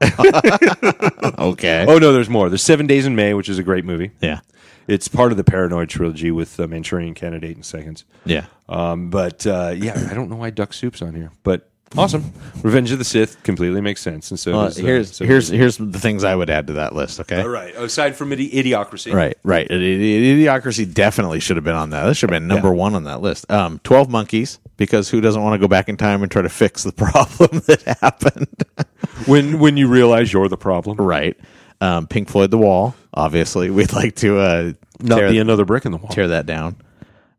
[1.38, 1.84] Okay.
[1.88, 2.48] Oh no, there's more.
[2.48, 4.10] There's Seven Days in May, which is a great movie.
[4.20, 4.40] Yeah.
[4.86, 8.04] It's part of the Paranoid trilogy with uh, Manchurian Candidate in seconds.
[8.24, 8.46] Yeah.
[8.68, 12.32] Um, but uh, yeah, I don't know why Duck Soup's on here, but awesome.
[12.62, 14.30] Revenge of the Sith completely makes sense.
[14.30, 16.72] And so Well, does, uh, here's so here's here's the things I would add to
[16.74, 17.20] that list.
[17.20, 17.40] Okay.
[17.40, 17.74] all right.
[17.74, 19.68] Aside from idi- Idiocracy, Right, right.
[19.68, 22.04] Idi- Idi- Idiocracy definitely should have been on that.
[22.04, 23.50] That should have been number one on that list.
[23.50, 26.48] Um, Twelve Monkeys, because who doesn't want to go back in time and try to
[26.48, 28.64] fix the problem that happened?
[29.26, 31.36] When when you realize you're the problem, right.
[31.82, 32.94] Um, Pink Floyd, The Wall.
[33.14, 36.08] Obviously, we'd like to uh, not tear, be another brick in the wall.
[36.10, 36.76] tear that down.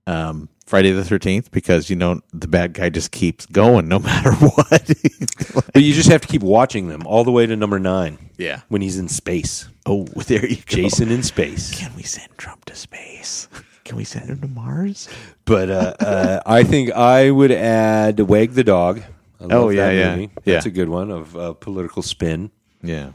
[0.08, 4.32] Um, Friday the Thirteenth, because you know the bad guy just keeps going no matter
[4.32, 4.90] what.
[5.74, 8.18] But you just have to keep watching them all the way to number nine.
[8.38, 8.62] Yeah.
[8.70, 10.62] when he's in space, oh, there you go.
[10.66, 11.78] Jason in space.
[11.78, 13.50] Can we send Trump to space?
[13.84, 15.10] Can we send him to Mars?
[15.46, 19.02] But uh, uh, I think I would add Wag the Dog.
[19.42, 20.16] I love Oh, yeah, that yeah.
[20.16, 20.32] movie.
[20.46, 20.54] Yeah.
[20.56, 22.50] That's a good one of uh, political spin.
[22.82, 23.12] Yeah.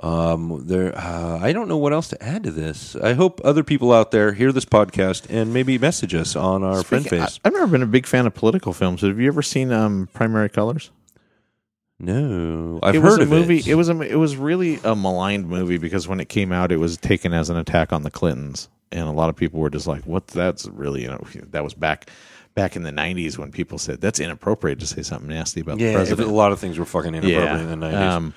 [0.00, 2.94] Um, there, uh, I don't know what else to add to this.
[2.94, 6.84] I hope other people out there hear this podcast and maybe message us on our
[6.84, 7.40] friend face.
[7.44, 9.02] I, have never been a big fan of political films.
[9.02, 10.90] Have you ever seen um, Primary Colors?
[12.00, 13.58] no, I've it heard was a of movie.
[13.58, 13.66] it.
[13.66, 16.76] It was a, it was really a maligned movie because when it came out, it
[16.76, 19.88] was taken as an attack on the Clintons, and a lot of people were just
[19.88, 20.28] like, "What?
[20.28, 21.20] That's really you know
[21.50, 22.08] that was back
[22.54, 25.92] back in the '90s when people said that's inappropriate to say something nasty about the
[25.92, 28.00] president." a lot of things were fucking inappropriate in the 90s.
[28.00, 28.34] Um,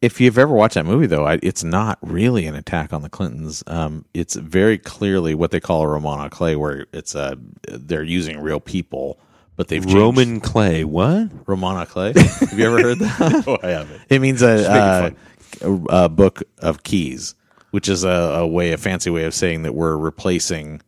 [0.00, 3.08] if you've ever watched that movie, though, I, it's not really an attack on the
[3.08, 3.62] Clintons.
[3.66, 7.36] Um, it's very clearly what they call a roman à clef, where it's a
[7.68, 9.18] they're using real people,
[9.56, 11.30] but they've changed- Roman Clay, what?
[11.46, 12.16] roman à clef.
[12.50, 13.44] Have you ever heard that?
[13.46, 14.00] Oh, I haven't.
[14.08, 15.10] It means a, uh,
[15.62, 17.34] a, a book of keys,
[17.70, 20.80] which is a, a way, a fancy way of saying that we're replacing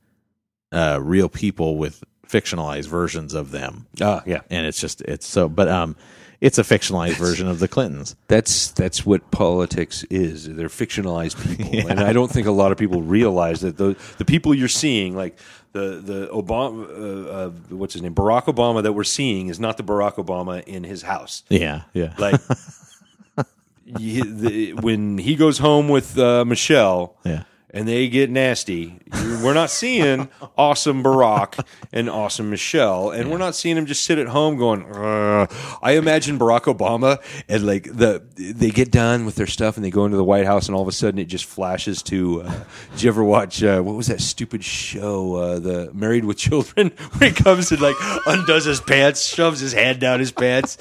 [0.72, 4.40] uh, real people with fictionalized versions of them Ah, yeah.
[4.48, 5.94] and it's just it's so but um
[6.42, 8.16] It's a fictionalized version of the Clintons.
[8.26, 10.52] That's that's what politics is.
[10.52, 14.24] They're fictionalized people, and I don't think a lot of people realize that the the
[14.24, 15.38] people you're seeing, like
[15.70, 19.76] the the Obama, uh, uh, what's his name, Barack Obama, that we're seeing is not
[19.76, 21.44] the Barack Obama in his house.
[21.48, 22.12] Yeah, yeah.
[22.18, 22.40] Like
[23.86, 27.44] the, when he goes home with uh, Michelle, Yeah.
[27.72, 28.98] And they get nasty.
[29.42, 30.28] We're not seeing
[30.58, 34.84] awesome Barack and awesome Michelle, and we're not seeing him just sit at home going.
[34.84, 35.50] "Ugh."
[35.82, 39.90] I imagine Barack Obama and like the they get done with their stuff and they
[39.90, 42.42] go into the White House, and all of a sudden it just flashes to.
[42.42, 46.36] Uh, did you ever watch uh, what was that stupid show, uh, the Married with
[46.36, 47.96] Children, where he comes and like
[48.26, 50.76] undoes his pants, shoves his hand down his pants,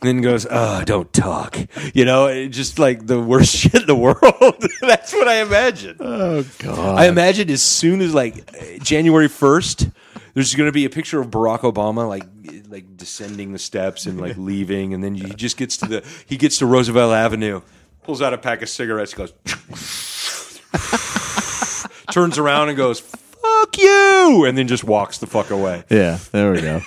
[0.00, 1.58] and then goes, "Oh, don't talk,"
[1.94, 4.64] you know, just like the worst shit in the world.
[4.80, 5.96] That's what I imagine.
[6.00, 6.98] Oh Oh, God.
[6.98, 9.88] I imagine as soon as like January first,
[10.34, 12.24] there's going to be a picture of Barack Obama like
[12.68, 16.36] like descending the steps and like leaving, and then he just gets to the he
[16.36, 17.62] gets to Roosevelt Avenue,
[18.02, 19.32] pulls out a pack of cigarettes, goes,
[22.12, 25.84] turns around and goes, "Fuck you," and then just walks the fuck away.
[25.88, 26.80] yeah, there we go.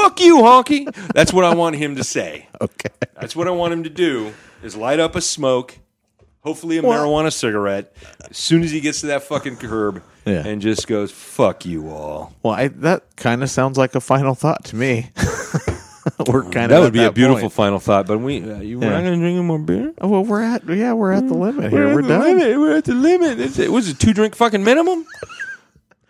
[0.00, 0.90] Fuck you, honky.
[1.12, 2.48] That's what I want him to say.
[2.58, 2.88] okay.
[3.20, 4.32] That's what I want him to do
[4.62, 5.78] is light up a smoke,
[6.42, 7.92] hopefully a marijuana cigarette,
[8.30, 10.46] as soon as he gets to that fucking curb Yeah.
[10.46, 12.34] and just goes, fuck you all.
[12.42, 15.10] Well, I, that kind of sounds like a final thought to me.
[16.26, 18.86] we're kind of That would be a beautiful final thought, but we, uh, you, we're
[18.86, 18.92] Yeah.
[18.94, 19.92] not going to drink any more beer?
[20.00, 21.88] Oh, well, we're at yeah, we're at the limit here.
[21.88, 22.38] at We're the done.
[22.38, 22.58] limit.
[22.58, 23.38] We're at the limit.
[23.40, 25.06] It's, it was a two drink fucking minimum?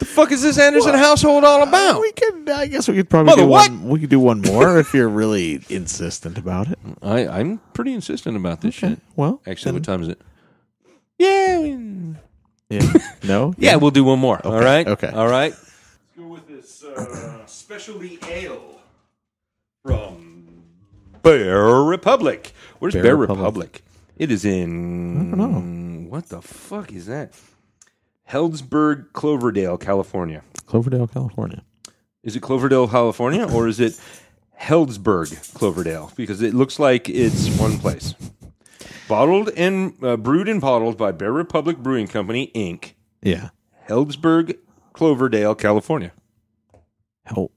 [0.01, 2.01] The fuck is this Anderson household all about?
[2.01, 3.71] We could, I guess, we could probably Mother do what?
[3.71, 3.89] one.
[3.89, 6.79] We could do one more if you're really insistent about it.
[7.03, 8.99] I, I'm pretty insistent about this shit.
[9.15, 10.21] Well, Actually, then- what time is it?
[11.19, 11.61] Yeah.
[11.61, 12.17] we-
[12.71, 12.93] yeah,
[13.25, 14.41] no, Yeah, we'll do one more.
[14.47, 14.87] all right.
[14.87, 15.09] okay.
[15.09, 15.51] All right.
[15.53, 18.81] Let's go with this uh, specialty ale
[19.85, 20.63] from
[21.23, 22.53] Bear Republic.
[22.79, 23.45] Where's Bear, Bear Republic?
[23.45, 23.83] Republic?
[24.17, 25.33] It is in.
[25.33, 25.53] I don't
[26.05, 26.09] know.
[26.11, 27.35] What the fuck is that?
[28.31, 30.43] Healdsburg, Cloverdale, California.
[30.67, 31.63] Cloverdale, California.
[32.23, 33.99] Is it Cloverdale, California, or is it
[34.61, 36.13] Healdsburg, Cloverdale?
[36.17, 38.15] Because it looks like it's one place.
[39.09, 42.93] Bottled and uh, brewed and bottled by Bear Republic Brewing Company, Inc.
[43.23, 43.49] Yeah,
[43.89, 44.57] Healdsburg,
[44.93, 46.13] Cloverdale, California.
[47.25, 47.51] Hell,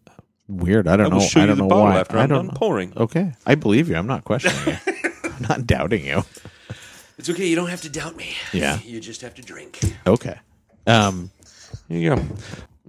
[0.48, 0.88] weird.
[0.88, 1.26] I I don't will know.
[1.28, 2.00] show I don't the know why.
[2.00, 2.54] after I I'm don't done know.
[2.60, 2.94] pouring.
[2.98, 3.96] Okay, I believe you.
[3.96, 5.04] I'm not questioning you.
[5.26, 6.24] I'm not doubting you.
[7.20, 7.46] It's okay.
[7.46, 8.34] You don't have to doubt me.
[8.54, 8.80] Yeah.
[8.84, 9.80] You just have to drink.
[10.08, 10.40] Okay.
[10.88, 11.32] Um.
[11.90, 12.22] Here you go.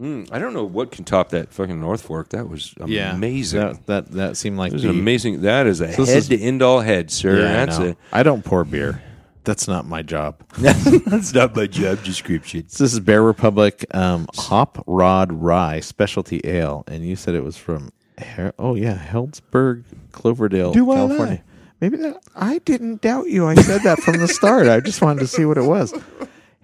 [0.00, 2.30] Mm, I don't know what can top that fucking North Fork.
[2.30, 3.60] That was amazing.
[3.60, 5.42] That that that seemed like That was the, an amazing.
[5.42, 7.36] That is a this head is- to end all head, sir.
[7.40, 7.96] Yeah, That's I, know.
[8.12, 9.02] I don't pour beer.
[9.44, 10.36] That's not my job.
[10.58, 12.62] That's not my job description.
[12.62, 17.56] This is Bear Republic um, Hop Rod Rye Specialty Ale, and you said it was
[17.58, 21.26] from Her- oh yeah Heldsburg, Cloverdale, Do I California.
[21.34, 21.42] lie?
[21.80, 23.46] Maybe that I didn't doubt you.
[23.46, 24.66] I said that from the start.
[24.66, 25.92] I just wanted to see what it was.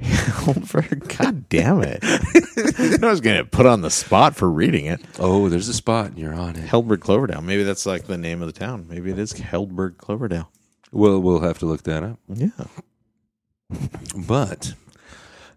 [0.45, 2.01] Heldberg, God damn it!
[3.03, 5.01] I was going to put on the spot for reading it.
[5.19, 6.63] Oh, there's a spot, and you're on it.
[6.69, 7.43] Heldberg Cloverdale.
[7.43, 8.87] Maybe that's like the name of the town.
[8.89, 10.51] Maybe it is Heldberg Cloverdale.
[10.93, 12.19] Well, we'll have to look that up.
[12.29, 12.49] Yeah,
[14.27, 14.75] But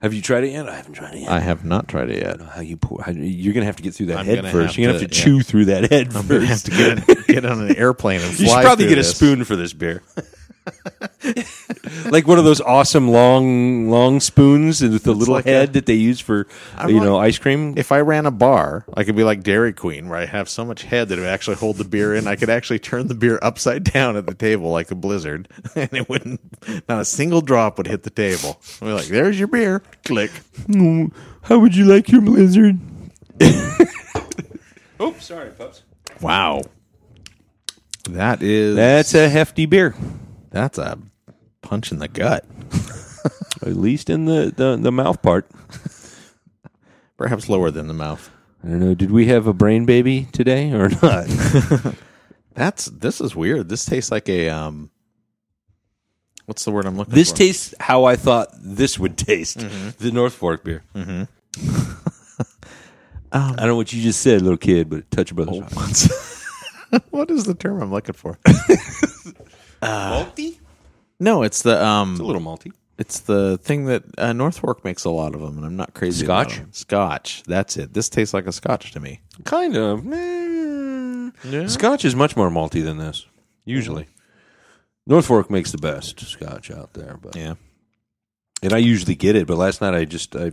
[0.01, 0.67] have you tried it yet?
[0.69, 1.31] I haven't tried it yet.
[1.31, 2.41] I have not tried it yet.
[2.41, 3.01] how you pour?
[3.01, 4.75] How, you're gonna have to get through that I'm head gonna first.
[4.75, 5.25] have You're gonna have to- to yeah.
[5.25, 6.65] chew through that head I'm going to have first.
[6.65, 8.43] to get, get on an airplane and fly.
[8.45, 9.15] You should probably through get a this.
[9.15, 10.03] spoon for this beer.
[12.09, 15.85] like one of those awesome long, long spoons with the little like head a- that
[15.85, 17.73] they use for I'm you like- know ice cream.
[17.77, 20.63] If I ran a bar, I could be like Dairy Queen, where I have so
[20.65, 22.27] much head that it would actually hold the beer in.
[22.27, 25.89] I could actually turn the beer upside down at the table like a blizzard, and
[25.93, 26.39] it wouldn't.
[26.87, 28.61] Not a single drop would hit the table.
[28.81, 30.31] We're like, "There's your beer." Click.
[30.67, 31.13] Mm,
[31.43, 32.79] how would you like your blizzard?
[34.99, 35.83] oh, sorry, pups.
[36.21, 36.61] Wow.
[38.09, 39.95] That is That's a hefty beer,
[40.53, 40.97] that's a
[41.61, 42.45] punch in the gut.
[43.61, 45.47] at least in the, the, the mouth part.
[47.17, 48.29] Perhaps lower than the mouth.
[48.63, 48.93] I don't know.
[48.95, 51.27] Did we have a brain baby today or not?
[52.53, 53.67] That's this is weird.
[53.67, 54.89] This tastes like a um.
[56.45, 57.15] What's the word I'm looking for?
[57.15, 57.37] this for?
[57.37, 59.59] tastes how I thought this would taste.
[59.97, 60.83] The North Fork beer.
[60.95, 61.27] Um,
[63.31, 67.03] I don't know what you just said, little kid, but touch your brother's heart.
[67.09, 68.37] What is the term I'm looking for?
[69.85, 70.59] Malty?
[71.19, 72.11] No, it's the um.
[72.11, 72.71] It's a little malty.
[72.97, 76.25] It's the thing that uh, North makes a lot of them, and I'm not crazy.
[76.25, 76.59] about Scotch?
[76.59, 76.73] them.
[76.73, 77.43] Scotch.
[77.47, 77.93] That's it.
[77.93, 79.21] This tastes like a Scotch to me.
[79.45, 80.05] Kind of.
[80.13, 81.67] Eh.
[81.67, 83.25] Scotch is much more malty than this,
[83.65, 84.07] usually.
[85.07, 87.55] North Fork makes the best scotch out there, but Yeah.
[88.61, 89.47] and I usually get it.
[89.47, 90.51] But last night I just I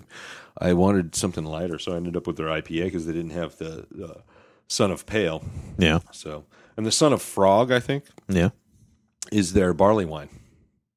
[0.58, 3.56] I wanted something lighter, so I ended up with their IPA because they didn't have
[3.58, 4.20] the uh,
[4.66, 5.44] son of Pale.
[5.78, 6.00] Yeah.
[6.10, 6.44] So,
[6.76, 8.50] and the son of Frog, I think, Yeah.
[9.30, 10.28] Is their barley wine,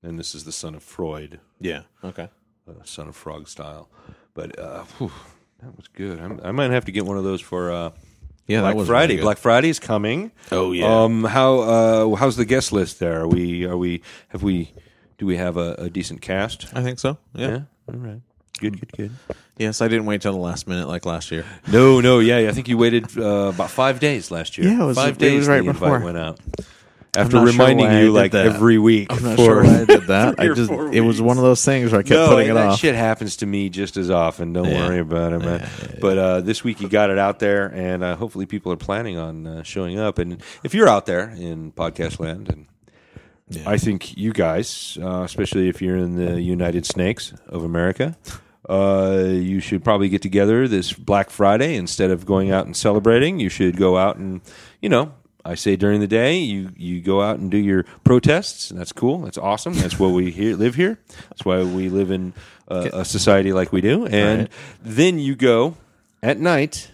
[0.02, 1.82] and this is the son of Freud, Yeah.
[2.04, 2.30] Okay.
[2.68, 3.90] uh, son of Frog style.
[4.34, 5.12] But uh, whew,
[5.62, 6.20] that was good.
[6.20, 7.92] I'm, I might have to get one of those for uh,
[8.48, 9.14] Yeah, Black that was Friday.
[9.16, 9.24] really.
[9.24, 10.32] Black Friday is coming.
[10.52, 11.04] Oh, yeah.
[11.04, 13.22] Um, how uh, how's the guest list there?
[13.22, 14.72] Are we are we have we
[15.20, 16.68] do we have a, a decent cast?
[16.74, 17.18] I think so.
[17.34, 17.62] Yeah.
[17.88, 18.22] All right.
[18.60, 18.80] Good.
[18.80, 18.92] Good.
[18.98, 19.12] Good.
[19.58, 21.46] Yes, I didn't wait till the last minute like last year.
[21.72, 22.50] No, no, yeah, yeah.
[22.50, 24.68] I think you waited uh, about five days last year.
[24.68, 25.40] Yeah, it was- five it days.
[25.40, 26.00] was right before.
[26.00, 26.40] went out.
[27.16, 28.46] After not sure reminding why I you did like that.
[28.48, 29.08] every week.
[29.12, 30.36] I'm not for- sure why I did that.
[30.38, 32.28] three I or just four it was one of those things where I kept no,
[32.30, 32.80] putting it that off.
[32.80, 34.52] shit happens to me just as often.
[34.54, 34.88] Don't Yeah.
[34.88, 35.70] worry about it, man.
[36.02, 39.18] But uh, this week you got it out there, and uh, hopefully people are planning
[39.18, 40.18] on uh, showing up.
[40.18, 45.70] And if you're out there in podcast land, and I think you guys, uh, especially
[45.70, 48.18] if you're in the United Snakes of America,
[48.68, 53.40] uh, you should probably get together this Black Friday instead of going out and celebrating.
[53.40, 54.42] You should go out and,
[54.82, 55.14] you know,
[55.46, 58.94] I say during the day, you you go out and do your protests, and that's
[58.94, 59.20] cool.
[59.20, 59.74] That's awesome.
[59.74, 61.00] That's what we here, live here.
[61.30, 62.34] That's why we live in
[62.70, 64.06] uh, a society like we do.
[64.06, 64.50] And Right.
[64.82, 65.76] then you go
[66.22, 66.92] at night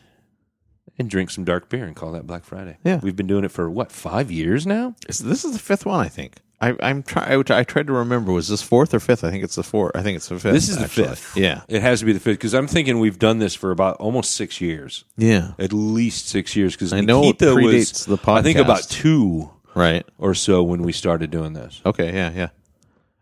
[0.97, 2.77] and drink some dark beer and call that Black Friday.
[2.83, 2.99] Yeah.
[3.03, 4.95] we've been doing it for what five years now.
[5.07, 6.37] This is the fifth one, I think.
[6.61, 7.31] I, I'm trying.
[7.49, 8.31] I, I tried to remember.
[8.33, 9.23] Was this fourth or fifth?
[9.23, 9.95] I think it's the fourth.
[9.95, 10.53] I think it's the fifth.
[10.53, 11.07] This is the actually.
[11.07, 11.37] fifth.
[11.37, 11.61] Yeah.
[11.69, 14.31] It has to be the fifth because I'm thinking we've done this for about almost
[14.31, 15.51] six years, Yeah.
[15.57, 16.73] at least six years.
[16.75, 18.37] Because I know it Nikita was, predates the podcast.
[18.37, 20.05] I think about two Right.
[20.17, 21.81] or so when we started doing this.
[21.85, 22.13] Okay.
[22.13, 22.31] Yeah.
[22.35, 22.49] Yeah.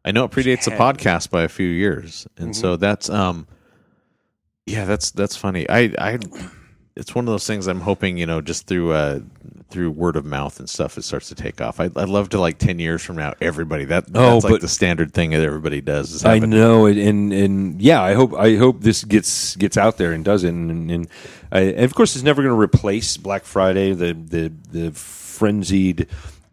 [0.04, 3.46] I know it predates the podcast by a few years, and so that's um.
[4.66, 5.70] Yeah, that's that's funny.
[5.70, 6.18] I I.
[6.98, 7.68] It's one of those things.
[7.68, 9.20] I'm hoping you know, just through uh
[9.70, 11.80] through word of mouth and stuff, it starts to take off.
[11.80, 14.62] I I'd love to like ten years from now, everybody that Oh, that's like but-
[14.62, 16.24] the standard thing that everybody does.
[16.26, 20.12] I know it, and and yeah, I hope I hope this gets gets out there
[20.14, 21.08] and does it, and and,
[21.52, 26.08] I, and of course, it's never going to replace Black Friday, the the the frenzied,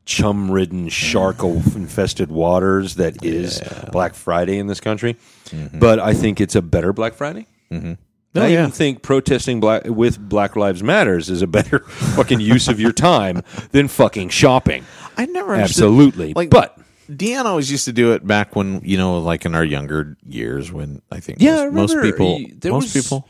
[0.04, 3.60] chum ridden, shark infested waters that is
[3.92, 5.16] Black Friday in this country.
[5.72, 7.46] But I think it's a better Black Friday.
[7.70, 7.92] Mm-hmm.
[8.36, 8.58] I Oh, yeah.
[8.60, 11.78] even think protesting black with Black Lives Matters is a better
[12.16, 14.84] fucking use of your time than fucking shopping.
[15.16, 16.76] I never understood- Absolutely, Like, but
[17.08, 20.72] Deanna always used to do it back when you know, like in our younger years,
[20.72, 23.28] when I think Yeah, I most, most remember people, y- there most was- people.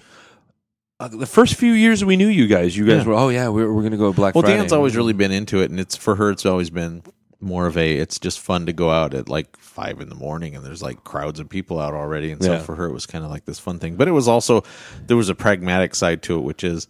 [1.01, 3.09] uh, the first few years we knew you guys, you guys Yeah.
[3.09, 4.57] were, oh yeah, we're, we're going to go Black Well, Friday.
[4.59, 6.31] Dan's always really been into it, and it's for her.
[6.31, 7.03] It's always been
[7.45, 7.93] more of a.
[7.97, 11.05] It's just fun to go out at like five in the morning, and there's like
[11.05, 13.59] crowds of people out already, and so for her it was kind of like this
[13.61, 13.97] fun thing.
[13.97, 14.63] But it was also
[15.07, 16.89] there was a pragmatic side to it, which is.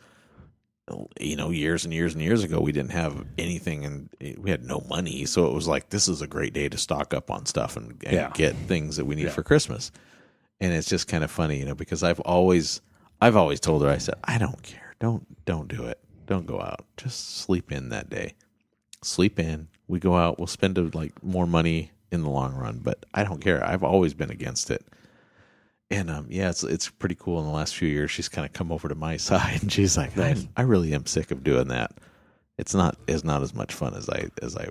[1.19, 4.51] You know, years and years and years ago, we didn't have anything, and eh, we
[4.51, 5.25] had no money.
[5.25, 7.93] So it was like, this is a great day to stock up on stuff and,
[8.05, 8.31] and Yeah.
[8.35, 9.91] get things that we need for Christmas.
[10.61, 12.83] and it's just kind of funny, you know, because I've always,
[13.19, 16.61] I've always told her, I said, I don't care, don't, don't do it, don't go
[16.61, 18.35] out, just sleep in that day,
[19.03, 19.69] sleep in.
[19.95, 23.23] We go out, we'll spend uh, like more money in the long run, but I
[23.23, 23.65] don't care.
[23.65, 24.85] I've always been against it.
[25.89, 27.39] And um, yeah, it's it's pretty cool.
[27.39, 29.97] In the last few years, she's kind of come over to my side, and she's
[29.97, 31.93] like, I, I really am sick of doing that.
[32.59, 34.67] It's not it's not as much fun as I as I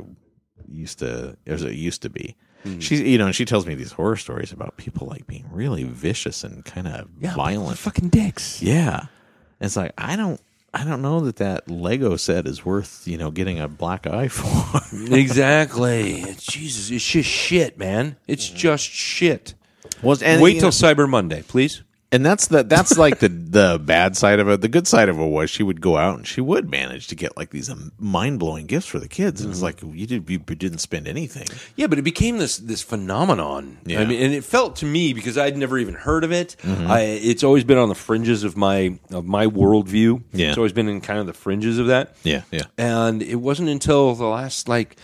[0.67, 2.35] used to as it used to be.
[2.79, 5.85] She's you know, and she tells me these horror stories about people like being really
[5.85, 7.77] vicious and kind of violent.
[7.77, 8.61] fucking dicks.
[8.61, 9.05] Yeah,
[9.61, 10.41] it's like I don't
[10.73, 14.27] I don't know that that Lego set is worth you know getting a black eye
[14.29, 14.81] for.
[15.15, 16.23] exactly.
[16.39, 18.15] Jesus, it's just shit, man.
[18.27, 19.53] It's just shit.
[20.01, 21.83] Was and Wait till know- Cyber Monday, please.
[22.13, 24.61] And that's the that's like the the bad side of it.
[24.61, 27.15] The good side of it was she would go out and she would manage to
[27.15, 29.87] get like these um, mind blowing gifts for the kids, and it's mm-hmm.
[29.87, 31.47] like you did you didn't spend anything.
[31.75, 33.79] Yeah, but it became this this phenomenon.
[33.85, 34.01] Yeah.
[34.01, 36.55] I mean, and it felt to me because I'd never even heard of it.
[36.61, 36.89] Mm-hmm.
[36.89, 40.21] I, it's always been on the fringes of my of my worldview.
[40.31, 40.49] Yeah.
[40.49, 42.15] it's always been in kind of the fringes of that.
[42.23, 42.63] Yeah, yeah.
[42.77, 44.97] and it wasn't until the last like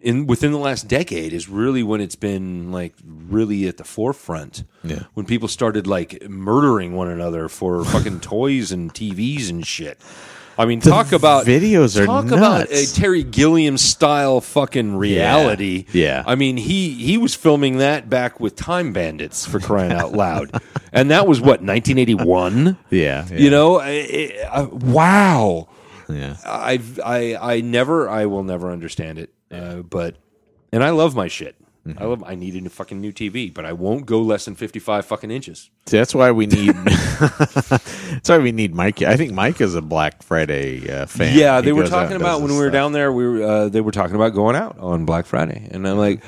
[0.00, 4.64] in within the last decade is really when it's been like really at the forefront.
[4.84, 5.04] Yeah.
[5.14, 10.00] when people started like murdering one another for fucking toys and TVs and shit.
[10.56, 12.86] I mean, talk about videos are talk about a.
[12.92, 15.84] Terry Gilliam style fucking reality.
[15.92, 16.24] Yeah.
[16.26, 20.50] I mean he he was filming that back with Time Bandits for crying out loud,
[20.92, 22.76] and that was what 1981.
[22.90, 23.38] Yeah, yeah.
[23.38, 25.68] You know, I, I, wow.
[26.08, 26.36] Yeah.
[26.44, 29.32] I've I I never I will never understand it.
[29.50, 30.16] Uh, but
[30.72, 31.56] and I love my shit.
[31.96, 34.78] I love I need a fucking new TV, but I won't go less than fifty
[34.78, 35.70] five fucking inches.
[35.86, 36.74] See, that's why we need.
[37.20, 39.00] that's why we need Mike.
[39.00, 41.34] I think Mike is a Black Friday uh, fan.
[41.34, 42.72] Yeah, He they were talking about when we were stuff.
[42.74, 43.10] down there.
[43.10, 46.22] We were uh, they were talking about going out on Black Friday, and I'm like,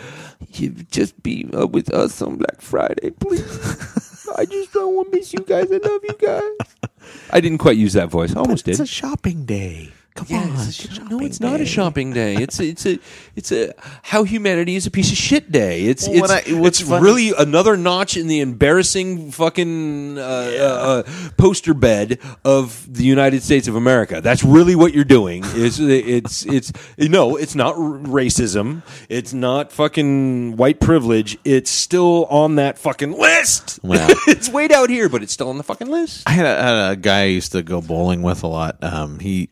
[0.55, 4.27] you just be with us on Black Friday, please.
[4.39, 5.71] I just don't want to miss you guys.
[5.71, 6.91] I love you guys.
[7.33, 8.35] I didn't quite use that voice.
[8.35, 8.85] I almost It's did.
[8.85, 9.91] a shopping day.
[10.15, 12.35] Come Yeah, on, it's a it's sh- a no, it's not a shopping day.
[12.35, 12.99] It's a, it's a
[13.37, 13.73] it's a
[14.03, 15.83] how humanity is a piece of shit day.
[15.85, 21.03] It's Well, it's, I- it's funny- really another notch in the embarrassing fucking uh, uh,
[21.07, 24.21] uh, poster bed of the United States of America.
[24.21, 25.45] That's really what you're doing.
[25.55, 28.83] Is it's it's no, it's not r- racism.
[29.09, 31.39] It's not fucking white privilege.
[31.45, 33.79] It's still on that fucking list.
[33.83, 34.09] Well.
[34.27, 36.29] it's way down here, but it's still on the fucking list.
[36.29, 38.77] I had a, had a guy I used to go bowling with a lot.
[38.83, 39.49] Um, he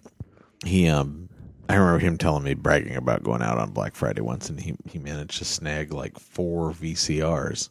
[0.68, 1.28] he um,
[1.68, 4.74] I remember him telling me bragging about going out on Black Friday once, and he
[4.88, 7.70] he managed to snag like four VCRs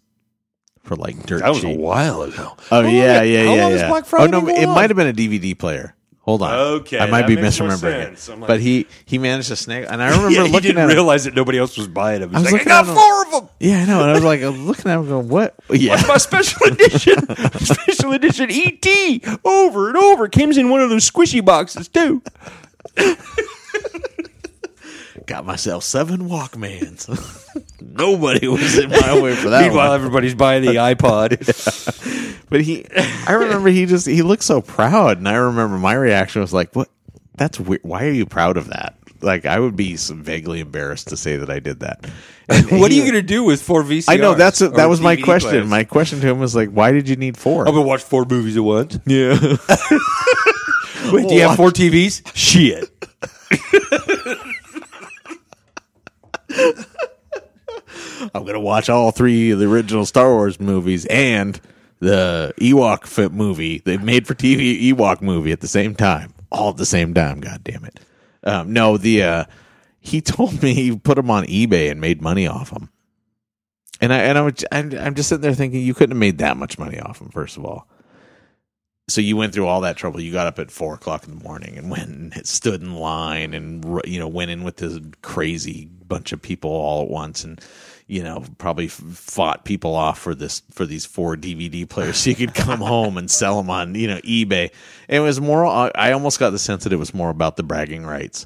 [0.84, 2.56] for like dirt That was a while ago.
[2.72, 3.88] Oh yeah, yeah, yeah, is yeah.
[3.90, 5.94] Black Friday oh no, it might have been a DVD player.
[6.22, 6.54] Hold on.
[6.54, 8.40] Okay, I might be misremembering it.
[8.40, 10.98] like- but he he managed to snag, and I remember Yeah, he looking didn't at
[10.98, 11.08] him.
[11.24, 12.32] that nobody else was buying them.
[12.32, 13.50] He's I was like, looking I got him- four of them.
[13.62, 14.02] Yeah, I know.
[14.02, 15.56] And I was like, I was looking at him, going, "What?
[15.72, 20.28] Yeah, My special edition, special edition ET, over and over.
[20.28, 22.22] Comes in one of those squishy boxes too.
[25.26, 27.08] Got myself seven Walkmans.
[27.82, 29.64] Nobody was in my way for that.
[29.68, 30.00] Meanwhile, one.
[30.00, 31.38] everybody's buying the iPod.
[32.50, 32.86] But he,
[33.28, 36.74] I remember he just he looked so proud, and I remember my reaction was like,
[36.76, 36.90] "What?
[37.36, 37.82] That's weird.
[37.84, 41.38] Why are you proud of that?" Like I would be some vaguely embarrassed to say
[41.38, 42.10] that I did that.
[42.48, 44.06] And what are you going to do with four VCRs?
[44.10, 45.50] I know that's a, that was my question.
[45.50, 45.68] players?
[45.68, 48.04] My question to him was like, "Why did you need 4 I'm going to watch
[48.04, 49.00] four movies at once.
[49.06, 49.38] yeah,
[51.14, 52.22] Wait, do you have four TVs?
[52.36, 52.92] Shit.
[58.34, 61.60] I'm gonna watch all three of the original Star Wars movies and
[62.00, 66.70] the Ewok fi- movie, the made for TV Ewok movie at the same time, all
[66.72, 67.40] at the same time.
[67.40, 68.00] God damn it!
[68.44, 69.44] Um, no, the uh,
[70.00, 72.90] he told me he put them on eBay and made money off them.
[74.00, 76.78] And I and I'm, I'm just sitting there thinking you couldn't have made that much
[76.78, 77.30] money off them.
[77.30, 77.88] First of all,
[79.10, 80.20] so you went through all that trouble.
[80.20, 83.54] You got up at four o'clock in the morning and went and stood in line
[83.54, 87.62] and you know went in with this crazy bunch of people all at once and
[88.08, 92.36] you know probably fought people off for this for these four DVD players so you
[92.36, 94.72] could come home and sell them on you know eBay.
[95.08, 95.66] It was more.
[95.66, 98.46] I I almost got the sense that it was more about the bragging rights.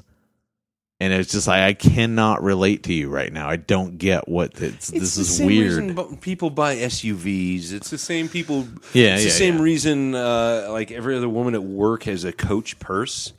[1.02, 3.50] And it's just like I cannot relate to you right now.
[3.50, 5.96] I don't get what it's, this the is same weird.
[5.96, 7.72] reason people buy SUVs.
[7.72, 8.68] It's the same people.
[8.92, 9.62] Yeah, it's yeah, the same yeah.
[9.62, 10.14] reason.
[10.14, 13.32] Uh, like every other woman at work has a Coach purse,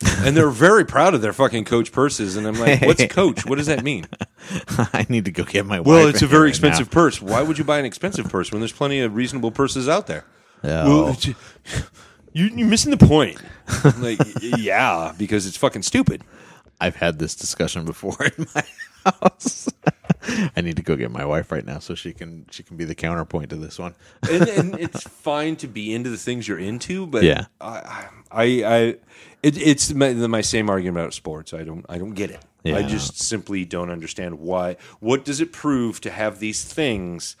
[0.00, 2.38] and they're very proud of their fucking Coach purses.
[2.38, 3.44] And I'm like, what's Coach?
[3.44, 4.06] What does that mean?
[4.94, 5.80] I need to go get my.
[5.80, 7.20] Well, it's a very expensive purse.
[7.20, 10.24] Why would you buy an expensive purse when there's plenty of reasonable purses out there?
[10.64, 11.04] Oh.
[11.04, 11.18] Well,
[12.32, 13.42] you, you're missing the point.
[13.98, 14.20] like,
[14.56, 16.24] yeah, because it's fucking stupid.
[16.80, 18.64] I've had this discussion before in my
[19.04, 19.68] house.
[20.56, 22.84] I need to go get my wife right now so she can she can be
[22.84, 23.94] the counterpoint to this one.
[24.30, 27.46] and, and it's fine to be into the things you're into, but Yeah.
[27.60, 28.78] I, I, I
[29.42, 31.54] it, it's my, my same argument about sports.
[31.54, 32.44] I don't, I don't get it.
[32.66, 32.82] I Yeah.
[32.88, 34.76] just simply don't understand why.
[35.00, 37.36] What does it prove to have these things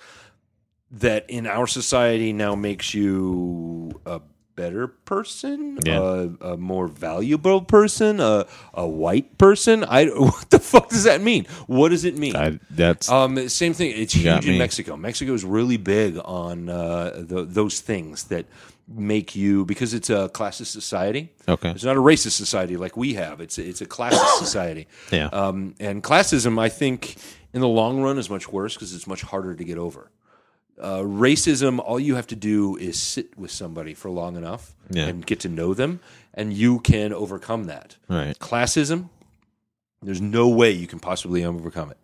[0.90, 4.20] that in our society now makes you a
[4.62, 6.00] better person, Yeah.
[6.42, 9.84] a, a more valuable person, a, a white person?
[9.84, 11.46] I what the fuck does that mean?
[11.66, 12.34] What does it mean?
[12.36, 13.92] I, that's Um, same thing.
[14.02, 14.58] It's huge in me.
[14.58, 14.96] Mexico.
[14.96, 18.44] Mexico is really big on uh, the, those things that
[18.90, 21.30] make you because it's a classist society.
[21.46, 21.70] Okay.
[21.70, 23.40] it's not a racist society like we have.
[23.40, 24.86] It's it's a classist society.
[25.12, 25.26] Yeah.
[25.26, 27.16] Um, and classism, I think,
[27.52, 30.10] in the long run, is much worse because it's much harder to get over.
[30.80, 35.06] Uh, racism, all you have to do is sit with somebody for long enough Yeah.
[35.06, 36.00] and get to know them,
[36.34, 37.96] and you can overcome that.
[38.08, 38.38] right.
[38.38, 39.08] Classism,
[40.02, 41.96] there's no way you can possibly overcome it.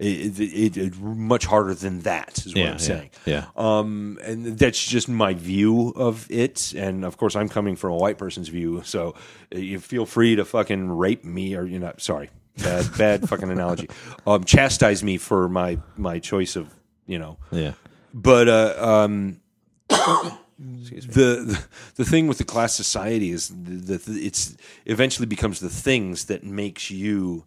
[0.00, 3.10] It, it, it, it much harder than that is what Yeah, I'm saying.
[3.26, 6.72] yeah, Um, and that's just my view of it.
[6.76, 9.14] And of course, I'm coming from a white person's view, so
[9.54, 13.50] uh, you feel free to fucking rape me, or you know, sorry, bad, bad fucking
[13.50, 13.88] analogy.
[14.26, 16.72] Um, chastise me for my my choice of
[17.06, 17.72] you know Yeah.
[18.12, 19.40] But uh, um,
[19.88, 21.64] the
[21.96, 24.56] the thing with the class society is that it's
[24.86, 27.44] eventually becomes the things that makes you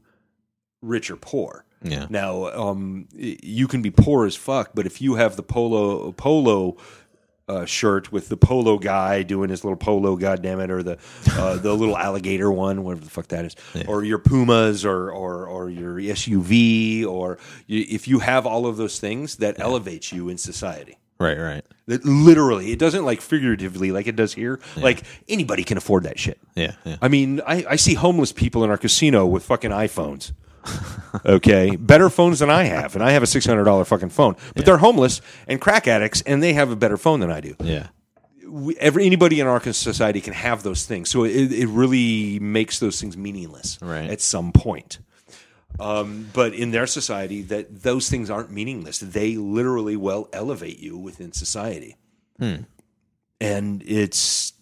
[0.81, 1.65] rich or poor.
[1.83, 2.05] Yeah.
[2.09, 6.77] Now, um, you can be poor as fuck, but if you have the polo polo
[7.47, 10.97] uh, shirt with the polo guy doing his little polo, goddamn it, or the
[11.31, 13.55] uh, the little alligator one, whatever the fuck that is,
[13.87, 17.37] or your Pumas, or or or your SUV, or
[17.67, 20.97] you, if you have all of those things, that elevates you in society.
[21.19, 21.37] Right.
[21.37, 21.63] Right.
[21.87, 24.59] Literally, it doesn't like figuratively like it does here.
[24.75, 26.39] Like anybody can afford that shit.
[26.55, 26.73] Yeah.
[26.83, 26.97] Yeah.
[26.99, 30.31] I mean, I, I see homeless people in our casino with fucking iPhones.
[31.25, 34.35] Okay, better phones than I have, and I have a six hundred dollar fucking phone.
[34.55, 37.53] But they're homeless and crack addicts, and they have a better phone than I do.
[37.61, 37.87] Yeah.
[38.47, 41.09] we, every anybody in our society can have those things.
[41.09, 44.09] So it, it really makes those things meaningless Right.
[44.09, 44.99] at some point.
[45.81, 48.99] Um, but in their society, that those things aren't meaningless.
[48.99, 51.97] They literally will elevate you within society,
[52.39, 54.53] and it's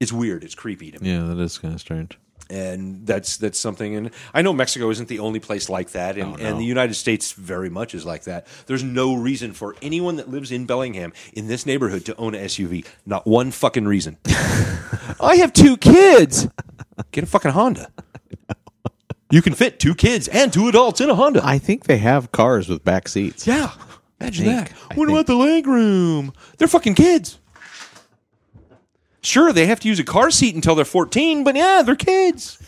[0.00, 0.44] it's weird.
[0.44, 2.18] It's creepy to me Yeah, that is kind of strange.
[2.50, 3.94] And that's that's something.
[3.96, 6.94] And I know Mexico isn't the only place like that, and, oh, and the United
[6.94, 8.46] States very much is like that.
[8.66, 12.44] There's no reason for anyone that lives in Bellingham in this neighborhood to own an
[12.44, 12.84] SUV.
[13.06, 14.18] Not one fucking reason.
[15.20, 16.48] I have two kids.
[17.12, 17.90] Get a fucking Honda.
[19.30, 21.40] You can fit two kids and two adults in a Honda.
[21.44, 23.46] I think they have cars with back seats.
[23.46, 23.70] yeah,
[24.20, 24.76] imagine think- that.
[24.90, 26.32] I What think- about the leg room?
[26.58, 27.38] They're fucking kids.
[29.22, 32.58] Sure, they have to use a car seat until they're 14, but yeah, they're kids.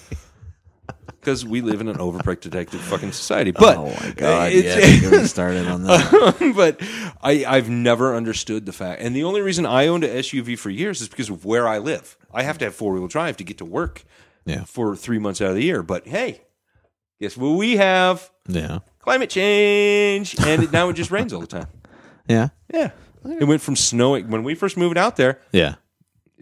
[1.07, 3.53] Because we live in an overprotected fucking society.
[3.55, 4.53] Oh but oh my god!
[4.53, 6.53] it's- Yeah, get started on that.
[6.57, 6.81] but
[7.23, 9.01] I, I've never understood the fact.
[9.01, 11.79] And the only reason I owned an SUV for years is because of where I
[11.79, 12.17] live.
[12.35, 14.03] I have to have four wheel drive to get to work
[14.47, 14.65] Yeah.
[14.65, 15.85] for three months out of the year.
[15.85, 16.41] But hey,
[17.21, 18.29] guess what we have?
[18.49, 20.35] yeah, Climate change.
[20.45, 21.69] And it, now it just rains all the time.
[22.29, 22.91] yeah, Yeah.
[23.25, 25.77] It went from snowing when we first moved out there, yeah.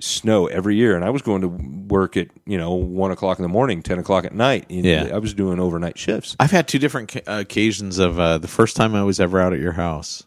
[0.00, 3.42] Snow every year, and I was going to work at you know one o'clock in
[3.42, 4.66] the morning, ten o'clock at night.
[4.68, 5.10] Yeah.
[5.12, 6.36] I was doing overnight shifts.
[6.40, 9.52] I've had two different ca- occasions of uh, the first time I was ever out
[9.52, 10.24] at your house.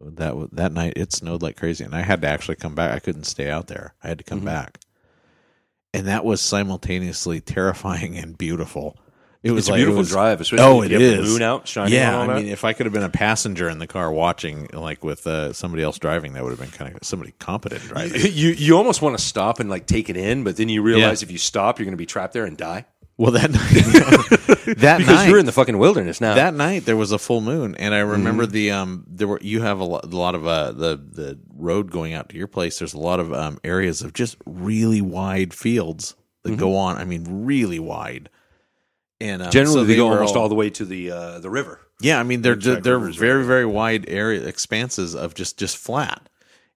[0.00, 2.92] That that night it snowed like crazy, and I had to actually come back.
[2.94, 3.94] I couldn't stay out there.
[4.02, 4.46] I had to come Mm-hmm.
[4.46, 4.80] back,
[5.94, 8.98] and that was simultaneously terrifying and beautiful.
[9.42, 11.42] It was It's a like, it beautiful was- drive, especially Oh, it you the moon
[11.42, 14.12] out shining Yeah, I mean, if I could have been a passenger in the car
[14.12, 17.82] watching, like with uh, somebody else driving, that would have been kind of somebody competent
[17.82, 18.20] driving.
[18.32, 21.22] you you almost want to stop and like take it in, but then you realize
[21.22, 21.26] Yeah.
[21.26, 22.86] if you stop, you're going to be trapped there and die
[23.18, 26.34] well, that night, that because night, you're in the fucking wilderness now.
[26.34, 28.52] that night there was a full moon and i remember Mm-hmm.
[28.52, 31.90] the um there were you have a lot, a lot of uh the the road
[31.90, 35.52] going out to your place there's a lot of um areas of just really wide
[35.52, 36.58] fields that Mm-hmm.
[36.60, 38.30] go on i mean really wide
[39.22, 41.80] and um, Generally, so they, go almost all the way to the uh, the river.
[42.00, 46.28] yeah i mean they're they're rivers, very very wide area expanses of just just flat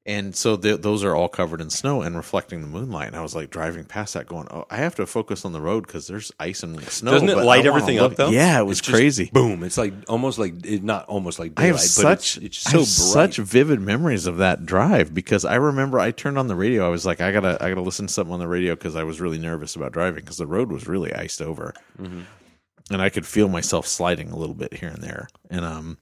[0.06, 3.08] and so th- those are all covered in snow and reflecting the moonlight.
[3.08, 5.60] And I was like driving past that, going, "Oh, I have to focus on the
[5.60, 8.30] road because there's ice and snow." Doesn't it light everything up though?
[8.30, 9.30] Yeah, it was It's just crazy.
[9.32, 9.62] Boom!
[9.64, 12.66] It's like almost like it, not almost like I have daylight, but such it's, it's
[12.68, 16.46] I so have such vivid memories of that drive because I remember I turned on
[16.46, 16.86] the radio.
[16.86, 19.02] I was like, I gotta I gotta listen to something on the radio because I
[19.02, 22.20] was really nervous about driving because the road was really iced over, Mm-hmm.
[22.92, 25.28] and I could feel myself sliding a little bit here and there.
[25.50, 25.98] And um,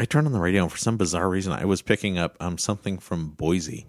[0.00, 2.56] I turned on the radio and for some bizarre reason I was picking up um
[2.56, 3.84] something from Boise.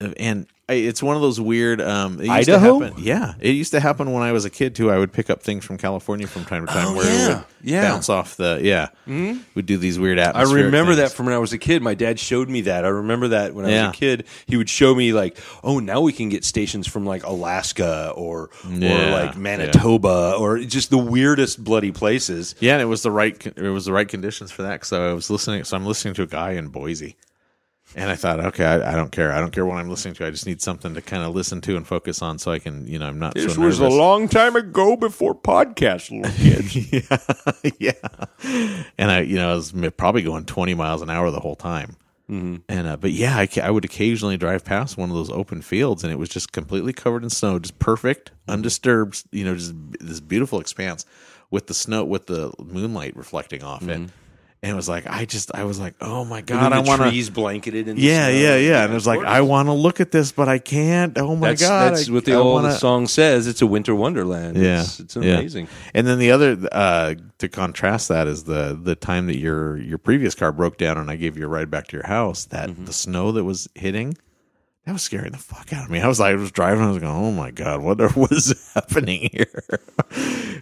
[0.00, 1.80] Uh, And I, it's one of those weird.
[1.80, 2.80] Um, it used to Idaho?
[2.80, 4.90] happen- yeah, it used to happen when I was a kid too.
[4.90, 7.28] I would pick up things from California from time to time Oh, where it yeah.
[7.36, 7.82] would Yeah.
[7.82, 8.88] bounce off the yeah.
[9.06, 9.38] Mm-hmm.
[9.54, 10.34] We'd do these weird apps.
[10.34, 11.10] I remember things.
[11.10, 11.82] that from when I was a kid.
[11.82, 12.84] My dad showed me that.
[12.84, 13.86] I remember that when I Yeah.
[13.86, 14.24] was a kid.
[14.46, 18.50] He would show me like, oh, now we can get stations from like Alaska or
[18.64, 18.78] or
[19.10, 22.56] like Manitoba or just the weirdest bloody places.
[22.58, 24.84] Yeah, and it was the right it was the right conditions for that.
[24.84, 25.62] So I was listening.
[25.62, 27.14] So I'm listening to a guy in Boise,
[27.96, 29.32] and I thought, okay, I, I don't care.
[29.32, 30.26] I don't care what I'm listening to.
[30.26, 32.86] I just need something to kind of listen to and focus on, so I can,
[32.86, 36.92] you know, I'm not This so was a long time ago before podcasts, little kids.
[36.92, 37.70] yeah,
[38.44, 38.88] yeah.
[38.98, 41.96] and I, you know, I was probably going 20 miles an hour the whole time.
[42.30, 42.56] Mm-hmm.
[42.68, 46.04] And uh, but yeah, I, I would occasionally drive past one of those open fields,
[46.04, 49.24] and it was just completely covered in snow, just perfect, undisturbed.
[49.30, 51.06] You know, just this beautiful expanse
[51.50, 54.10] with the snow, with the moonlight reflecting off it.
[54.66, 57.08] And it was like I just, I was like, oh my god, I want to.
[57.08, 58.36] trees blanketed in the Yeah, snow.
[58.36, 58.82] yeah, yeah.
[58.82, 59.20] And it was like.
[59.24, 61.16] I want to look at this, but I can't.
[61.18, 63.46] Oh my that's, god, that's I- what the I old wanna- song says.
[63.46, 64.56] It's a winter wonderland.
[64.56, 65.34] yeah, it's, it's yeah.
[65.38, 65.68] amazing.
[65.94, 69.98] And then the other uh, to contrast that is the the time that your your
[69.98, 72.44] previous car broke down and I gave you a ride back to your house.
[72.46, 72.86] That Mm-hmm.
[72.86, 74.16] the snow that was hitting,
[74.86, 76.00] that was scaring the fuck out of me.
[76.00, 76.82] I was like, I was driving.
[76.84, 79.62] I was going, oh my god, what what is happening here?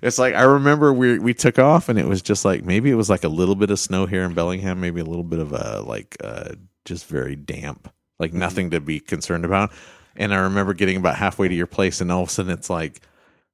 [0.02, 2.94] it's like I remember we we took off and it was just like maybe it
[2.94, 5.52] was like a little bit of snow here in Bellingham, maybe a little bit of
[5.52, 8.38] a like uh, just very damp, like Mm-hmm.
[8.40, 9.70] nothing to be concerned about.
[10.16, 12.70] And I remember getting about halfway to your place, and all of a sudden it's
[12.70, 13.00] like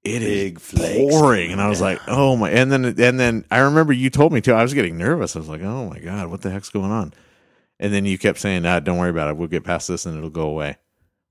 [0.04, 1.12] it is Big flakes.
[1.14, 2.50] pouring, and I was like, oh my!
[2.50, 4.52] And then and then I remember you told me too.
[4.52, 5.34] I was getting nervous.
[5.34, 7.12] I was like, oh my god, what the heck's going on?
[7.80, 9.36] And then you kept saying, nah, don't worry about it.
[9.36, 10.76] We'll get past this, and it'll go away.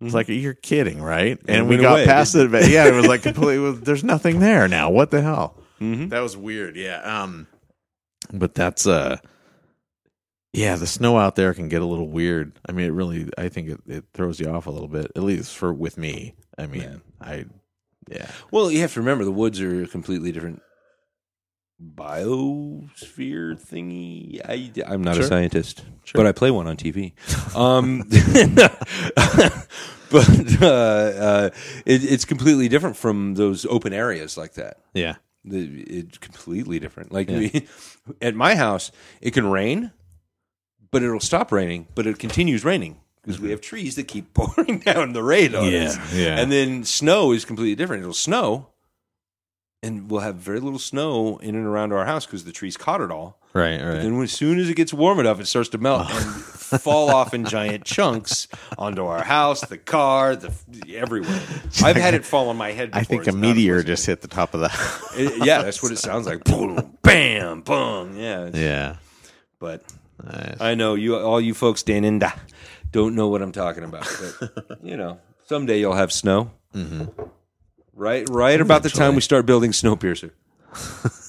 [0.02, 1.38] It's like you're kidding, right?
[1.48, 3.56] And, it we got away, past it, but yeah, it was like completely.
[3.56, 4.90] it was- There's nothing there now.
[4.90, 5.56] What the hell?
[5.80, 6.08] Mm-hmm.
[6.10, 6.76] That was weird.
[6.76, 7.02] Yeah.
[7.02, 7.48] Um,
[8.34, 9.18] but that's uh,
[10.54, 12.58] yeah, the snow out there can get a little weird.
[12.68, 15.12] I mean, it really, I think it, it throws you off a little bit.
[15.16, 16.34] At least for with me.
[16.58, 16.96] I mean, Yeah.
[17.22, 17.46] I,
[18.10, 20.62] yeah, Well, you have to remember the woods are a completely different
[21.82, 24.40] biosphere thingy.
[24.44, 25.28] I, I'm not a Sure.
[25.28, 25.84] scientist,
[26.14, 27.14] but I play one on TV.
[27.56, 28.04] Um,
[30.12, 31.50] but uh, uh,
[31.86, 34.78] it, it's completely different from those open areas like that.
[34.94, 35.16] Yeah.
[35.46, 37.12] The, it's completely different.
[37.12, 37.68] Like we,
[38.22, 38.92] at my house,
[39.22, 39.92] it can rain,
[40.92, 44.80] but it'll stop raining, but it continues raining because we have trees that keep pouring
[44.80, 46.14] down the rain on us.
[46.14, 46.40] Yeah, yeah.
[46.40, 48.02] And then snow is completely different.
[48.02, 48.70] It'll snow,
[49.82, 53.02] and we'll have very little snow in and around our house because the trees caught
[53.02, 53.40] it all.
[53.54, 53.82] Right.
[53.82, 54.02] Right.
[54.02, 56.20] Then, as soon as it gets warm enough, it starts to melt and
[56.82, 58.48] fall off in giant chunks
[58.78, 60.52] onto our house, the car, the
[60.96, 61.42] everywhere.
[61.84, 62.92] I've had it fall on my head.
[62.92, 63.02] Before.
[63.02, 64.68] I think It's a meteor just hit the top of the.
[65.18, 66.44] It- yeah, that's what it sounds like.
[66.46, 68.16] Boom, bam, boom.
[68.18, 68.96] Yeah, yeah.
[69.60, 69.84] but
[70.24, 70.58] Nice.
[70.60, 72.32] I know you, all you folks down in da,
[72.92, 74.06] don't know what I'm talking about.
[74.40, 76.52] But you know, someday you'll have snow.
[76.76, 77.06] Mm-hmm.
[78.00, 80.32] Right, right about the time we start building Snowpiercer.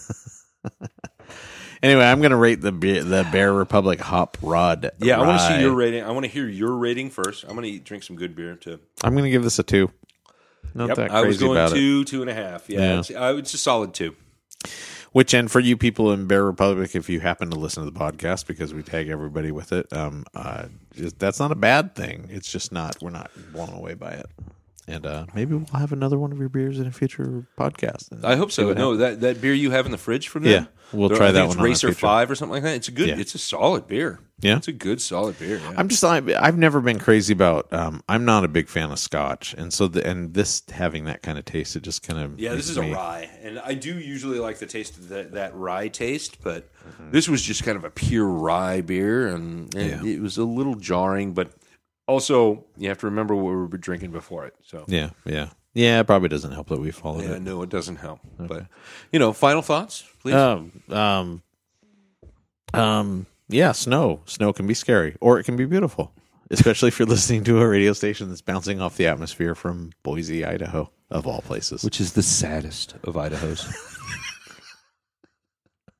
[1.82, 4.90] Anyway, I'm going to rate the Bear, the Bear Republic Hop Rod.
[4.98, 6.04] Yeah, I want to see your rating.
[6.04, 7.44] I want to hear your rating first.
[7.44, 8.78] I'm going to drink some good beer too.
[9.02, 9.90] I'm going to give this a two.
[10.74, 11.76] Not Yep, that I was going about it.
[11.76, 12.68] two, two and a half.
[12.68, 12.98] Yeah, Yeah.
[12.98, 14.14] It's, uh, it's a solid two.
[15.12, 17.98] Which, and for you people in Bear Republic, if you happen to listen to the
[17.98, 22.28] podcast because we tag everybody with it, um, uh, just, that's not a bad thing.
[22.28, 24.26] It's just not we're not blown away by it.
[24.88, 28.24] And uh, maybe we'll have another one of your beers in a future podcast.
[28.24, 28.72] I hope so.
[28.72, 30.66] No, that, that beer you have in the fridge from them.
[30.92, 31.92] Yeah, we'll try that one on Racer.
[31.92, 32.74] Five or something like that.
[32.76, 33.08] It's a good.
[33.08, 33.18] Yeah.
[33.18, 34.18] It's a solid beer.
[34.42, 34.56] Yeah?
[34.56, 35.58] it's a good solid beer.
[35.58, 35.74] Yeah.
[35.76, 37.70] I'm just I- I've never been crazy about.
[37.74, 41.22] Um, I'm not a big fan of Scotch, and so the, and this having that
[41.22, 43.98] kind of taste, it just kind of Yeah, this is a rye, and I do
[43.98, 46.70] usually like the taste of that, that rye taste, but
[47.12, 50.10] this was just kind of a pure rye beer, and, and Yeah.
[50.14, 51.34] it was a little jarring.
[51.34, 51.52] But
[52.10, 54.54] also, you have to remember what we were drinking before it.
[54.64, 56.00] So Yeah, yeah, yeah.
[56.00, 57.42] It probably doesn't help that we followed yeah, it.
[57.42, 58.20] no, it doesn't help.
[58.38, 58.66] But
[59.12, 60.34] you know, final thoughts, please.
[60.34, 61.42] Um, um,
[62.74, 64.20] um, yeah, snow.
[64.26, 66.12] Snow can be scary, or it can be beautiful,
[66.50, 70.44] especially if you're listening to a radio station that's bouncing off the atmosphere from Boise,
[70.44, 71.82] Idaho, of all places.
[71.84, 73.64] Which is the saddest of Idaho's?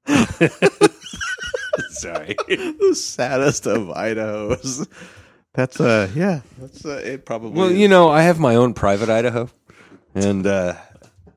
[1.91, 2.35] Sorry.
[2.49, 4.87] the saddest of Idaho's.
[5.53, 7.25] That's uh, yeah, that's uh, it.
[7.25, 7.59] Probably.
[7.59, 9.51] Well, you know, I have my own private Idaho,
[10.15, 10.75] and uh,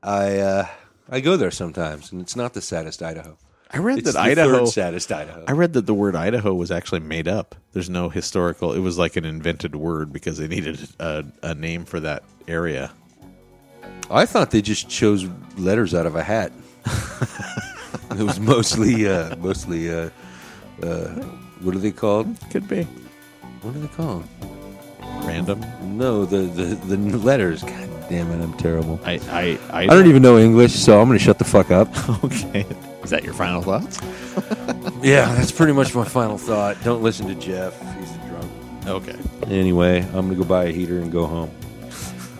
[0.02, 0.68] I uh,
[1.08, 3.36] I go there sometimes, and it's not the saddest Idaho.
[3.72, 4.66] I read It's that the Idaho.
[4.66, 5.44] saddest Idaho.
[5.48, 7.56] I read that the word Idaho was actually made up.
[7.72, 8.72] There's no historical.
[8.72, 12.92] It was like an invented word because they needed a, a name for that area.
[14.08, 15.26] I thought they just chose
[15.56, 16.52] letters out of a hat.
[18.12, 20.10] it was mostly uh, mostly uh,
[20.82, 21.08] uh,
[21.62, 22.28] what are they called?
[22.50, 22.86] Could be
[23.64, 24.24] What are they called?
[25.26, 25.64] random.
[25.96, 27.62] No, the the, the letters.
[27.62, 29.00] God damn it, I'm terrible.
[29.04, 31.70] I I I, I don't even know English, so I'm going to shut the fuck
[31.70, 31.88] up.
[32.24, 32.66] Okay,
[33.02, 33.98] is that your final thoughts?
[35.02, 36.82] yeah, that's pretty much my final thought.
[36.84, 37.74] Don't listen to Jeff.
[37.98, 38.50] He's a drunk.
[38.86, 39.18] Okay.
[39.46, 41.50] Anyway, I'm going to go buy a heater and go home.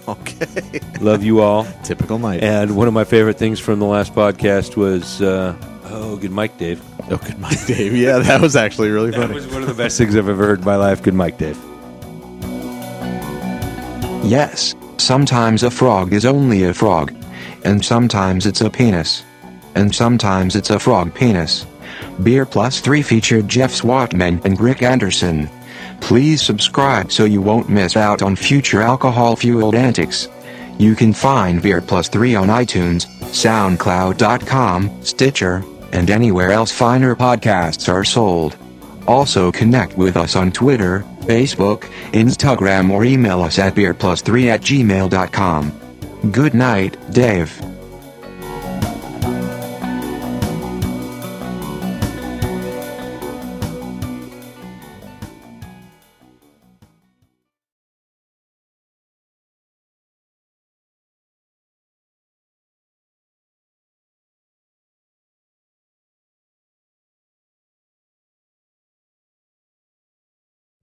[0.07, 0.81] Okay.
[1.01, 1.67] Love you all.
[1.83, 2.43] Typical night.
[2.43, 6.59] And one of my favorite things from the last podcast was, uh, oh, good Mike
[6.59, 6.83] Dave.
[7.11, 7.95] Oh, good Mike Dave.
[7.95, 9.27] Yeah, that was actually really funny.
[9.27, 9.47] That funny.
[9.47, 11.03] was one of the best things I've ever heard in my life.
[11.03, 11.59] Good Mike Dave.
[14.25, 17.15] Yes, sometimes a frog is only a frog.
[17.65, 19.23] And sometimes it's a penis.
[19.75, 21.67] And sometimes it's a frog penis.
[22.23, 25.49] Beer Plus 3 featured Jeff Swatman and Rick Anderson.
[26.01, 30.29] Please subscribe so you won't miss out on future alcohol fueled antics.
[30.79, 35.65] You can find Beer Plus 3 on iTunes, SoundCloud.com, Stitcher,
[35.95, 38.57] and anywhere else finer podcasts are sold.
[39.07, 45.73] Also connect with us on Twitter, Facebook, Instagram or email us at beerplus3 at gmail.com.
[46.31, 47.74] Good night, Dave.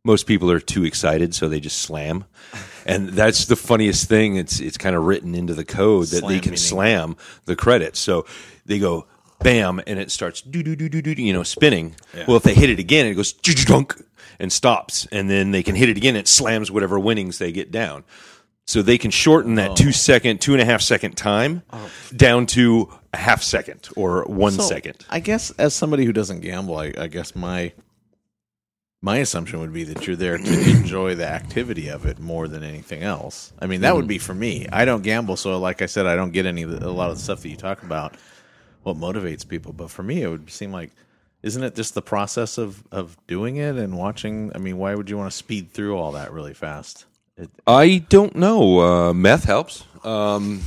[0.04, 2.26] Most people are too excited, so they just slam.
[2.86, 4.36] And that's the funniest thing.
[4.36, 8.00] It's it's kind of written into the code that they can meaning- slam the credits.
[8.00, 8.26] So
[8.66, 9.06] they go
[9.40, 11.96] bam, and it starts do do do do do, you know, spinning.
[12.28, 13.96] Well, if they hit it again, it goes dunk
[14.40, 16.16] and stops, and then they can hit it again.
[16.16, 18.04] It slams whatever winnings they get down.
[18.68, 19.76] So they can shorten that oh.
[19.76, 21.92] two second, two and a half second time oh.
[22.16, 25.06] down to a half second or one So, second.
[25.10, 27.74] I guess as somebody who doesn't gamble, I, I guess my
[29.02, 32.64] my assumption would be that you're there to enjoy the activity of it more than
[32.64, 33.52] anything else.
[33.60, 34.68] I mean, that would be for me.
[34.72, 37.10] I don't gamble, so like I said, I don't get any of the, a lot
[37.10, 38.16] of the stuff that you talk about.
[38.84, 39.74] what motivates people.
[39.74, 40.92] But for me, it would seem like,
[41.44, 44.52] isn't it just the process of of doing it and watching?
[44.54, 47.06] I mean, why would you want to speed through all that really fast?
[47.38, 48.80] It, I don't know.
[48.80, 49.86] Uh, meth helps.
[50.04, 50.62] Um,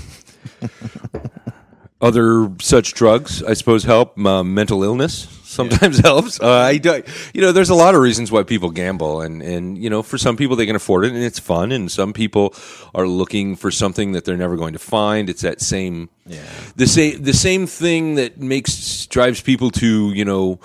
[2.00, 4.18] other such drugs, I suppose, help.
[4.18, 5.28] Uh, mental illness
[5.60, 6.40] sometimes helps.
[6.40, 7.02] Uh, I do,
[7.32, 10.18] you know, there's a lot of reasons why people gamble, and and you know, for
[10.18, 12.54] some people they can afford it and it's fun, and some people
[12.94, 15.30] are looking for something that they're never going to find.
[15.30, 16.42] It's that same, Yeah.
[16.76, 20.58] the same the same thing that makes drives people to you know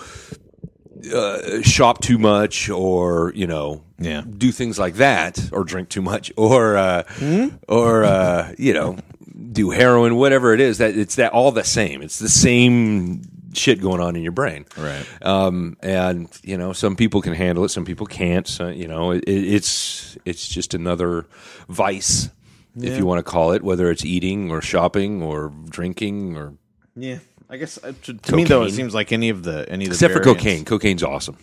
[1.14, 4.24] uh, shop too much or you know Yeah.
[4.38, 7.03] do things like that or drink too much or uh,
[7.68, 8.98] or uh, you know
[9.52, 13.22] do heroin whatever it is that it's that all the same it's the same
[13.54, 14.66] shit going on in your brain.
[14.78, 15.06] Right.
[15.22, 18.48] um, and you know some people can handle it some people can't.
[18.48, 21.26] So, you know it, it's it's just another
[21.68, 22.30] vice
[22.82, 26.54] if you want to call it whether it's eating or shopping or drinking or
[26.96, 27.20] Yeah,
[27.50, 29.90] I guess uh, to, to me though, it seems like any of the any of
[29.90, 30.66] the except for cocaine.
[30.66, 31.38] Cocaine's awesome.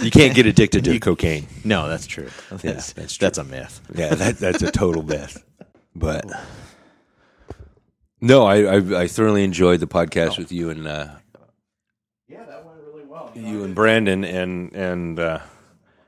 [0.00, 1.46] You can't get addicted to cocaine.
[1.64, 2.28] No, that's true.
[2.50, 3.80] That's, that's that's a myth.
[3.94, 5.44] Yeah, that, that's a total myth.
[5.94, 6.24] But
[8.22, 11.08] no, I, I I thoroughly enjoyed the podcast with you and uh,
[12.28, 13.30] Yeah, that went really well.
[13.34, 15.40] you and Brandon and and uh,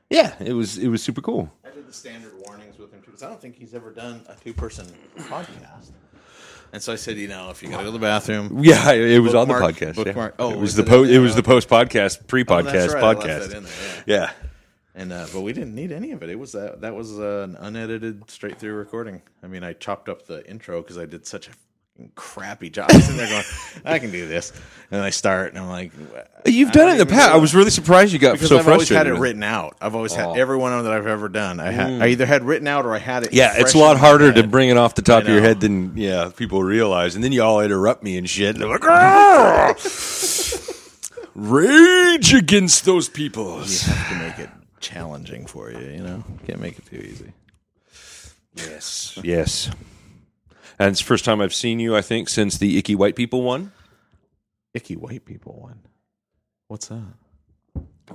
[0.09, 1.51] yeah, it was it was super cool.
[1.63, 4.21] I did the standard warnings with him too, because I don't think he's ever done
[4.27, 4.87] a two-person
[5.17, 5.91] podcast.
[6.73, 8.91] And so I said, you know, if you got to go to the bathroom, Yeah,
[8.91, 9.95] it was on the podcast.
[9.95, 10.45] bookmark- yeah.
[10.45, 11.09] oh, it was the it post.
[11.09, 13.49] in It was the post podcast, pre podcast right, podcast.
[13.49, 13.67] there, yeah.
[14.05, 14.31] Yeah,
[14.93, 16.29] And uh, but we didn't need any of it.
[16.29, 19.21] It was that that was uh, an unedited, straight through recording.
[19.41, 21.51] I mean, I chopped up the intro because I did such a
[22.15, 22.89] crappy job.
[22.91, 23.43] I was sitting there going,
[23.85, 24.51] I can do this,
[24.91, 25.91] and I start, and I'm like,
[26.45, 27.31] you've done it in the past.
[27.31, 28.97] I was really surprised you got because so I've always frustrated.
[28.97, 29.77] had it with written out.
[29.81, 30.33] I've always had Oh.
[30.33, 31.59] every one of them that I've ever done.
[31.59, 33.33] I had I either had written out or I had it.
[33.33, 34.51] Yeah, fresh it's a lot in my harder to head.
[34.51, 35.47] bring it off the top of your know.
[35.47, 38.55] head than yeah people realize, and then you all interrupt me and shit.
[38.55, 39.73] And they're like, "Ah!"
[41.35, 43.61] rage against those people.
[43.65, 44.49] You have to make it
[44.79, 45.79] challenging for you.
[45.79, 47.31] You know, can't make it too easy.
[48.55, 49.69] Yes, yes.
[50.77, 53.43] And it's the first time I've seen you, I think, since the icky white people
[53.43, 53.71] one.
[54.73, 55.79] Icky white people one.
[56.67, 57.13] What's that?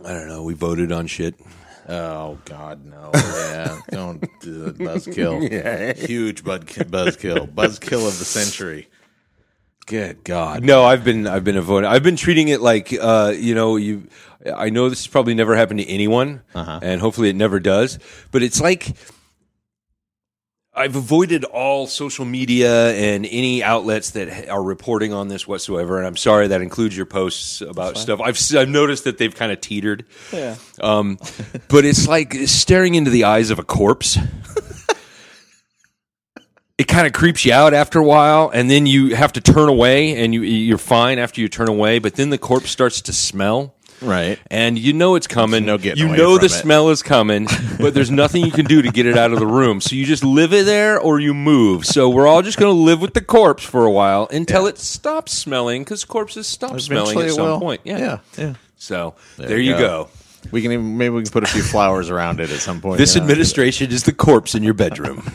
[0.04, 0.42] I don't know.
[0.42, 1.34] We voted on shit.
[1.88, 3.10] Oh God, no!
[3.14, 4.78] Yeah, don't do it.
[4.78, 5.96] Buzzkill.
[6.08, 7.52] Huge bud buzzkill.
[7.52, 8.88] Buzzkill of the century.
[9.86, 10.62] Good God.
[10.62, 11.90] No, I've been I've been avoiding.
[11.90, 14.06] I've been treating it like uh, you know you.
[14.54, 17.98] I know this has probably never happened to anyone, and hopefully it never does.
[18.30, 18.94] But it's like
[20.72, 25.98] I've avoided all social media and any outlets that are reporting on this whatsoever.
[25.98, 28.20] And I'm sorry that includes your posts about stuff.
[28.20, 30.04] I've I've noticed that they've kind of teetered.
[30.32, 30.56] Yeah.
[30.80, 31.18] Um,
[31.68, 34.16] but it's like staring into the eyes of a corpse.
[36.78, 39.68] it kind of creeps you out after a while, and then you have to turn
[39.68, 41.98] away, and you you're fine after you turn away.
[41.98, 44.38] But then the corpse starts to smell, Right.
[44.50, 45.66] and you know it's coming.
[45.66, 46.58] no getting you away know from the it.
[46.58, 47.46] smell is coming,
[47.78, 49.80] but there's nothing you can do to get it out of the room.
[49.80, 51.84] So you just live it there, or you move.
[51.86, 54.78] So we're all just going to live with the corpse for a while until it
[54.78, 57.60] stops smelling, because corpses stop smelling Eventually at it some will.
[57.60, 57.80] point.
[57.84, 57.98] Yeah.
[57.98, 58.18] Yeah.
[58.38, 58.54] Yeah.
[58.76, 60.04] So there, There you you go.
[60.04, 60.08] go.
[60.52, 62.96] We can even maybe we can put a few flowers around it at some point.
[62.96, 63.26] This you know?
[63.26, 65.30] administration is the corpse in your bedroom.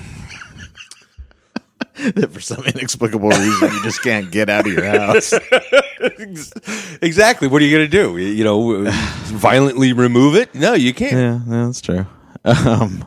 [2.16, 5.34] that for some inexplicable reason you just can't get out of your house.
[7.02, 7.48] exactly.
[7.48, 8.18] What are you going to do?
[8.18, 8.84] You know,
[9.26, 10.54] violently remove it?
[10.54, 11.14] No, you can't.
[11.14, 12.06] yeah, that's true.
[12.44, 13.06] Um,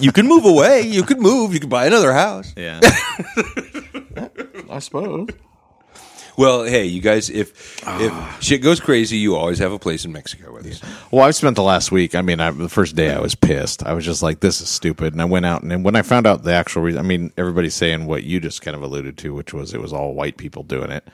[0.00, 0.82] You can move away.
[0.82, 1.54] You can move.
[1.54, 2.52] You can buy another house.
[2.56, 2.80] yeah.
[4.70, 5.28] I suppose.
[6.36, 8.38] Well, hey, you guys, if if ah.
[8.40, 10.82] shit goes crazy, you always have a place in Mexico with us.
[11.10, 12.14] Well, I've spent the last week.
[12.14, 13.84] I mean, I, the first day I was pissed.
[13.84, 16.26] I was just like, "This is stupid." And I went out, and when I found
[16.26, 19.32] out the actual reason, I mean, everybody's saying what you just kind of alluded to,
[19.32, 21.06] which was it was all white people doing it,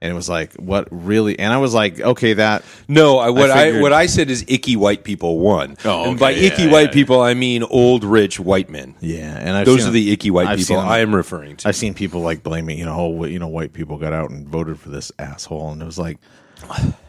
[0.00, 1.38] and it was like, what really?
[1.38, 4.44] And I was like, okay, that No, I, what I, figured- what I said is
[4.48, 5.76] icky white people won.
[5.84, 8.94] Oh, and by okay, icky yeah, white yeah, people, I mean old rich white men.
[9.00, 9.36] yeah.
[9.38, 11.68] And I've Those seen- are the icky white I've people seen I am referring to.
[11.68, 14.46] I've seen people like blaming, you know, oh, you know, white people got out and
[14.48, 16.18] voted for this asshole, and it was like,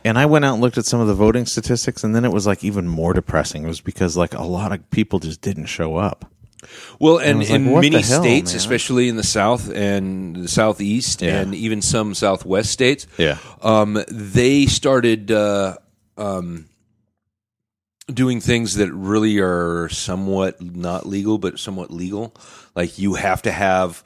[0.06, 2.32] and I went out and looked at some of the voting statistics, and then it
[2.32, 3.64] was like even more depressing.
[3.64, 6.26] It was because like a lot of people just didn't show up.
[7.00, 8.58] Well, and like, in many hell, states, man?
[8.58, 11.40] especially in the South and the Southeast, Yeah.
[11.40, 13.38] and even some Southwest states, Yeah.
[13.62, 15.78] um, they started uh,
[16.18, 16.66] um,
[18.14, 22.36] doing things that really are somewhat not legal, but somewhat legal.
[22.76, 24.04] Like you have to have.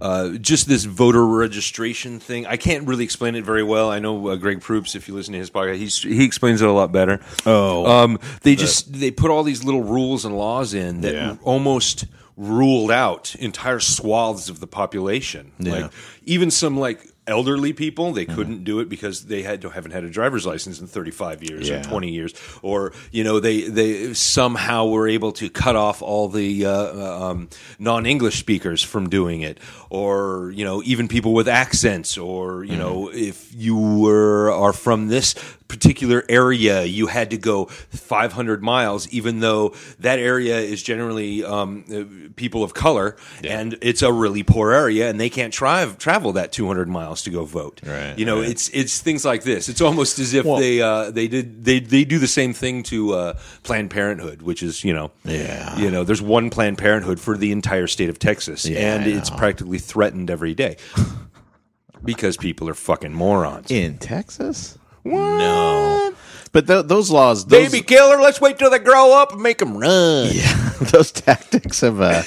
[0.00, 2.46] Uh, just this voter registration thing.
[2.46, 3.90] I can't really explain it very well.
[3.90, 6.68] I know uh, Greg Proops, if you listen to his podcast, he's, he explains it
[6.68, 7.20] a lot better.
[7.44, 7.84] Oh.
[7.86, 11.36] um, they just they put all these little rules and laws in that Yeah.
[11.42, 12.04] almost
[12.36, 15.50] ruled out entire swaths of the population.
[15.58, 15.90] Like
[16.24, 20.02] even some like elderly people, they couldn't do it because they had to haven't had
[20.04, 21.80] a driver's license in 35 years Yeah.
[21.80, 26.28] or 20 years, or you know they they somehow were able to cut off all
[26.28, 27.48] the uh, um,
[27.78, 29.58] non-English speakers from doing it,
[29.90, 35.08] or you know even people with accents, or you know if you were are from
[35.08, 35.34] this
[35.68, 41.84] particular area, you had to go 500 miles, even though that area is generally um,
[41.92, 46.52] uh, people of color, and it's a really poor area, and they can't travel that
[46.52, 47.80] 200 miles to go vote.
[47.84, 48.50] Right, You know, right.
[48.50, 49.68] it's it's things like this.
[49.68, 53.12] It's almost as if they uh, they did they they do the same thing to
[53.12, 55.78] uh, Planned Parenthood, which is you know Yeah.
[55.78, 59.28] you know there's one Planned Parenthood for the entire state of Texas, Yeah, and it's
[59.28, 60.78] practically threatened every day
[62.04, 63.70] because people are fucking morons.
[63.70, 64.77] In Texas?
[65.04, 66.12] No.
[66.52, 69.58] But th- those laws, those, Baby killer, let's wait till they grow up and make
[69.58, 70.30] them run.
[70.32, 72.22] Yeah, those tactics have uh,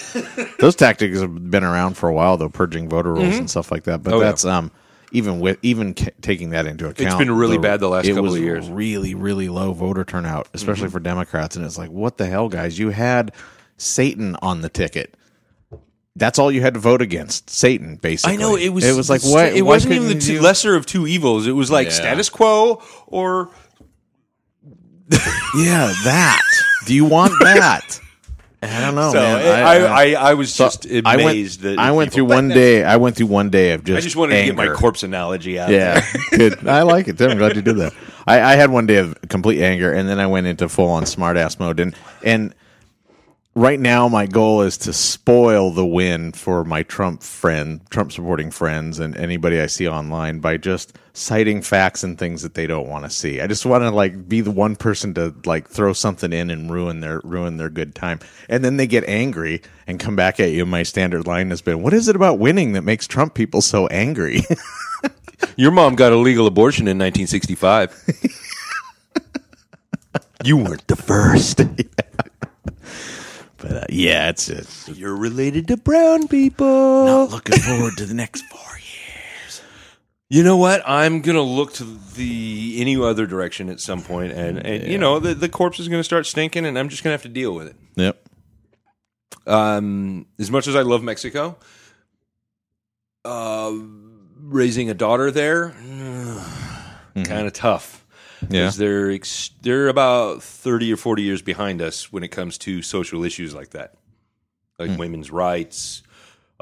[0.60, 3.84] those tactics have been around for a while, though, purging voter rolls and stuff like
[3.85, 4.03] that.
[4.03, 4.26] But Oh, yeah.
[4.26, 4.72] that's um,
[5.11, 8.34] even with even ca- taking that into account, it's been really bad the last couple
[8.35, 8.69] of years.
[8.69, 10.91] Really, really low voter turnout, especially Mm-hmm.
[10.93, 11.56] for Democrats.
[11.56, 12.77] And it's like, what the hell, guys?
[12.77, 13.34] You had
[13.77, 15.18] Satan on the ticket.
[16.15, 17.95] That's all you had to vote against, Satan.
[17.95, 18.83] Basically, I know it was.
[18.83, 19.53] It was like what?
[19.53, 21.47] It wasn't even the two, you- lesser of two evils.
[21.47, 21.93] It was like Yeah.
[21.93, 23.49] status quo or
[25.55, 26.41] Yeah, that.
[26.85, 27.99] Do you want that?
[28.63, 29.19] I don't know, so.
[29.19, 29.65] man.
[29.65, 32.83] I, I, I, was So, just I amazed went, that I went through one day.
[32.83, 33.97] I went through one day of just.
[33.97, 35.69] I just wanted to get my corpse analogy out.
[35.71, 36.67] Yeah, good.
[36.67, 37.19] I like it.
[37.19, 37.93] I'm glad you did that.
[38.27, 41.03] I, I had one day of complete anger, and then I went into full on
[41.03, 41.79] smartass mode.
[41.79, 42.53] And and
[43.56, 48.52] right now, my goal is to spoil the win for my Trump friend, Trump supporting
[48.52, 52.88] friends, and anybody I see online by just citing facts and things that they don't
[52.88, 53.41] want to see.
[53.41, 56.72] I just want to like be the one person to like throw something in and
[56.72, 58.19] ruin their ruin their good time,
[58.49, 60.65] and then they get angry and come back at you.
[60.65, 63.88] My standard line has been, "What is it about winning that makes Trump people so
[63.88, 64.41] angry?"
[65.57, 68.03] Your mom got a legal abortion in 1965.
[70.44, 71.61] you weren't the first.
[73.61, 77.05] But uh, yeah, it's it's You're related to brown people.
[77.05, 79.61] not looking forward to the next four years.
[80.29, 80.81] You know what?
[80.85, 81.83] I'm gonna look to
[82.15, 85.88] the any other direction at some point, and and you know the the corpse is
[85.88, 87.75] gonna start stinking, and I'm just gonna have to deal with it.
[87.95, 88.29] Yep.
[89.45, 91.57] Um, as much as I love Mexico,
[93.25, 93.73] uh,
[94.39, 95.69] raising a daughter there,
[97.15, 98.01] kind of tough.
[98.49, 98.72] Yeah.
[98.76, 103.23] they're ex- they're about thirty or forty years behind us when it comes to social
[103.23, 103.95] issues like that,
[104.80, 106.01] like women's rights,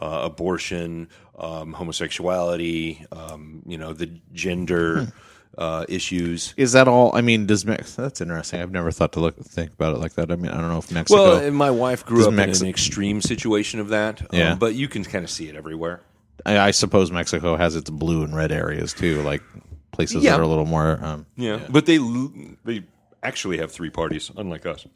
[0.01, 1.07] uh, abortion,
[1.37, 5.11] um, homosexuality, um, you know, the gender
[5.57, 6.53] uh, issues.
[6.57, 7.15] Is that all?
[7.15, 7.95] I mean, does Mex?
[7.95, 8.61] That's interesting.
[8.61, 10.31] I've never thought to look think about it like that.
[10.31, 11.21] I mean, I don't know if Mexico.
[11.23, 14.55] Well, and my wife grew up in an extreme situation of that, um, Yeah.
[14.55, 16.01] but you can kind of see it everywhere.
[16.45, 19.41] I, I suppose Mexico has its blue and red areas too, like
[19.99, 20.31] places Yeah.
[20.31, 20.97] that are a little more.
[21.03, 21.97] Um, Yeah, but they
[22.63, 22.83] they
[23.21, 24.87] actually have three parties, unlike us.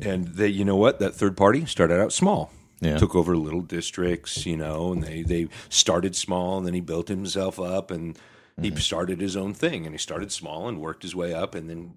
[0.00, 0.98] And they, you know what?
[0.98, 2.50] That third party started out small.
[2.80, 2.96] Yeah.
[2.98, 7.08] Took over little districts, you know, and they they started small, and then he built
[7.08, 8.18] himself up, and
[8.60, 11.70] he started his own thing, and he started small and worked his way up, and
[11.70, 11.92] then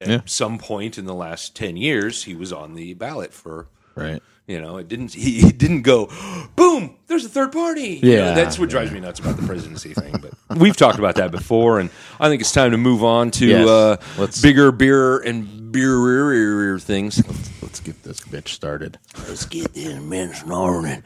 [0.00, 0.20] at Yeah.
[0.24, 4.22] some point in the last ten years, he was on the ballot for right.
[4.46, 5.12] you know, it didn't.
[5.14, 6.10] He, he didn't go,
[6.56, 6.96] boom.
[7.06, 8.00] There's a third party.
[8.02, 10.16] You know, Yeah, that's what drives me nuts about the presidency thing.
[10.20, 13.46] But we've talked about that before, and I think it's time to move on to
[13.46, 13.68] Yes.
[13.68, 17.22] uh, Let's- bigger beer and beer things.
[17.62, 18.98] Let's get this bitch started.
[19.28, 21.02] Let's get this man snoring.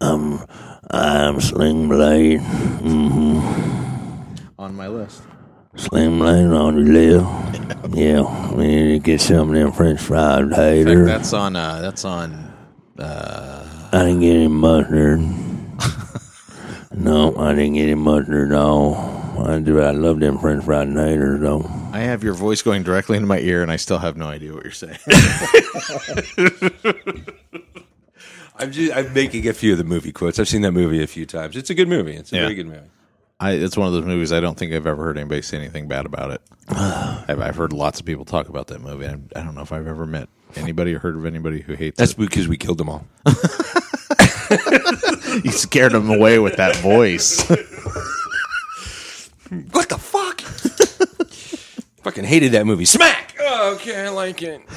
[0.00, 0.44] Um,
[0.90, 2.40] I'm Sling Blade.
[4.58, 5.22] On my list.
[5.76, 7.22] Sling Blade on your lip.
[7.94, 11.04] Yeah, we need to get some of them French fried In fact, hater.
[11.04, 11.54] that's on.
[11.56, 12.52] Uh, that's on.
[12.98, 13.62] I
[13.92, 15.20] didn't get any mustard.
[16.92, 18.96] no, I didn't get any mustard at all.
[19.46, 19.80] I do.
[19.80, 21.70] I love them French fried haters though.
[21.92, 24.52] I have your voice going directly into my ear, and I still have no idea
[24.54, 24.98] what you're saying.
[28.58, 30.38] I'm just, I'm making a few of the movie quotes.
[30.38, 31.56] I've seen that movie a few times.
[31.56, 32.14] It's a good movie.
[32.16, 32.42] It's a Yeah.
[32.42, 32.80] very good movie.
[33.38, 35.88] I, it's one of those movies I don't think I've ever heard anybody say anything
[35.88, 36.40] bad about it.
[36.68, 39.04] I've, I've heard lots of people talk about that movie.
[39.04, 41.98] and I don't know if I've ever met anybody or heard of anybody who hates
[41.98, 42.18] That's it.
[42.18, 43.04] because we killed them all.
[45.44, 47.40] You scared them away with that voice.
[47.48, 47.58] What
[49.88, 50.40] the fuck?
[52.04, 52.84] Fucking hated that movie.
[52.84, 53.34] Smack.
[53.40, 54.62] Oh, okay, I like it.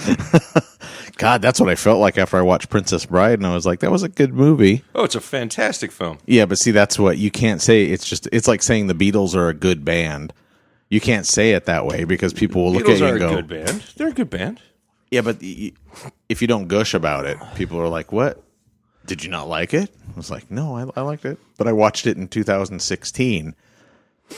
[1.20, 3.82] God, that's what I felt like after I watched Princess Bride, and I was like,
[3.82, 4.84] that was a good movie.
[4.96, 6.18] Oh, it's a fantastic film.
[6.26, 7.84] Yeah, but see, that's what you can't say.
[7.84, 10.32] It's just it's like saying the Beatles are a good band.
[10.90, 13.18] You can't say it that way because people will look Beatles at you are and
[13.18, 13.82] a go, good band.
[13.98, 14.62] They're a good band.
[15.12, 15.74] "Yeah, but y-
[16.30, 18.42] if you don't gush about it, people are like, "What?
[19.06, 21.74] Did you not like it?" I was like, "No, I, I liked it, but I
[21.74, 23.56] watched it in 2016.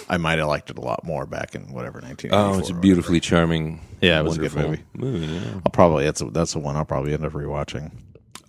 [0.10, 2.38] I might have liked it a lot more back in whatever 1984.
[2.40, 3.82] Oh, it's a beautifully charming.
[4.02, 5.26] Yeah, it was a good wonderful movie.
[5.28, 5.54] yeah.
[5.66, 7.92] I'll probably that's a, that's the one I'll probably end up rewatching.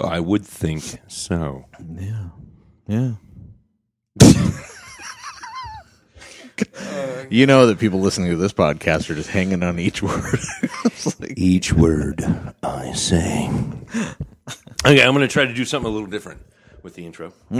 [0.00, 1.66] I would think so.
[1.98, 2.28] Yeah.
[2.88, 3.12] Yeah.
[7.30, 10.22] you know that people listening to this podcast are just hanging on each word.
[11.18, 12.22] Like- Each word
[12.62, 13.50] I say.
[14.86, 16.40] Okay, I'm going to try to do something a little different
[16.82, 17.32] with the intro.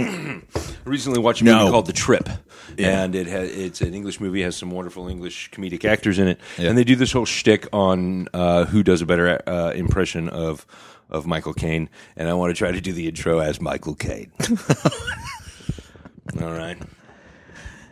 [0.85, 1.71] Recently watched a movie No.
[1.71, 2.29] called The Trip,
[2.77, 4.41] and it has it's an English movie.
[4.41, 6.69] has some wonderful English comedic actors in it, Yeah.
[6.69, 10.65] and they do this whole shtick on uh, who does a better uh, impression of
[11.09, 11.89] of Michael Caine.
[12.17, 14.31] And I want to try to do the intro as Michael Caine.
[16.41, 16.77] All right.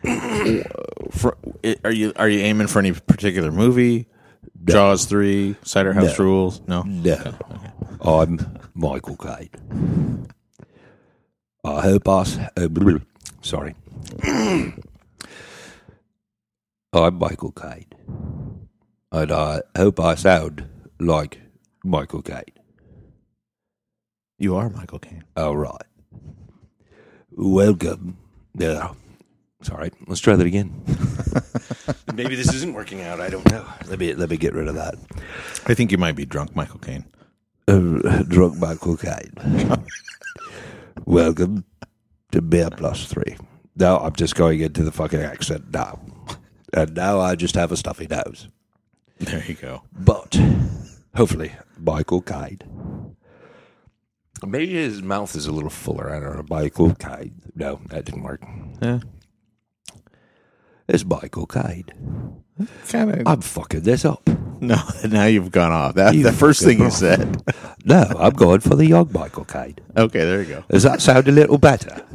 [1.12, 1.38] for,
[1.84, 4.08] are you are you aiming for any particular movie?
[4.66, 6.26] Jaws three, Cider House No.
[6.26, 6.62] Rules.
[6.68, 7.34] No, No.
[8.02, 10.28] I'm Michael Caine.
[11.64, 12.22] I hope I.
[12.22, 13.02] s- Uh, bleh.
[13.42, 13.76] sorry.
[16.94, 17.86] I'm Michael Caine.
[19.12, 20.68] And I hope I sound
[21.00, 21.40] like
[21.84, 22.44] Michael Caine.
[24.40, 25.24] you are Michael Caine.
[25.38, 25.86] All right.
[27.32, 28.18] Welcome.
[28.58, 28.94] Yeah.
[29.62, 29.92] Sorry.
[30.08, 30.82] Let's try that again.
[32.16, 33.22] Maybe this isn't working out.
[33.22, 33.66] I don't know.
[33.88, 34.96] Let me let me get rid of that.
[35.68, 37.06] I think you might be drunk, Michael Caine.
[37.68, 39.32] Uh, drunk Michael Caine.
[41.06, 41.66] Welcome
[42.32, 43.38] to Beer Plus Three.
[43.76, 46.00] Now I'm just going into the fucking accent now,
[46.74, 48.48] and now I just have a stuffy nose.
[49.20, 49.84] There you go.
[49.92, 50.40] But
[51.16, 52.60] hopefully, Michael Caine.
[54.46, 56.10] Maybe his mouth is a little fuller.
[56.10, 56.46] I don't know.
[56.50, 57.42] Michael Caine.
[57.56, 58.42] No, that didn't work.
[58.82, 59.00] Yeah,
[60.88, 62.42] It's Michael Caine.
[62.88, 63.28] Kind of.
[63.28, 64.28] I'm fucking this up.
[64.62, 64.78] No,
[65.10, 65.96] now you've gone off.
[65.96, 67.44] That You the first fucking thing you said.
[67.84, 69.78] No, I'm going for the young Michael Caine.
[69.98, 70.64] Okay, there you go.
[70.70, 72.06] Does that sound a little better?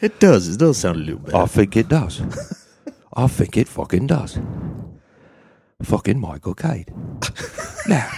[0.00, 0.48] It does.
[0.48, 1.34] It does sound a little bit.
[1.34, 2.20] I think it does.
[3.16, 4.38] I think it fucking does.
[5.82, 7.20] Fucking Michael Caine.
[7.88, 8.10] now,